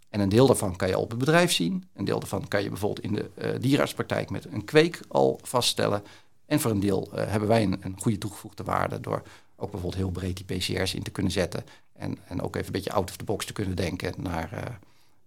En 0.08 0.20
een 0.20 0.28
deel 0.28 0.46
daarvan 0.46 0.76
kan 0.76 0.88
je 0.88 0.98
op 0.98 1.10
het 1.10 1.18
bedrijf 1.18 1.52
zien. 1.52 1.88
Een 1.94 2.04
deel 2.04 2.18
daarvan 2.18 2.48
kan 2.48 2.62
je 2.62 2.68
bijvoorbeeld 2.68 3.06
in 3.06 3.12
de 3.12 3.30
uh, 3.38 3.60
dierenartspraktijk 3.60 4.30
met 4.30 4.44
een 4.44 4.64
kweek 4.64 5.00
al 5.08 5.40
vaststellen. 5.42 6.02
En 6.46 6.60
voor 6.60 6.70
een 6.70 6.80
deel 6.80 7.08
hebben 7.12 7.48
wij 7.48 7.62
een, 7.62 7.78
een, 7.80 8.00
goede 8.00 8.18
toegevoegde 8.18 8.64
waarde 8.64 9.00
door 9.00 9.22
ook 9.56 9.70
bijvoorbeeld 9.70 10.02
heel 10.02 10.10
breed 10.10 10.36
die 10.36 10.56
PCR's 10.56 10.94
in 10.94 11.02
te 11.02 11.10
kunnen 11.10 11.32
zetten. 11.32 11.64
En, 11.92 12.18
en 12.26 12.42
ook 12.42 12.54
even 12.54 12.66
een 12.66 12.72
beetje 12.72 12.92
out 12.92 13.10
of 13.10 13.16
the 13.16 13.24
box 13.24 13.46
te 13.46 13.52
kunnen 13.52 13.76
denken 13.76 14.14
naar, 14.16 14.78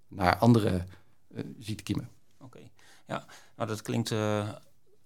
naar 0.08 0.38
andere 0.38 0.84
ziektekiemen. 1.60 2.10
Oké, 2.40 2.60
ja, 3.08 3.26
nou 3.56 3.70
dat 3.70 3.82
klinkt 3.82 4.14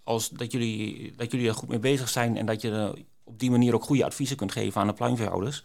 als 0.04 0.30
dat 0.30 0.52
jullie, 0.52 1.14
dat 1.16 1.32
jullie 1.32 1.48
er 1.48 1.54
goed 1.54 1.70
mee 1.70 1.80
bezig 1.80 2.10
zijn 2.10 2.38
en 2.38 2.46
dat 2.46 2.62
je 2.62 3.06
op 3.24 3.40
die 3.40 3.52
manier 3.52 3.74
ook 3.74 3.84
goede 3.84 4.06
adviezen 4.06 4.38
kunt 4.38 4.52
geven 4.52 4.82
aan 4.82 4.88
de 4.88 4.94
pluimveehouders. 4.94 5.64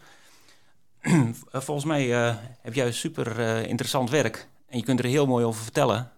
Eh, 1.51 1.61
volgens 1.61 1.85
mij 1.85 2.07
uh, 2.07 2.35
heb 2.61 2.73
jij 2.73 2.91
super 2.91 3.39
uh, 3.39 3.67
interessant 3.67 4.09
werk 4.09 4.47
en 4.67 4.77
je 4.77 4.83
kunt 4.83 4.99
er 4.99 5.05
heel 5.05 5.25
mooi 5.25 5.45
over 5.45 5.63
vertellen. 5.63 6.11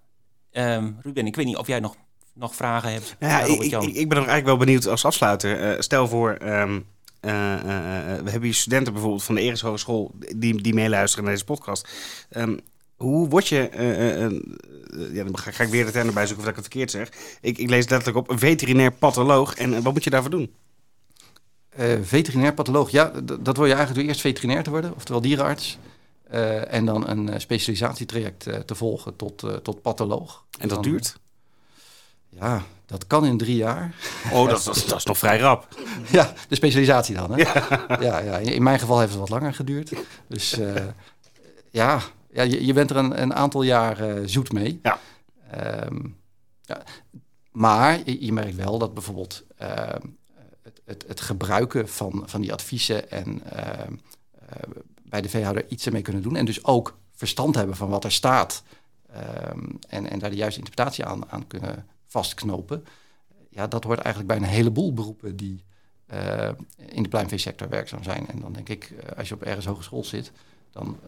Um, 0.51 0.97
Ruben, 1.01 1.25
ik 1.25 1.35
weet 1.35 1.45
niet 1.45 1.57
of 1.57 1.67
jij 1.67 1.79
nog, 1.79 1.95
nog 2.33 2.55
vragen 2.55 2.91
hebt. 2.91 3.15
Nou 3.19 3.31
ja, 3.31 3.39
ik, 3.39 3.61
ik, 3.61 3.83
ik, 3.83 4.09
ben 4.09 4.17
er 4.17 4.27
eigenlijk 4.27 4.45
wel 4.45 4.57
benieuwd 4.57 4.87
als 4.87 5.05
afsluiter. 5.05 5.83
stel 5.83 6.07
voor, 6.07 6.37
um, 6.41 6.85
we 7.19 7.29
hebben 7.29 8.41
hier 8.41 8.53
studenten 8.53 8.93
bijvoorbeeld 8.93 9.23
van 9.23 9.35
de 9.35 9.41
Eres 9.41 9.61
Hogeschool 9.61 10.11
die, 10.35 10.61
die 10.61 10.73
meeluisteren 10.73 11.23
naar 11.23 11.33
deze 11.33 11.45
podcast. 11.45 11.89
Um, 12.29 12.59
hoe 12.95 13.29
word 13.29 13.47
je, 13.47 13.69
ja, 15.13 15.23
dan 15.23 15.37
ga, 15.37 15.63
ik 15.63 15.69
weer 15.69 15.85
de 15.85 15.91
term 15.91 16.07
erbij 16.07 16.25
zoeken 16.25 16.45
of 16.45 16.49
ik 16.49 16.55
het 16.55 16.65
verkeerd 16.65 16.91
zeg. 16.91 17.09
Ik, 17.41 17.57
ik 17.57 17.69
lees 17.69 17.89
letterlijk 17.89 18.17
op 18.17 18.29
een 18.29 18.39
veterinair 18.39 18.91
patholoog. 18.91 19.55
En 19.55 19.81
wat 19.81 19.93
moet 19.93 20.03
je 20.03 20.09
daarvoor 20.09 20.31
doen? 20.31 20.53
Uh, 21.79 21.93
veterinair 22.01 22.53
patholoog, 22.53 22.89
ja, 22.89 23.11
dat 23.39 23.57
wil 23.57 23.65
je 23.65 23.73
eigenlijk 23.73 23.95
door 23.95 24.03
eerst 24.03 24.21
veterinair 24.21 24.63
te 24.63 24.69
worden, 24.69 24.95
oftewel 24.95 25.21
dierenarts. 25.21 25.77
Uh, 26.33 26.73
en 26.73 26.85
dan 26.85 27.07
een 27.07 27.27
uh, 27.27 27.35
specialisatietraject 27.37 28.47
te 28.65 28.75
volgen 28.75 29.15
tot, 29.15 29.43
tot 29.63 29.81
patholoog. 29.81 30.45
En 30.59 30.67
dat 30.67 30.83
dan, 30.83 30.91
duurt? 30.91 31.17
Ja, 32.29 32.63
dat 32.85 33.07
kan 33.07 33.25
in 33.25 33.37
drie 33.37 33.55
jaar. 33.55 33.95
Oh, 34.31 34.49
dat, 34.49 34.63
dat, 34.63 34.83
dat 34.87 34.97
is 34.97 35.05
nog 35.05 35.17
vrij 35.17 35.39
rap. 35.39 35.67
ja, 36.11 36.33
de 36.47 36.55
specialisatie 36.55 37.15
dan. 37.15 37.31
Hè? 37.31 37.37
Ja. 37.37 37.85
ja, 37.99 38.19
ja, 38.19 38.37
in 38.37 38.63
mijn 38.63 38.79
geval 38.79 38.99
heeft 38.99 39.11
het 39.11 39.19
wat 39.19 39.29
langer 39.29 39.53
geduurd. 39.53 39.91
Dus 40.27 40.59
ja, 41.71 42.01
ja 42.31 42.41
je, 42.43 42.65
je, 42.65 42.73
bent 42.73 42.89
er 42.89 42.95
een, 42.95 43.21
een 43.21 43.33
aantal 43.33 43.61
jaar 43.61 43.97
zoet 44.25 44.51
mee. 44.51 44.79
Ja. 44.81 44.99
Um, 45.85 46.17
ja. 46.61 46.83
Maar 47.51 47.99
je, 48.05 48.25
je, 48.25 48.33
merkt 48.33 48.55
wel 48.55 48.77
dat 48.77 48.93
bijvoorbeeld 48.93 49.43
ehm, 49.57 50.01
het, 50.85 51.05
het, 51.07 51.21
gebruiken 51.21 51.89
van, 51.89 52.23
van 52.25 52.41
die 52.41 52.53
adviezen 52.53 53.11
en 53.11 53.41
uh, 53.53 53.59
uh, 53.59 54.73
bij 55.03 55.21
de 55.21 55.29
veehouder 55.29 55.65
iets 55.67 55.85
ermee 55.85 56.01
kunnen 56.01 56.21
doen. 56.21 56.35
En 56.35 56.45
dus 56.45 56.63
ook 56.63 56.97
verstand 57.15 57.55
hebben 57.55 57.75
van 57.75 57.89
wat 57.89 58.03
er 58.03 58.11
staat. 58.11 58.63
Um, 59.49 59.79
en, 59.87 60.09
en 60.09 60.19
daar 60.19 60.29
de 60.29 60.35
juiste 60.35 60.59
interpretatie 60.59 61.05
aan, 61.05 61.31
aan 61.31 61.47
kunnen 61.47 61.87
vastknopen. 62.07 62.85
Ja, 63.49 63.67
dat 63.67 63.83
hoort 63.83 63.99
eigenlijk 63.99 64.27
bij 64.27 64.37
een 64.37 64.53
heleboel 64.53 64.93
beroepen 64.93 65.35
die 65.35 65.63
uh, 66.13 66.49
in 66.75 67.03
de 67.03 67.09
pluimveesector 67.09 67.69
werkzaam 67.69 68.03
zijn. 68.03 68.27
En 68.27 68.39
dan 68.39 68.53
denk 68.53 68.69
ik, 68.69 68.93
als 69.17 69.27
je 69.27 69.33
op 69.33 69.43
ergens 69.43 69.65
hogeschool 69.65 70.03
zit, 70.03 70.31
dan 70.71 70.99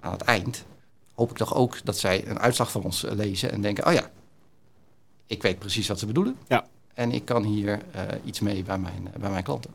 aan 0.00 0.12
het 0.12 0.22
eind 0.22 0.64
hoop 1.18 1.30
ik 1.30 1.36
toch 1.36 1.54
ook 1.54 1.84
dat 1.84 1.98
zij 1.98 2.26
een 2.26 2.38
uitslag 2.38 2.70
van 2.70 2.82
ons 2.82 3.02
lezen 3.02 3.52
en 3.52 3.60
denken: 3.60 3.86
oh 3.86 3.92
ja, 3.92 4.10
ik 5.26 5.42
weet 5.42 5.58
precies 5.58 5.88
wat 5.88 5.98
ze 5.98 6.06
bedoelen. 6.06 6.36
Ja. 6.48 6.66
En 6.98 7.12
ik 7.12 7.24
kan 7.24 7.42
hier 7.42 7.80
iets 8.24 8.40
mee 8.40 8.62
bij 8.62 8.78
mijn, 8.78 9.08
bij 9.20 9.30
mijn 9.30 9.44
klanten. 9.44 9.74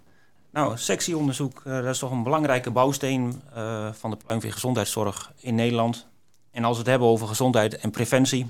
Nou, 0.51 0.77
sectieonderzoek, 0.77 1.61
dat 1.63 1.85
is 1.85 1.99
toch 1.99 2.11
een 2.11 2.23
belangrijke 2.23 2.71
bouwsteen 2.71 3.41
van 3.91 4.09
de 4.09 4.17
pluimveegezondheidszorg 4.25 5.31
in 5.39 5.55
Nederland. 5.55 6.07
En 6.51 6.63
als 6.63 6.73
we 6.73 6.81
het 6.81 6.89
hebben 6.89 7.07
over 7.07 7.27
gezondheid 7.27 7.77
en 7.77 7.91
preventie, 7.91 8.47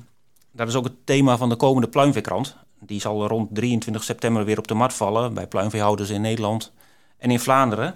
dat 0.51 0.67
is 0.67 0.75
ook 0.75 0.83
het 0.83 1.05
thema 1.05 1.37
van 1.37 1.49
de 1.49 1.55
komende 1.55 1.87
pluimveekrant. 1.87 2.55
Die 2.79 3.01
zal 3.01 3.27
rond 3.27 3.55
23 3.55 4.03
september 4.03 4.45
weer 4.45 4.57
op 4.57 4.67
de 4.67 4.73
mat 4.73 4.93
vallen 4.93 5.33
bij 5.33 5.47
pluimveehouders 5.47 6.09
in 6.09 6.21
Nederland 6.21 6.71
en 7.17 7.31
in 7.31 7.39
Vlaanderen. 7.39 7.95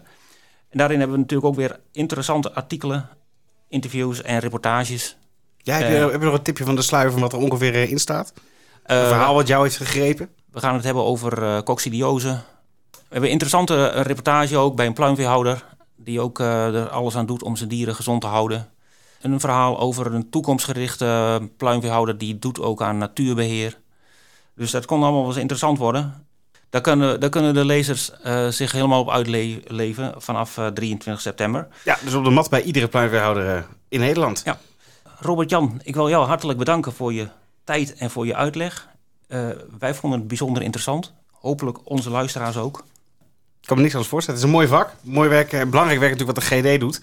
En 0.70 0.78
daarin 0.78 1.00
hebben 1.00 1.16
we 1.16 1.22
natuurlijk 1.22 1.50
ook 1.50 1.56
weer 1.56 1.80
interessante 1.92 2.54
artikelen, 2.54 3.10
interviews 3.68 4.22
en 4.22 4.40
reportages. 4.40 5.18
Ja, 5.58 5.76
heb, 5.78 5.90
je, 5.90 5.96
uh, 5.96 6.12
heb 6.12 6.20
je 6.20 6.26
nog 6.26 6.38
een 6.38 6.42
tipje 6.42 6.64
van 6.64 6.76
de 6.76 6.82
sluier 6.82 7.12
van 7.12 7.22
wat 7.22 7.34
er 7.34 7.40
ongeveer 7.40 7.90
in 7.90 8.00
staat? 8.00 8.34
Een 8.84 8.98
uh, 8.98 9.08
verhaal 9.08 9.34
wat 9.34 9.48
jou 9.48 9.64
heeft 9.64 9.78
gegrepen? 9.78 10.30
We 10.58 10.64
gaan 10.64 10.76
het 10.76 10.84
hebben 10.84 11.04
over 11.04 11.44
uh, 11.44 11.60
coccidiose. 11.60 12.28
We 12.28 12.98
hebben 13.10 13.24
een 13.24 13.32
interessante 13.32 13.88
reportage 13.88 14.58
ook 14.58 14.76
bij 14.76 14.86
een 14.86 14.94
pluimveehouder... 14.94 15.64
die 15.96 16.20
ook 16.20 16.40
er 16.40 16.90
alles 16.90 17.16
aan 17.16 17.26
doet 17.26 17.44
om 17.44 17.56
zijn 17.56 17.70
dieren 17.70 17.96
gezond 17.96 18.22
te 18.22 18.28
houden. 18.28 18.70
Een 19.22 19.40
verhaal 19.40 19.80
over 19.80 20.14
een 20.14 20.30
toekomstgerichte 20.30 21.42
pluimveehouder... 21.58 22.18
die 22.18 22.40
doet 22.40 22.62
ook 22.62 22.82
aan 22.82 22.98
natuurbeheer. 22.98 23.78
Dus 24.56 24.72
dat 24.72 24.86
kon 24.86 25.02
allemaal 25.02 25.20
wel 25.20 25.30
eens 25.30 25.40
interessant 25.40 25.78
worden. 25.78 26.26
Daar 26.70 26.82
kunnen, 26.82 27.20
daar 27.20 27.30
kunnen 27.30 27.54
de 27.54 27.66
lezers 27.66 28.12
uh, 28.26 28.48
zich 28.48 28.72
helemaal 28.72 29.02
op 29.02 29.10
uitleven 29.10 30.14
vanaf 30.18 30.58
uh, 30.58 30.68
23 30.68 31.22
september. 31.22 31.68
Ja, 31.84 31.98
dus 32.04 32.14
op 32.14 32.24
de 32.24 32.30
mat 32.30 32.50
bij 32.50 32.62
iedere 32.62 32.88
pluimveehouder 32.88 33.66
in 33.90 34.00
Nederland. 34.00 34.42
Ja. 34.46 34.60
Robert-Jan, 35.20 35.82
ik 35.84 35.96
wil 35.96 36.10
jou 36.10 36.26
hartelijk 36.26 36.60
bedanken 36.60 36.94
voor 36.94 37.14
je 37.14 37.28
tijd 37.64 37.94
en 37.94 38.10
voor 38.10 38.26
je 38.26 38.36
uitleg. 38.36 38.96
Uh, 39.28 39.50
wij 39.80 39.94
vonden 39.94 40.20
het 40.20 40.28
bijzonder 40.28 40.64
interessant. 40.64 41.14
Hopelijk 41.32 41.78
onze 41.84 42.10
luisteraars 42.10 42.58
ook. 42.58 42.84
Ik 43.62 43.74
kan 43.74 43.76
me 43.76 43.82
niks 43.82 43.94
anders 43.94 44.12
voorstellen. 44.12 44.40
Het 44.40 44.50
is 44.50 44.54
een 44.54 44.60
mooi 44.60 44.68
vak. 44.68 44.94
Mooi 45.02 45.30
werk. 45.30 45.50
Belangrijk 45.50 46.00
werk 46.00 46.12
natuurlijk 46.12 46.40
wat 46.40 46.50
de 46.50 46.76
GD 46.76 46.80
doet. 46.80 47.02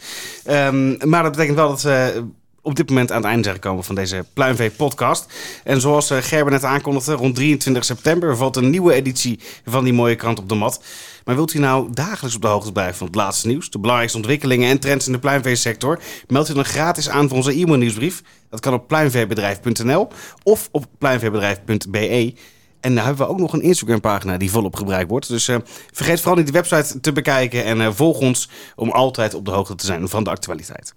Um, 0.51 1.09
maar 1.09 1.23
dat 1.23 1.33
betekent 1.33 1.57
wel 1.57 1.69
dat 1.69 1.83
we 1.83 2.25
op 2.65 2.75
dit 2.75 2.89
moment 2.89 3.11
aan 3.11 3.17
het 3.17 3.27
einde 3.27 3.43
zijn 3.43 3.55
gekomen 3.55 3.85
van 3.85 3.95
deze 3.95 4.25
Pluimvee-podcast. 4.33 5.33
En 5.65 5.81
zoals 5.81 6.11
Gerber 6.11 6.53
net 6.53 6.65
aankondigde, 6.65 7.13
rond 7.13 7.35
23 7.35 7.85
september 7.85 8.37
valt 8.37 8.57
een 8.57 8.71
nieuwe 8.71 8.93
editie 8.93 9.41
van 9.67 9.85
die 9.85 9.93
mooie 9.93 10.15
krant 10.15 10.39
op 10.39 10.49
de 10.49 10.55
mat. 10.55 10.83
Maar 11.25 11.35
wilt 11.35 11.55
u 11.55 11.59
nou 11.59 11.89
dagelijks 11.93 12.37
op 12.37 12.43
de 12.43 12.49
hoogte 12.49 12.73
blijven 12.73 12.97
van 12.97 13.07
het 13.07 13.17
laatste 13.17 13.47
nieuws, 13.47 13.71
de 13.71 13.79
belangrijkste 13.79 14.19
ontwikkelingen 14.19 14.71
en 14.71 14.79
trends 14.79 15.07
in 15.07 15.13
de 15.13 15.19
pluimveesector? 15.19 16.01
Meld 16.29 16.49
u 16.49 16.55
dan 16.55 16.65
gratis 16.65 17.09
aan 17.09 17.29
voor 17.29 17.37
onze 17.37 17.53
e-mailnieuwsbrief. 17.53 18.23
Dat 18.51 18.61
kan 18.61 18.75
op 18.75 18.89
pluimveebedrijf.nl 18.89 20.09
of 20.43 20.69
op 20.73 20.87
pluimveebedrijf.be. 20.99 22.35
En 22.81 22.95
daar 22.95 23.05
hebben 23.05 23.27
we 23.27 23.33
ook 23.33 23.39
nog 23.39 23.53
een 23.53 23.63
Instagram-pagina 23.63 24.37
die 24.37 24.51
volop 24.51 24.77
gebruikt 24.77 25.11
wordt. 25.11 25.29
Dus 25.29 25.49
uh, 25.49 25.57
vergeet 25.93 26.21
vooral 26.21 26.37
niet 26.37 26.47
de 26.47 26.53
website 26.53 27.01
te 27.01 27.13
bekijken 27.13 27.65
en 27.65 27.81
uh, 27.81 27.89
volg 27.93 28.19
ons 28.19 28.49
om 28.77 28.91
altijd 28.91 29.35
op 29.35 29.45
de 29.45 29.51
hoogte 29.51 29.75
te 29.75 29.87
zijn 29.87 30.09
van 30.09 30.25
de 30.25 30.31
actualiteit. 30.31 30.95